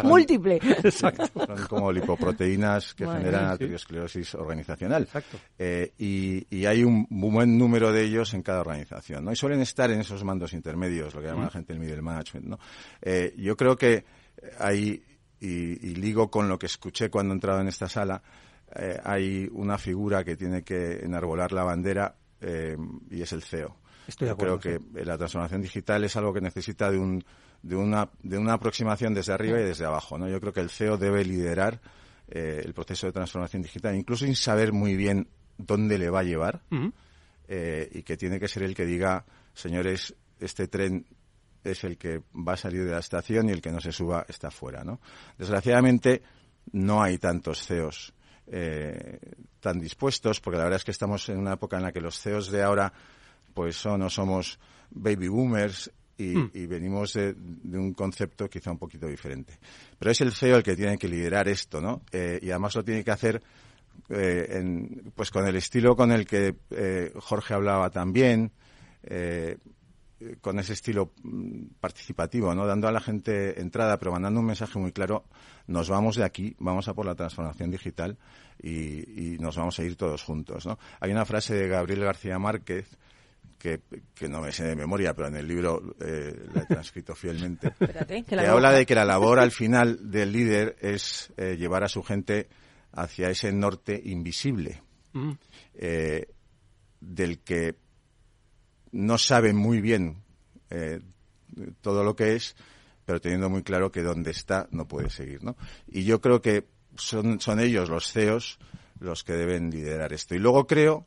Múltiple. 0.02 0.56
Exacto. 0.56 1.46
Son 1.46 1.66
como 1.66 1.90
lipoproteínas 1.90 2.92
que 2.92 3.06
generan 3.06 3.46
arteriosclerosis 3.46 4.34
organizacional. 4.34 5.04
Exacto. 5.04 5.38
Eh, 5.58 5.92
y, 5.96 6.66
hay 6.66 6.84
un 6.84 7.06
buen 7.08 7.56
número 7.56 7.90
de 7.90 8.02
ellos 8.02 8.34
en 8.34 8.42
cada 8.42 8.60
organización. 8.60 9.24
¿no? 9.24 9.32
Y 9.32 9.36
suelen 9.36 9.62
estar 9.62 9.90
en 9.90 10.00
esos 10.00 10.22
mandos 10.24 10.52
intermedios, 10.52 11.14
lo 11.14 11.22
que 11.22 11.28
llama 11.28 11.44
la 11.44 11.50
gente 11.50 11.72
el 11.72 11.78
middle 11.78 12.02
management. 12.02 12.46
¿no? 12.46 12.58
yo 13.36 13.56
creo 13.56 13.76
que 13.76 14.04
hay, 14.58 15.02
y, 15.40 15.48
y 15.48 15.94
ligo 15.94 16.30
con 16.30 16.48
lo 16.48 16.58
que 16.58 16.66
escuché 16.66 17.08
cuando 17.08 17.32
entraba 17.32 17.62
en 17.62 17.68
esta 17.68 17.88
sala, 17.88 18.22
eh, 18.74 19.00
hay 19.02 19.48
una 19.52 19.78
figura 19.78 20.22
que 20.24 20.36
tiene 20.36 20.62
que 20.62 21.04
enarbolar 21.04 21.52
la 21.52 21.64
bandera 21.64 22.14
eh, 22.40 22.76
y 23.10 23.22
es 23.22 23.32
el 23.32 23.42
CEO. 23.42 23.76
Estoy 24.06 24.28
creo 24.34 24.58
que 24.58 24.80
la 25.04 25.16
transformación 25.16 25.62
digital 25.62 26.04
es 26.04 26.16
algo 26.16 26.32
que 26.32 26.40
necesita 26.40 26.90
de, 26.90 26.98
un, 26.98 27.24
de, 27.62 27.76
una, 27.76 28.08
de 28.22 28.38
una 28.38 28.54
aproximación 28.54 29.14
desde 29.14 29.32
arriba 29.32 29.60
y 29.60 29.64
desde 29.64 29.84
abajo. 29.84 30.18
¿no? 30.18 30.28
Yo 30.28 30.40
creo 30.40 30.52
que 30.52 30.60
el 30.60 30.70
CEO 30.70 30.96
debe 30.96 31.24
liderar 31.24 31.80
eh, 32.28 32.62
el 32.64 32.74
proceso 32.74 33.06
de 33.06 33.12
transformación 33.12 33.62
digital, 33.62 33.94
incluso 33.94 34.24
sin 34.24 34.36
saber 34.36 34.72
muy 34.72 34.96
bien 34.96 35.28
dónde 35.58 35.98
le 35.98 36.10
va 36.10 36.20
a 36.20 36.24
llevar 36.24 36.62
y 36.70 38.02
que 38.04 38.16
tiene 38.16 38.38
que 38.38 38.46
ser 38.46 38.62
el 38.62 38.76
que 38.76 38.86
diga, 38.86 39.24
señores, 39.54 40.14
este 40.38 40.68
tren 40.68 41.04
es 41.64 41.82
el 41.82 41.98
que 41.98 42.22
va 42.32 42.52
a 42.52 42.56
salir 42.56 42.84
de 42.84 42.92
la 42.92 43.00
estación 43.00 43.48
y 43.48 43.52
el 43.52 43.60
que 43.60 43.72
no 43.72 43.80
se 43.80 43.90
suba 43.90 44.24
está 44.28 44.52
fuera. 44.52 44.84
¿no? 44.84 45.00
Desgraciadamente, 45.36 46.22
no 46.72 47.02
hay 47.02 47.18
tantos 47.18 47.66
CEOs 47.66 48.14
eh, 48.52 49.18
tan 49.60 49.78
dispuestos, 49.78 50.40
porque 50.40 50.58
la 50.58 50.64
verdad 50.64 50.78
es 50.78 50.84
que 50.84 50.90
estamos 50.90 51.28
en 51.28 51.38
una 51.38 51.54
época 51.54 51.76
en 51.76 51.84
la 51.84 51.92
que 51.92 52.00
los 52.00 52.20
CEOs 52.20 52.50
de 52.50 52.62
ahora 52.62 52.92
pues 53.54 53.76
son 53.76 54.02
o 54.02 54.10
somos 54.10 54.58
baby 54.90 55.28
boomers 55.28 55.90
y, 56.18 56.34
hmm. 56.36 56.50
venimos 56.68 57.14
de, 57.14 57.34
un 57.72 57.94
concepto 57.94 58.48
quizá 58.48 58.72
un 58.72 58.78
poquito 58.78 59.06
diferente. 59.06 59.58
Pero 59.98 60.10
es 60.10 60.20
el 60.20 60.32
CEO 60.32 60.56
el 60.56 60.62
que 60.62 60.76
tiene 60.76 60.98
que 60.98 61.08
liderar 61.08 61.48
esto, 61.48 61.80
¿no? 61.80 62.02
Eh, 62.12 62.38
y 62.42 62.50
además 62.50 62.74
lo 62.74 62.84
tiene 62.84 63.04
que 63.04 63.10
hacer 63.10 63.42
eh, 64.08 64.46
en, 64.50 65.12
pues 65.14 65.30
con 65.30 65.46
el 65.46 65.56
estilo 65.56 65.94
con 65.94 66.10
el 66.10 66.26
que 66.26 66.56
Jorge 67.16 67.54
hablaba 67.54 67.90
también, 67.90 68.52
con 70.40 70.58
ese 70.58 70.74
estilo 70.74 71.12
mm, 71.22 71.74
participativo, 71.80 72.54
¿no? 72.54 72.66
Dando 72.66 72.88
a 72.88 72.92
la 72.92 73.00
gente 73.00 73.60
entrada, 73.60 73.98
pero 73.98 74.12
mandando 74.12 74.40
un 74.40 74.46
mensaje 74.46 74.78
muy 74.78 74.92
claro, 74.92 75.24
nos 75.66 75.88
vamos 75.88 76.16
de 76.16 76.24
aquí, 76.24 76.54
vamos 76.58 76.88
a 76.88 76.94
por 76.94 77.06
la 77.06 77.14
transformación 77.14 77.70
digital 77.70 78.18
y, 78.62 79.38
nos 79.40 79.56
vamos 79.56 79.78
a 79.78 79.84
ir 79.84 79.96
todos 79.96 80.22
juntos, 80.22 80.66
¿no? 80.66 80.78
Hay 81.00 81.10
una 81.10 81.24
frase 81.24 81.54
de 81.54 81.68
Gabriel 81.68 82.04
García 82.04 82.38
Márquez 82.38 82.86
que, 83.58 83.80
no 84.28 84.40
me 84.40 84.52
sé 84.52 84.64
de 84.64 84.76
memoria, 84.76 85.14
pero 85.14 85.28
en 85.28 85.36
el 85.36 85.46
libro 85.46 85.94
eh, 86.00 86.46
la 86.54 86.62
he 86.62 86.66
transcrito 86.66 87.14
fielmente, 87.14 87.72
que, 88.26 88.38
habla 88.40 88.72
de 88.72 88.86
que 88.86 88.94
la 88.94 89.04
labor 89.04 89.38
al 89.38 89.50
final 89.50 90.10
del 90.10 90.32
líder 90.32 90.76
es 90.80 91.32
eh, 91.36 91.56
llevar 91.58 91.84
a 91.84 91.88
su 91.88 92.02
gente 92.02 92.48
hacia 92.92 93.28
ese 93.28 93.52
norte 93.52 94.00
invisible, 94.02 94.82
mm. 95.12 95.32
eh, 95.74 96.26
del 97.00 97.40
que 97.40 97.76
no 98.92 99.18
sabe 99.18 99.52
muy 99.52 99.80
bien 99.80 100.22
eh, 100.70 101.00
todo 101.80 102.04
lo 102.04 102.16
que 102.16 102.36
es, 102.36 102.56
pero 103.04 103.20
teniendo 103.20 103.50
muy 103.50 103.62
claro 103.62 103.90
que 103.90 104.02
donde 104.02 104.30
está 104.30 104.68
no 104.70 104.86
puede 104.86 105.10
seguir, 105.10 105.42
¿no? 105.42 105.56
Y 105.88 106.04
yo 106.04 106.20
creo 106.20 106.40
que 106.40 106.66
son, 106.96 107.40
son 107.40 107.60
ellos, 107.60 107.88
los 107.88 108.12
CEOs, 108.12 108.58
los 109.00 109.24
que 109.24 109.32
deben 109.32 109.70
liderar 109.70 110.12
esto. 110.12 110.34
Y 110.34 110.38
luego 110.38 110.66
creo 110.66 111.06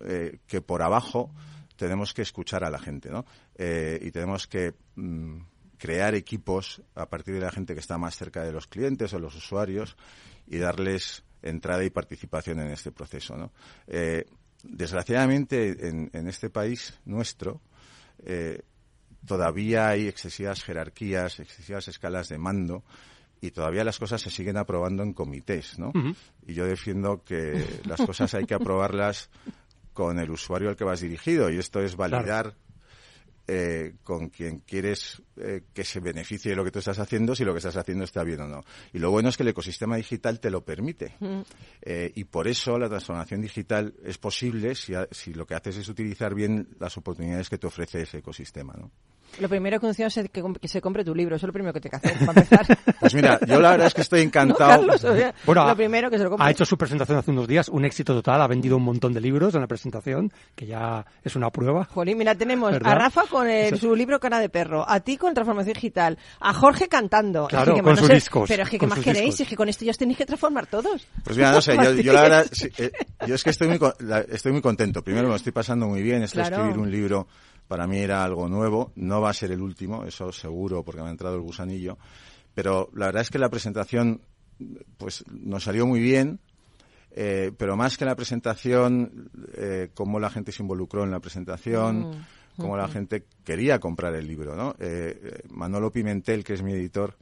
eh, 0.00 0.38
que 0.46 0.60
por 0.60 0.82
abajo 0.82 1.34
tenemos 1.76 2.14
que 2.14 2.22
escuchar 2.22 2.64
a 2.64 2.70
la 2.70 2.78
gente, 2.78 3.10
¿no? 3.10 3.24
Eh, 3.56 3.98
y 4.02 4.10
tenemos 4.10 4.46
que 4.46 4.74
mm, 4.94 5.38
crear 5.78 6.14
equipos 6.14 6.82
a 6.94 7.08
partir 7.08 7.34
de 7.34 7.40
la 7.40 7.50
gente 7.50 7.74
que 7.74 7.80
está 7.80 7.98
más 7.98 8.16
cerca 8.16 8.42
de 8.42 8.52
los 8.52 8.66
clientes 8.66 9.12
o 9.12 9.18
los 9.18 9.34
usuarios 9.34 9.96
y 10.46 10.58
darles 10.58 11.24
entrada 11.42 11.84
y 11.84 11.90
participación 11.90 12.60
en 12.60 12.68
este 12.68 12.92
proceso, 12.92 13.36
¿no? 13.36 13.52
Desgraciadamente 14.62 15.88
en, 15.88 16.28
este 16.28 16.50
país 16.50 16.98
nuestro 17.04 17.60
eh, 18.24 18.62
todavía 19.26 19.88
hay 19.88 20.08
excesivas 20.08 20.62
jerarquías, 20.62 21.40
excesivas 21.40 21.88
escalas 21.88 22.28
de 22.28 22.38
mando 22.38 22.84
y 23.40 23.50
todavía 23.50 23.84
las 23.84 23.98
cosas 23.98 24.20
se 24.20 24.30
siguen 24.30 24.56
aprobando 24.56 25.02
en 25.02 25.12
comités, 25.12 25.78
¿no? 25.78 25.92
Y 26.46 26.54
yo 26.54 26.64
defiendo 26.64 27.24
que 27.24 27.80
las 27.84 28.00
cosas 28.00 28.34
hay 28.34 28.44
que 28.44 28.54
aprobarlas 28.54 29.30
con 29.92 30.18
el 30.18 30.30
usuario 30.30 30.68
al 30.68 30.76
que 30.76 30.84
vas 30.84 31.00
dirigido 31.00 31.50
y 31.50 31.58
esto 31.58 31.80
es 31.80 31.96
validar 31.96 32.54
eh, 33.48 33.94
con 34.02 34.28
quien 34.28 34.60
quieres 34.60 35.22
eh, 35.36 35.62
que 35.74 35.84
se 35.84 36.00
beneficie 36.00 36.50
de 36.50 36.56
lo 36.56 36.64
que 36.64 36.70
tú 36.70 36.78
estás 36.78 36.98
haciendo, 36.98 37.34
si 37.34 37.44
lo 37.44 37.52
que 37.52 37.58
estás 37.58 37.76
haciendo 37.76 38.04
está 38.04 38.22
bien 38.22 38.40
o 38.40 38.48
no. 38.48 38.62
Y 38.92 38.98
lo 38.98 39.10
bueno 39.10 39.28
es 39.28 39.36
que 39.36 39.42
el 39.42 39.48
ecosistema 39.48 39.96
digital 39.96 40.40
te 40.40 40.50
lo 40.50 40.64
permite. 40.64 41.16
Mm. 41.20 41.40
Eh, 41.82 42.12
y 42.14 42.24
por 42.24 42.46
eso 42.46 42.78
la 42.78 42.88
transformación 42.88 43.40
digital 43.40 43.94
es 44.04 44.18
posible 44.18 44.74
si, 44.74 44.94
si 45.10 45.34
lo 45.34 45.46
que 45.46 45.54
haces 45.54 45.76
es 45.76 45.88
utilizar 45.88 46.34
bien 46.34 46.68
las 46.78 46.96
oportunidades 46.96 47.50
que 47.50 47.58
te 47.58 47.66
ofrece 47.66 48.02
ese 48.02 48.18
ecosistema. 48.18 48.74
¿no? 48.74 48.90
Lo 49.40 49.48
primero 49.48 49.78
que 49.80 49.86
funciona 49.86 50.08
es 50.08 50.30
que, 50.30 50.68
se 50.68 50.80
compre 50.80 51.04
tu 51.04 51.14
libro. 51.14 51.36
Eso 51.36 51.46
es 51.46 51.48
lo 51.48 51.52
primero 51.52 51.72
que 51.72 51.80
te 51.80 51.90
que 51.90 51.96
hacer, 51.96 52.26
para 52.26 52.40
empezar. 52.40 52.78
Pues 53.02 53.14
mira, 53.14 53.40
yo 53.46 53.60
la 53.60 53.72
verdad 53.72 53.88
es 53.88 53.94
que 53.94 54.02
estoy 54.02 54.20
encantado. 54.22 54.86
bueno, 55.44 55.66
lo 55.66 55.76
primero 55.76 56.08
que 56.08 56.18
se 56.18 56.24
lo 56.24 56.30
compre. 56.30 56.46
Ha 56.46 56.50
hecho 56.50 56.64
su 56.64 56.78
presentación 56.78 57.18
hace 57.18 57.32
unos 57.32 57.48
días, 57.48 57.68
un 57.68 57.84
éxito 57.84 58.14
total. 58.14 58.40
Ha 58.40 58.46
vendido 58.46 58.76
un 58.76 58.84
montón 58.84 59.12
de 59.12 59.20
libros 59.20 59.54
en 59.54 59.60
la 59.60 59.66
presentación, 59.66 60.32
que 60.54 60.66
ya 60.66 61.04
es 61.24 61.34
una 61.34 61.50
prueba. 61.50 61.84
Jolín, 61.86 62.18
mira, 62.18 62.34
tenemos 62.34 62.72
a 62.72 62.94
Rafa 62.94 63.22
con 63.28 63.48
su 63.76 63.96
libro 63.96 64.20
Cara 64.20 64.38
de 64.38 64.48
Perro, 64.48 64.88
a 64.88 65.00
ti 65.00 65.16
con 65.16 65.34
Transformación 65.34 65.74
Digital, 65.74 66.18
a 66.40 66.54
Jorge 66.54 66.88
cantando. 66.88 67.48
Claro, 67.48 67.76
con 67.82 67.96
sus 67.96 68.08
discos. 68.08 68.48
Pero 68.48 68.62
es 68.62 68.70
que, 68.70 68.78
¿qué 68.78 68.86
más 68.86 69.00
queréis? 69.00 69.40
Es 69.40 69.48
que 69.48 69.56
con 69.56 69.68
esto 69.68 69.84
ya 69.84 69.90
os 69.90 69.98
tenéis 69.98 70.18
que 70.18 70.26
transformar 70.26 70.66
todos. 70.66 71.06
Pues 71.24 71.36
mira, 71.36 71.52
no 71.52 71.60
sé, 71.60 71.76
yo, 72.02 72.12
la 72.12 72.22
verdad, 72.22 72.46
eh, 72.78 72.92
yo 73.26 73.34
es 73.34 73.42
que 73.42 73.50
estoy 73.50 73.68
muy, 73.68 73.80
estoy 74.30 74.52
muy 74.52 74.62
contento. 74.62 75.02
Primero 75.02 75.24
me 75.24 75.30
lo 75.30 75.36
estoy 75.36 75.52
pasando 75.52 75.88
muy 75.88 76.02
bien, 76.02 76.22
estoy 76.22 76.42
escribir 76.42 76.78
un 76.78 76.90
libro 76.90 77.26
para 77.72 77.86
mí 77.86 77.96
era 78.00 78.22
algo 78.22 78.50
nuevo. 78.50 78.92
No 78.96 79.22
va 79.22 79.30
a 79.30 79.32
ser 79.32 79.50
el 79.50 79.62
último, 79.62 80.04
eso 80.04 80.30
seguro, 80.30 80.84
porque 80.84 81.00
me 81.00 81.08
ha 81.08 81.10
entrado 81.10 81.36
el 81.36 81.40
gusanillo. 81.40 81.96
Pero 82.52 82.90
la 82.94 83.06
verdad 83.06 83.22
es 83.22 83.30
que 83.30 83.38
la 83.38 83.48
presentación 83.48 84.20
pues 84.98 85.24
nos 85.30 85.64
salió 85.64 85.86
muy 85.86 85.98
bien. 85.98 86.38
Eh, 87.12 87.50
pero 87.56 87.74
más 87.74 87.96
que 87.96 88.04
la 88.04 88.14
presentación, 88.14 89.30
eh, 89.54 89.88
cómo 89.94 90.20
la 90.20 90.28
gente 90.28 90.52
se 90.52 90.62
involucró 90.62 91.02
en 91.02 91.12
la 91.12 91.20
presentación, 91.20 92.10
mm, 92.10 92.26
cómo 92.58 92.76
la 92.76 92.88
gente 92.88 93.24
quería 93.42 93.78
comprar 93.80 94.14
el 94.16 94.26
libro, 94.26 94.54
¿no? 94.54 94.74
Eh, 94.78 95.40
Manolo 95.48 95.90
Pimentel, 95.90 96.44
que 96.44 96.52
es 96.52 96.62
mi 96.62 96.74
editor, 96.74 97.16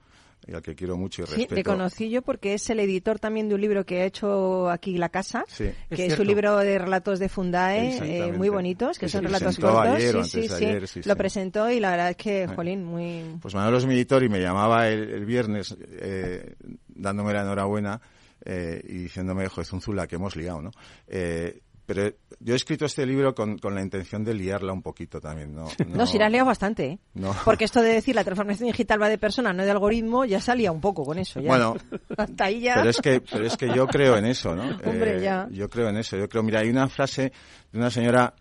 y 0.51 0.55
al 0.55 0.63
que 0.63 0.75
quiero 0.75 0.97
mucho 0.97 1.23
y 1.23 1.25
respeto. 1.27 1.49
Sí, 1.49 1.55
le 1.55 1.63
conocí 1.63 2.11
yo 2.11 2.23
porque 2.23 2.55
es 2.55 2.69
el 2.71 2.81
editor 2.81 3.21
también 3.21 3.49
de 3.49 3.55
un 3.55 3.61
libro 3.61 3.87
que 3.87 4.03
ha 4.03 4.05
hecho 4.05 4.69
aquí 4.69 4.99
La 4.99 5.09
Casa, 5.09 5.45
que 5.57 6.07
es, 6.07 6.19
un 6.19 6.27
libro 6.27 6.57
de 6.59 6.77
relatos 6.79 7.21
de 7.21 7.29
Fundae 7.29 7.99
eh, 8.03 8.33
muy 8.33 8.49
bonitos, 8.49 8.99
que, 8.99 9.09
son 9.09 9.25
relatos 9.25 9.59
cortos. 9.59 10.29
sí, 10.29 10.49
sí, 10.49 10.87
sí, 10.87 11.03
Lo 11.05 11.17
presentó 11.17 11.71
y 11.71 11.79
la 11.79 11.93
verdad 11.93 12.11
es 12.11 12.17
que, 12.17 12.49
Jolín, 12.49 12.85
muy... 12.85 13.39
Pues 13.41 13.55
Manolo 13.55 13.79
es 13.79 13.87
mi 13.87 13.95
editor 13.95 14.25
y 14.25 14.29
me 14.29 14.41
llamaba 14.41 14.89
el, 14.89 15.25
viernes 15.25 15.77
eh, 16.01 16.57
dándome 16.89 17.33
la 17.33 17.43
enhorabuena 17.43 18.01
eh, 18.45 18.83
y 18.85 18.95
diciéndome, 18.95 19.49
joder, 19.49 19.67
Zunzula, 19.67 20.07
que 20.07 20.17
hemos 20.17 20.35
liado, 20.35 20.63
¿no? 20.63 20.71
Eh, 21.07 21.61
pero 21.91 22.15
yo 22.39 22.53
he 22.53 22.57
escrito 22.57 22.85
este 22.85 23.05
libro 23.05 23.35
con, 23.35 23.59
con, 23.59 23.75
la 23.75 23.83
intención 23.83 24.23
de 24.23 24.33
liarla 24.33 24.73
un 24.73 24.81
poquito 24.81 25.21
también. 25.21 25.53
No, 25.53 25.67
no, 25.89 26.07
si 26.07 26.19
la 26.19 26.27
has 26.27 26.31
liado 26.31 26.47
bastante, 26.47 26.87
¿eh? 26.87 26.99
No. 27.15 27.35
Porque 27.45 27.65
esto 27.65 27.83
de 27.83 27.95
decir 27.95 28.15
la 28.15 28.23
transformación 28.23 28.69
digital 28.69 29.03
va 29.03 29.09
de 29.09 29.19
persona, 29.19 29.53
no 29.53 29.65
de 29.65 29.73
algoritmo, 29.73 30.25
ya 30.25 30.41
salía 30.41 30.71
un 30.71 30.81
poco 30.81 31.05
con 31.05 31.19
eso. 31.19 31.41
Ya. 31.41 31.49
Bueno, 31.49 31.75
hasta 32.17 32.45
ahí 32.45 32.61
ya. 32.61 32.77
Pero 32.77 32.91
es, 32.91 33.01
que, 33.01 33.21
pero 33.21 33.45
es 33.45 33.57
que 33.57 33.75
yo 33.75 33.89
creo 33.89 34.17
en 34.17 34.27
eso, 34.27 34.55
¿no? 34.55 34.63
Hombre, 34.85 35.19
eh, 35.19 35.23
ya. 35.23 35.49
Yo 35.51 35.69
creo 35.69 35.89
en 35.89 35.97
eso. 35.97 36.17
Yo 36.17 36.29
creo, 36.29 36.45
mira, 36.45 36.61
hay 36.61 36.71
una 36.71 36.89
frase 36.89 37.33
de 37.73 37.79
una 37.79 37.91
señora 37.91 38.35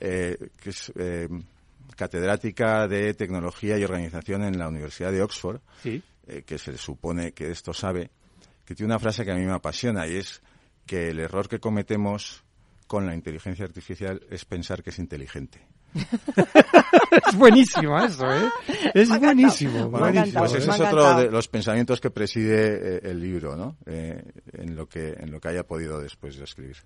eh, 0.00 0.36
que 0.60 0.70
es 0.70 0.92
eh, 0.96 1.28
catedrática 1.94 2.88
de 2.88 3.14
tecnología 3.14 3.78
y 3.78 3.84
organización 3.84 4.42
en 4.42 4.58
la 4.58 4.66
Universidad 4.66 5.12
de 5.12 5.22
Oxford, 5.22 5.60
¿Sí? 5.80 6.02
Eh, 6.26 6.42
que 6.42 6.58
se 6.58 6.76
supone 6.76 7.30
que 7.30 7.52
esto 7.52 7.72
sabe, 7.72 8.10
que 8.64 8.74
tiene 8.74 8.92
una 8.92 8.98
frase 8.98 9.24
que 9.24 9.30
a 9.30 9.36
mí 9.36 9.44
me 9.46 9.54
apasiona 9.54 10.08
y 10.08 10.16
es 10.16 10.42
que 10.84 11.10
el 11.10 11.20
error 11.20 11.48
que 11.48 11.60
cometemos 11.60 12.42
con 12.86 13.06
la 13.06 13.14
inteligencia 13.14 13.64
artificial 13.64 14.22
es 14.30 14.44
pensar 14.44 14.82
que 14.82 14.90
es 14.90 14.98
inteligente. 14.98 15.66
es 17.26 17.36
buenísimo 17.36 17.98
eso, 17.98 18.30
¿eh? 18.30 18.50
Es 18.94 19.08
buenísimo. 19.18 19.90
Pues 19.90 20.54
ese 20.54 20.70
es 20.70 20.80
otro 20.80 21.16
de 21.16 21.30
los 21.30 21.48
pensamientos 21.48 22.00
que 22.00 22.10
preside 22.10 22.96
eh, 22.96 23.00
el 23.04 23.20
libro, 23.20 23.56
¿no? 23.56 23.76
Eh, 23.86 24.22
en 24.52 24.76
lo 24.76 24.88
que 24.88 25.14
en 25.18 25.30
lo 25.30 25.40
que 25.40 25.48
haya 25.48 25.66
podido 25.66 26.00
después 26.00 26.36
de 26.36 26.44
escribir. 26.44 26.76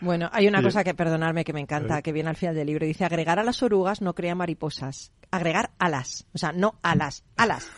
Bueno, 0.00 0.28
hay 0.32 0.46
una 0.46 0.62
cosa 0.62 0.84
que 0.84 0.94
perdonarme 0.94 1.44
que 1.44 1.52
me 1.52 1.60
encanta, 1.60 2.02
que 2.02 2.12
viene 2.12 2.28
al 2.28 2.36
final 2.36 2.54
del 2.54 2.66
libro. 2.66 2.86
Dice 2.86 3.04
agregar 3.04 3.38
a 3.38 3.44
las 3.44 3.62
orugas 3.62 4.00
no 4.00 4.14
crea 4.14 4.34
mariposas. 4.34 5.10
Agregar 5.30 5.72
alas, 5.78 6.26
o 6.32 6.38
sea, 6.38 6.52
no 6.52 6.78
alas, 6.82 7.24
alas. 7.36 7.68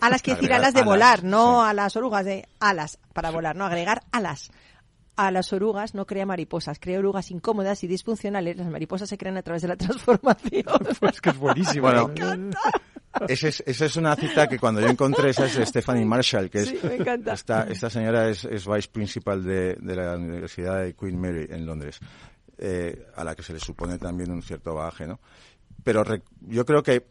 Alas 0.00 0.22
quiere 0.22 0.40
decir 0.40 0.54
alas 0.54 0.72
de 0.72 0.82
volar, 0.82 1.22
no 1.22 1.62
a 1.62 1.74
las 1.74 1.96
orugas 1.96 2.24
de 2.24 2.48
alas 2.60 2.98
para 3.12 3.30
volar, 3.30 3.54
no 3.56 3.66
agregar 3.66 4.02
alas 4.10 4.50
a 5.16 5.30
las 5.30 5.52
orugas 5.52 5.94
no 5.94 6.06
crea 6.06 6.26
mariposas, 6.26 6.78
crea 6.78 6.98
orugas 6.98 7.30
incómodas 7.30 7.84
y 7.84 7.86
disfuncionales. 7.86 8.56
Las 8.56 8.68
mariposas 8.68 9.08
se 9.08 9.18
crean 9.18 9.36
a 9.36 9.42
través 9.42 9.62
de 9.62 9.68
la 9.68 9.76
transformación. 9.76 10.64
Pues 11.00 11.20
que 11.20 11.30
es 11.30 11.38
buenísimo. 11.38 11.82
Bueno, 11.82 12.10
esa 13.28 13.48
es, 13.48 13.62
esa 13.66 13.84
es 13.86 13.96
una 13.96 14.16
cita 14.16 14.48
que 14.48 14.58
cuando 14.58 14.80
yo 14.80 14.88
encontré, 14.88 15.30
esa 15.30 15.46
es 15.46 15.56
de 15.56 15.66
Stephanie 15.66 16.04
Marshall, 16.04 16.50
que 16.50 16.60
es, 16.60 16.74
esta, 17.26 17.64
esta 17.64 17.90
señora 17.90 18.28
es, 18.28 18.44
es 18.44 18.66
vice 18.66 18.88
principal 18.88 19.44
de, 19.44 19.74
de, 19.74 19.96
la 19.96 20.16
Universidad 20.16 20.82
de 20.82 20.94
Queen 20.94 21.20
Mary 21.20 21.46
en 21.48 21.64
Londres, 21.64 22.00
eh, 22.58 23.06
a 23.14 23.22
la 23.22 23.34
que 23.34 23.42
se 23.42 23.52
le 23.52 23.60
supone 23.60 23.98
también 23.98 24.30
un 24.32 24.42
cierto 24.42 24.74
bagaje, 24.74 25.06
¿no? 25.06 25.20
Pero 25.84 26.02
yo 26.40 26.64
creo 26.64 26.82
que 26.82 27.06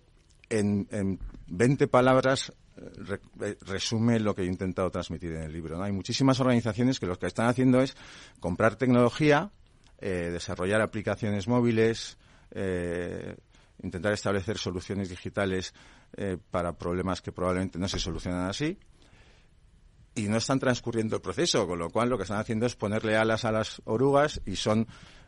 en, 0.49 0.87
en 0.91 1.19
20 1.47 1.87
palabras 1.87 2.51
resume 3.61 4.19
lo 4.19 4.33
que 4.33 4.43
he 4.43 4.45
intentado 4.45 4.89
transmitir 4.89 5.33
en 5.33 5.43
el 5.43 5.51
libro. 5.51 5.81
Hay 5.81 5.91
muchísimas 5.91 6.39
organizaciones 6.39 6.99
que 6.99 7.05
lo 7.05 7.17
que 7.17 7.27
están 7.27 7.47
haciendo 7.47 7.81
es 7.81 7.95
comprar 8.39 8.75
tecnología, 8.75 9.51
eh, 9.99 10.29
desarrollar 10.31 10.81
aplicaciones 10.81 11.47
móviles, 11.47 12.17
eh, 12.51 13.35
intentar 13.81 14.13
establecer 14.13 14.57
soluciones 14.57 15.09
digitales 15.09 15.73
para 16.51 16.77
problemas 16.77 17.23
que 17.23 17.31
probablemente 17.31 17.79
no 17.79 17.87
se 17.87 17.97
solucionan 17.97 18.47
así. 18.47 18.77
Y 20.13 20.27
no 20.27 20.37
están 20.37 20.59
transcurriendo 20.59 21.15
el 21.15 21.23
proceso, 21.23 21.65
con 21.65 21.79
lo 21.79 21.89
cual 21.89 22.09
lo 22.09 22.17
que 22.17 22.23
están 22.23 22.37
haciendo 22.37 22.67
es 22.67 22.75
ponerle 22.75 23.17
alas 23.17 23.45
a 23.45 23.51
las 23.51 23.81
orugas 23.85 24.39
y 24.45 24.57
son 24.57 24.87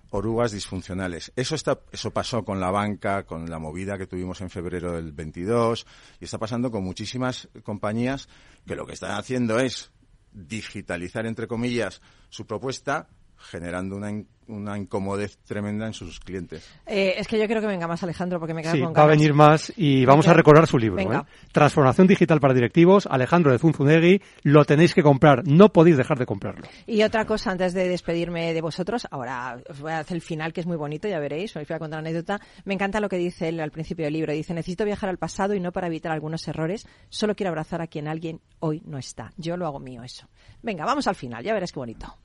orugas 0.10 0.52
disfuncionales. 0.52 1.32
Eso, 1.36 1.56
está, 1.56 1.80
eso 1.92 2.12
pasó 2.12 2.44
con 2.44 2.60
la 2.60 2.72
banca, 2.72 3.24
con 3.24 3.50
la 3.50 3.60
movida 3.60 3.98
que 3.98 4.08
tuvimos 4.08 4.42
en 4.42 4.50
febrero 4.50 4.94
del 4.94 5.12
22, 5.12 5.86
y 6.20 6.26
está 6.26 6.38
pasando 6.38 6.72
con 6.72 6.84
muchísimas 6.84 7.50
compañías 7.64 8.28
que 8.66 8.76
lo 8.76 8.86
que 8.86 8.94
están 8.94 9.12
haciendo 9.12 9.60
es 9.60 9.92
digitalizar, 10.32 11.26
entre 11.26 11.48
comillas, 11.48 12.02
su 12.30 12.46
propuesta, 12.46 13.08
generando 13.38 13.96
una, 13.96 14.12
una 14.48 14.78
incomodez 14.78 15.38
tremenda 15.46 15.88
en 15.88 15.94
sus 15.94 16.20
clientes. 16.20 16.70
Eh, 16.86 17.16
es 17.18 17.28
que 17.28 17.40
yo 17.40 17.46
quiero 17.46 17.62
que 17.62 17.68
venga 17.68 17.88
más 17.88 18.04
Alejandro 18.04 18.40
porque 18.40 18.54
me 18.54 18.62
queda 18.62 18.74
sí, 18.74 18.82
con 18.82 18.94
va 18.94 19.04
a 19.04 19.08
venir 19.08 19.34
más 19.34 19.74
y 19.76 20.06
vamos 20.06 20.28
a 20.28 20.34
recordar 20.34 20.68
su 20.68 20.78
libro. 20.78 21.00
¿eh? 21.00 21.22
Transformación 21.52 22.08
digital 22.08 22.40
para 22.40 22.54
directivos, 22.54 23.08
Alejandro 23.10 23.52
de 23.52 23.60
Zunzunegui, 23.60 24.22
lo 24.44 24.66
tenéis 24.66 24.94
que 24.94 25.04
comprar, 25.04 25.48
no 25.48 25.72
podéis 25.72 25.98
dejar 25.98 26.18
de 26.18 26.26
comprarlo. 26.26 26.68
Y 26.86 27.04
otra 27.04 27.26
cosa 27.26 27.52
antes 27.52 27.74
de 27.74 27.88
despedirme 27.88 28.54
de 28.54 28.62
vosotros, 28.62 29.08
ahora 29.12 29.60
os 29.70 29.80
voy 29.80 29.92
a 29.92 30.00
hacer 30.00 30.16
el 30.16 30.22
final 30.22 30.54
que 30.54 30.62
es 30.62 30.68
muy 30.68 30.78
bonito, 30.78 31.08
ya 31.08 31.20
veréis, 31.20 31.56
os 31.56 31.68
voy 31.68 31.76
a 31.76 31.80
contar 31.80 32.00
una 32.00 32.10
anécdota. 32.10 32.40
Me 32.66 32.74
encanta 32.74 33.00
lo 33.00 33.10
que 33.10 33.18
dice 33.18 33.50
él 33.50 33.60
al 33.60 33.72
principio 33.72 34.06
del 34.06 34.14
libro, 34.14 34.34
dice, 34.34 34.54
necesito 34.54 34.86
viajar 34.86 35.10
al 35.10 35.18
pasado 35.18 35.54
y 35.54 35.60
no 35.60 35.72
para 35.72 35.88
evitar 35.88 36.12
algunos 36.12 36.48
errores, 36.48 36.88
solo 37.10 37.36
quiero 37.36 37.50
abrazar 37.50 37.82
a 37.82 37.88
quien 37.88 38.08
alguien 38.08 38.42
hoy 38.60 38.82
no 38.86 38.98
está. 38.98 39.32
Yo 39.38 39.58
lo 39.58 39.66
hago 39.66 39.80
mío 39.80 40.04
eso. 40.04 40.28
Venga, 40.62 40.86
vamos 40.86 41.08
al 41.08 41.16
final, 41.16 41.44
ya 41.44 41.54
verás 41.54 41.72
qué 41.72 41.80
bonito. 41.80 42.16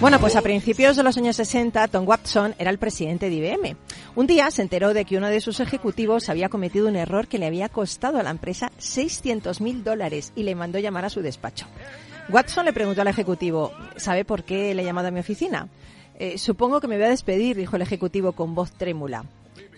Bueno, 0.00 0.20
pues 0.20 0.36
a 0.36 0.42
principios 0.42 0.94
de 0.94 1.02
los 1.02 1.16
años 1.16 1.34
60, 1.34 1.88
Tom 1.88 2.06
Watson 2.06 2.54
era 2.56 2.70
el 2.70 2.78
presidente 2.78 3.28
de 3.28 3.34
IBM. 3.34 3.76
Un 4.14 4.28
día 4.28 4.48
se 4.52 4.62
enteró 4.62 4.94
de 4.94 5.04
que 5.04 5.16
uno 5.16 5.26
de 5.26 5.40
sus 5.40 5.58
ejecutivos 5.58 6.28
había 6.28 6.48
cometido 6.48 6.86
un 6.86 6.94
error 6.94 7.26
que 7.26 7.38
le 7.38 7.46
había 7.46 7.68
costado 7.68 8.20
a 8.20 8.22
la 8.22 8.30
empresa 8.30 8.70
600 8.78 9.60
mil 9.60 9.82
dólares 9.82 10.32
y 10.36 10.44
le 10.44 10.54
mandó 10.54 10.78
llamar 10.78 11.04
a 11.04 11.10
su 11.10 11.20
despacho. 11.20 11.66
Watson 12.28 12.64
le 12.64 12.72
preguntó 12.72 13.00
al 13.00 13.08
ejecutivo, 13.08 13.72
¿sabe 13.96 14.24
por 14.24 14.44
qué 14.44 14.72
le 14.72 14.82
he 14.82 14.84
llamado 14.84 15.08
a 15.08 15.10
mi 15.10 15.18
oficina? 15.18 15.66
Eh, 16.16 16.38
supongo 16.38 16.80
que 16.80 16.86
me 16.86 16.96
voy 16.96 17.06
a 17.06 17.10
despedir, 17.10 17.56
dijo 17.56 17.74
el 17.74 17.82
ejecutivo 17.82 18.30
con 18.32 18.54
voz 18.54 18.70
trémula. 18.70 19.24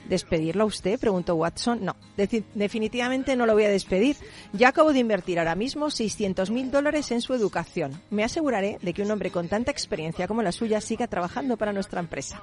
¿Despedirlo 0.08 0.64
a 0.64 0.66
usted? 0.66 0.98
preguntó 0.98 1.34
Watson. 1.36 1.84
No, 1.84 1.96
definitivamente 2.16 3.36
no 3.36 3.46
lo 3.46 3.54
voy 3.54 3.64
a 3.64 3.70
despedir. 3.70 4.16
Ya 4.52 4.68
acabo 4.68 4.92
de 4.92 4.98
invertir 4.98 5.38
ahora 5.38 5.54
mismo 5.54 5.90
600 5.90 6.50
mil 6.50 6.70
dólares 6.70 7.10
en 7.12 7.20
su 7.20 7.34
educación. 7.34 8.00
Me 8.10 8.24
aseguraré 8.24 8.78
de 8.82 8.92
que 8.92 9.02
un 9.02 9.10
hombre 9.10 9.30
con 9.30 9.48
tanta 9.48 9.70
experiencia 9.70 10.26
como 10.26 10.42
la 10.42 10.52
suya 10.52 10.80
siga 10.80 11.06
trabajando 11.06 11.56
para 11.56 11.72
nuestra 11.72 12.00
empresa. 12.00 12.42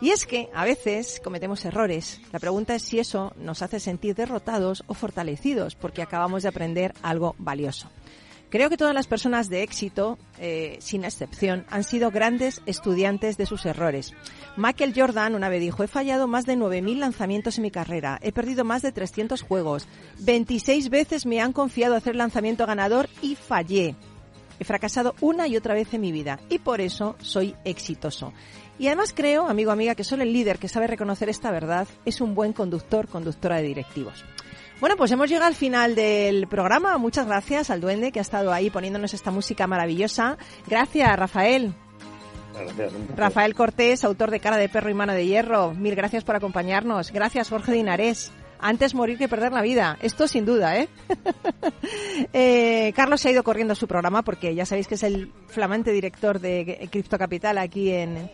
Y 0.00 0.10
es 0.10 0.26
que 0.26 0.48
a 0.54 0.64
veces 0.64 1.20
cometemos 1.22 1.64
errores. 1.66 2.20
La 2.32 2.38
pregunta 2.38 2.74
es 2.74 2.82
si 2.82 2.98
eso 2.98 3.34
nos 3.36 3.60
hace 3.60 3.80
sentir 3.80 4.14
derrotados 4.14 4.82
o 4.86 4.94
fortalecidos 4.94 5.74
porque 5.74 6.00
acabamos 6.00 6.42
de 6.42 6.48
aprender 6.48 6.94
algo 7.02 7.34
valioso. 7.38 7.90
Creo 8.50 8.68
que 8.68 8.76
todas 8.76 8.94
las 8.94 9.06
personas 9.06 9.48
de 9.48 9.62
éxito, 9.62 10.18
eh, 10.40 10.76
sin 10.80 11.04
excepción, 11.04 11.64
han 11.70 11.84
sido 11.84 12.10
grandes 12.10 12.62
estudiantes 12.66 13.36
de 13.36 13.46
sus 13.46 13.64
errores. 13.64 14.12
Michael 14.56 14.92
Jordan 14.94 15.36
una 15.36 15.48
vez 15.48 15.60
dijo, 15.60 15.84
he 15.84 15.88
fallado 15.88 16.26
más 16.26 16.46
de 16.46 16.56
9.000 16.56 16.98
lanzamientos 16.98 17.58
en 17.58 17.62
mi 17.62 17.70
carrera, 17.70 18.18
he 18.22 18.32
perdido 18.32 18.64
más 18.64 18.82
de 18.82 18.90
300 18.90 19.42
juegos, 19.42 19.86
26 20.18 20.90
veces 20.90 21.26
me 21.26 21.40
han 21.40 21.52
confiado 21.52 21.94
hacer 21.94 22.16
lanzamiento 22.16 22.66
ganador 22.66 23.08
y 23.22 23.36
fallé. 23.36 23.94
He 24.58 24.64
fracasado 24.64 25.14
una 25.20 25.46
y 25.46 25.56
otra 25.56 25.74
vez 25.74 25.94
en 25.94 26.00
mi 26.00 26.10
vida 26.10 26.40
y 26.50 26.58
por 26.58 26.80
eso 26.80 27.14
soy 27.20 27.54
exitoso. 27.64 28.32
Y 28.80 28.88
además 28.88 29.12
creo, 29.14 29.46
amigo, 29.46 29.70
amiga, 29.70 29.94
que 29.94 30.04
solo 30.04 30.24
el 30.24 30.32
líder 30.32 30.58
que 30.58 30.68
sabe 30.68 30.88
reconocer 30.88 31.28
esta 31.28 31.50
verdad 31.50 31.86
es 32.04 32.20
un 32.20 32.34
buen 32.34 32.52
conductor, 32.52 33.06
conductora 33.06 33.58
de 33.58 33.68
directivos. 33.68 34.24
Bueno, 34.80 34.96
pues 34.96 35.10
hemos 35.12 35.28
llegado 35.28 35.46
al 35.46 35.54
final 35.54 35.94
del 35.94 36.46
programa. 36.46 36.96
Muchas 36.96 37.26
gracias 37.26 37.68
al 37.68 37.82
duende 37.82 38.12
que 38.12 38.18
ha 38.18 38.22
estado 38.22 38.50
ahí 38.50 38.70
poniéndonos 38.70 39.12
esta 39.12 39.30
música 39.30 39.66
maravillosa. 39.66 40.38
Gracias, 40.66 41.18
Rafael. 41.18 41.74
Rafael 43.14 43.54
Cortés, 43.54 44.04
autor 44.04 44.30
de 44.30 44.40
Cara 44.40 44.56
de 44.56 44.70
Perro 44.70 44.88
y 44.88 44.94
Mano 44.94 45.12
de 45.12 45.26
Hierro, 45.26 45.72
mil 45.74 45.94
gracias 45.94 46.24
por 46.24 46.34
acompañarnos. 46.34 47.12
Gracias, 47.12 47.50
Jorge 47.50 47.72
Dinares. 47.72 48.32
Antes 48.58 48.94
morir 48.94 49.18
que 49.18 49.28
perder 49.28 49.52
la 49.52 49.62
vida. 49.62 49.98
Esto 50.02 50.26
sin 50.26 50.44
duda, 50.46 50.78
¿eh? 50.78 50.88
¿eh? 52.32 52.92
Carlos 52.94 53.20
se 53.20 53.28
ha 53.28 53.32
ido 53.32 53.42
corriendo 53.42 53.72
a 53.72 53.76
su 53.76 53.86
programa 53.86 54.22
porque 54.22 54.54
ya 54.54 54.66
sabéis 54.66 54.86
que 54.86 54.96
es 54.96 55.02
el 55.02 55.32
flamante 55.46 55.92
director 55.92 56.40
de 56.40 56.88
Cripto 56.90 57.18
Capital 57.18 57.56
aquí 57.58 57.90
en, 57.90 58.30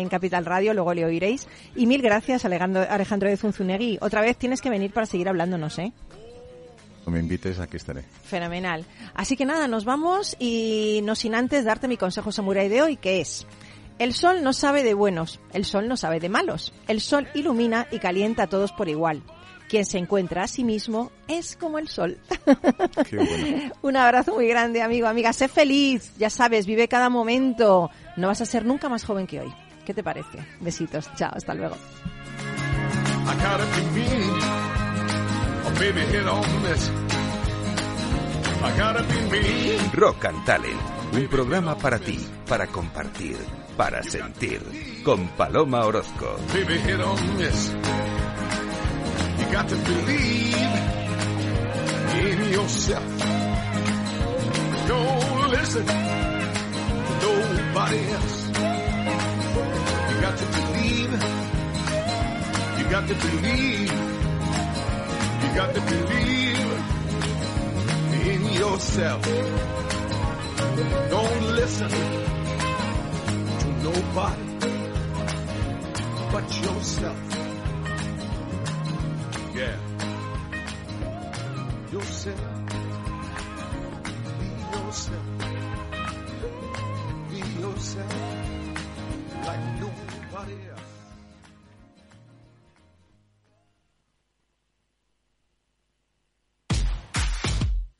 en 0.00 0.08
Capital 0.08 0.44
Radio, 0.44 0.74
luego 0.74 0.94
le 0.94 1.04
oiréis. 1.04 1.46
Y 1.76 1.86
mil 1.86 2.02
gracias, 2.02 2.44
Alejandro, 2.44 2.86
Alejandro 2.88 3.28
de 3.28 3.36
Zunzunegui. 3.36 3.98
Otra 4.00 4.20
vez 4.20 4.36
tienes 4.36 4.60
que 4.60 4.70
venir 4.70 4.92
para 4.92 5.06
seguir 5.06 5.28
hablándonos, 5.28 5.78
¿eh? 5.78 5.92
me 7.10 7.20
invites, 7.20 7.58
aquí 7.58 7.76
estaré. 7.76 8.04
Fenomenal. 8.24 8.84
Así 9.14 9.36
que 9.36 9.44
nada, 9.44 9.68
nos 9.68 9.84
vamos 9.84 10.36
y 10.38 11.00
no 11.04 11.14
sin 11.14 11.34
antes 11.34 11.64
darte 11.64 11.88
mi 11.88 11.96
consejo 11.96 12.32
samurai 12.32 12.68
de 12.68 12.82
hoy, 12.82 12.96
que 12.96 13.20
es... 13.20 13.46
El 13.98 14.14
sol 14.14 14.44
no 14.44 14.52
sabe 14.52 14.84
de 14.84 14.94
buenos, 14.94 15.40
el 15.52 15.64
sol 15.64 15.88
no 15.88 15.96
sabe 15.96 16.20
de 16.20 16.28
malos. 16.28 16.72
El 16.86 17.00
sol 17.00 17.26
ilumina 17.34 17.88
y 17.90 17.98
calienta 17.98 18.44
a 18.44 18.46
todos 18.46 18.70
por 18.70 18.88
igual. 18.88 19.24
Quien 19.68 19.84
se 19.84 19.98
encuentra 19.98 20.44
a 20.44 20.46
sí 20.46 20.62
mismo 20.62 21.10
es 21.26 21.56
como 21.56 21.80
el 21.80 21.88
sol. 21.88 22.16
Un 23.82 23.96
abrazo 23.96 24.36
muy 24.36 24.46
grande, 24.46 24.82
amigo, 24.82 25.08
amiga. 25.08 25.32
Sé 25.32 25.48
feliz, 25.48 26.12
ya 26.16 26.30
sabes, 26.30 26.64
vive 26.64 26.86
cada 26.86 27.08
momento. 27.08 27.90
No 28.16 28.28
vas 28.28 28.40
a 28.40 28.46
ser 28.46 28.64
nunca 28.64 28.88
más 28.88 29.04
joven 29.04 29.26
que 29.26 29.40
hoy. 29.40 29.52
¿Qué 29.88 29.94
te 29.94 30.02
parece? 30.02 30.38
Besitos. 30.60 31.08
Chao, 31.16 31.32
hasta 31.34 31.54
luego. 31.54 31.74
Rock 39.94 40.24
and 40.26 40.44
Talent, 40.44 40.78
un 41.14 41.26
programa 41.28 41.74
para 41.78 41.98
ti, 41.98 42.18
para 42.46 42.66
compartir, 42.66 43.38
para 43.78 44.02
sentir, 44.02 44.60
con 45.02 45.26
Paloma 45.28 45.86
Orozco. 45.86 46.36
You 46.52 46.64
got 49.50 49.68
to 49.70 49.76
believe 49.76 50.54
in 52.20 52.52
yourself. 52.52 53.02
Don't 54.86 55.50
listen 55.50 55.86
to 55.86 55.94
nobody 57.22 58.10
else. 58.12 58.47
Got 62.90 63.06
to 63.06 63.14
believe. 63.14 63.92
You 65.42 65.54
got 65.54 65.74
to 65.74 65.80
believe 65.80 66.58
in 68.26 68.44
yourself. 68.52 69.22
Don't 71.10 71.42
listen 71.54 71.90
to 73.60 73.66
nobody 73.82 74.48
but 76.32 76.46
yourself. 76.62 77.18
Yeah. 79.54 79.76
Yourself. 81.92 82.57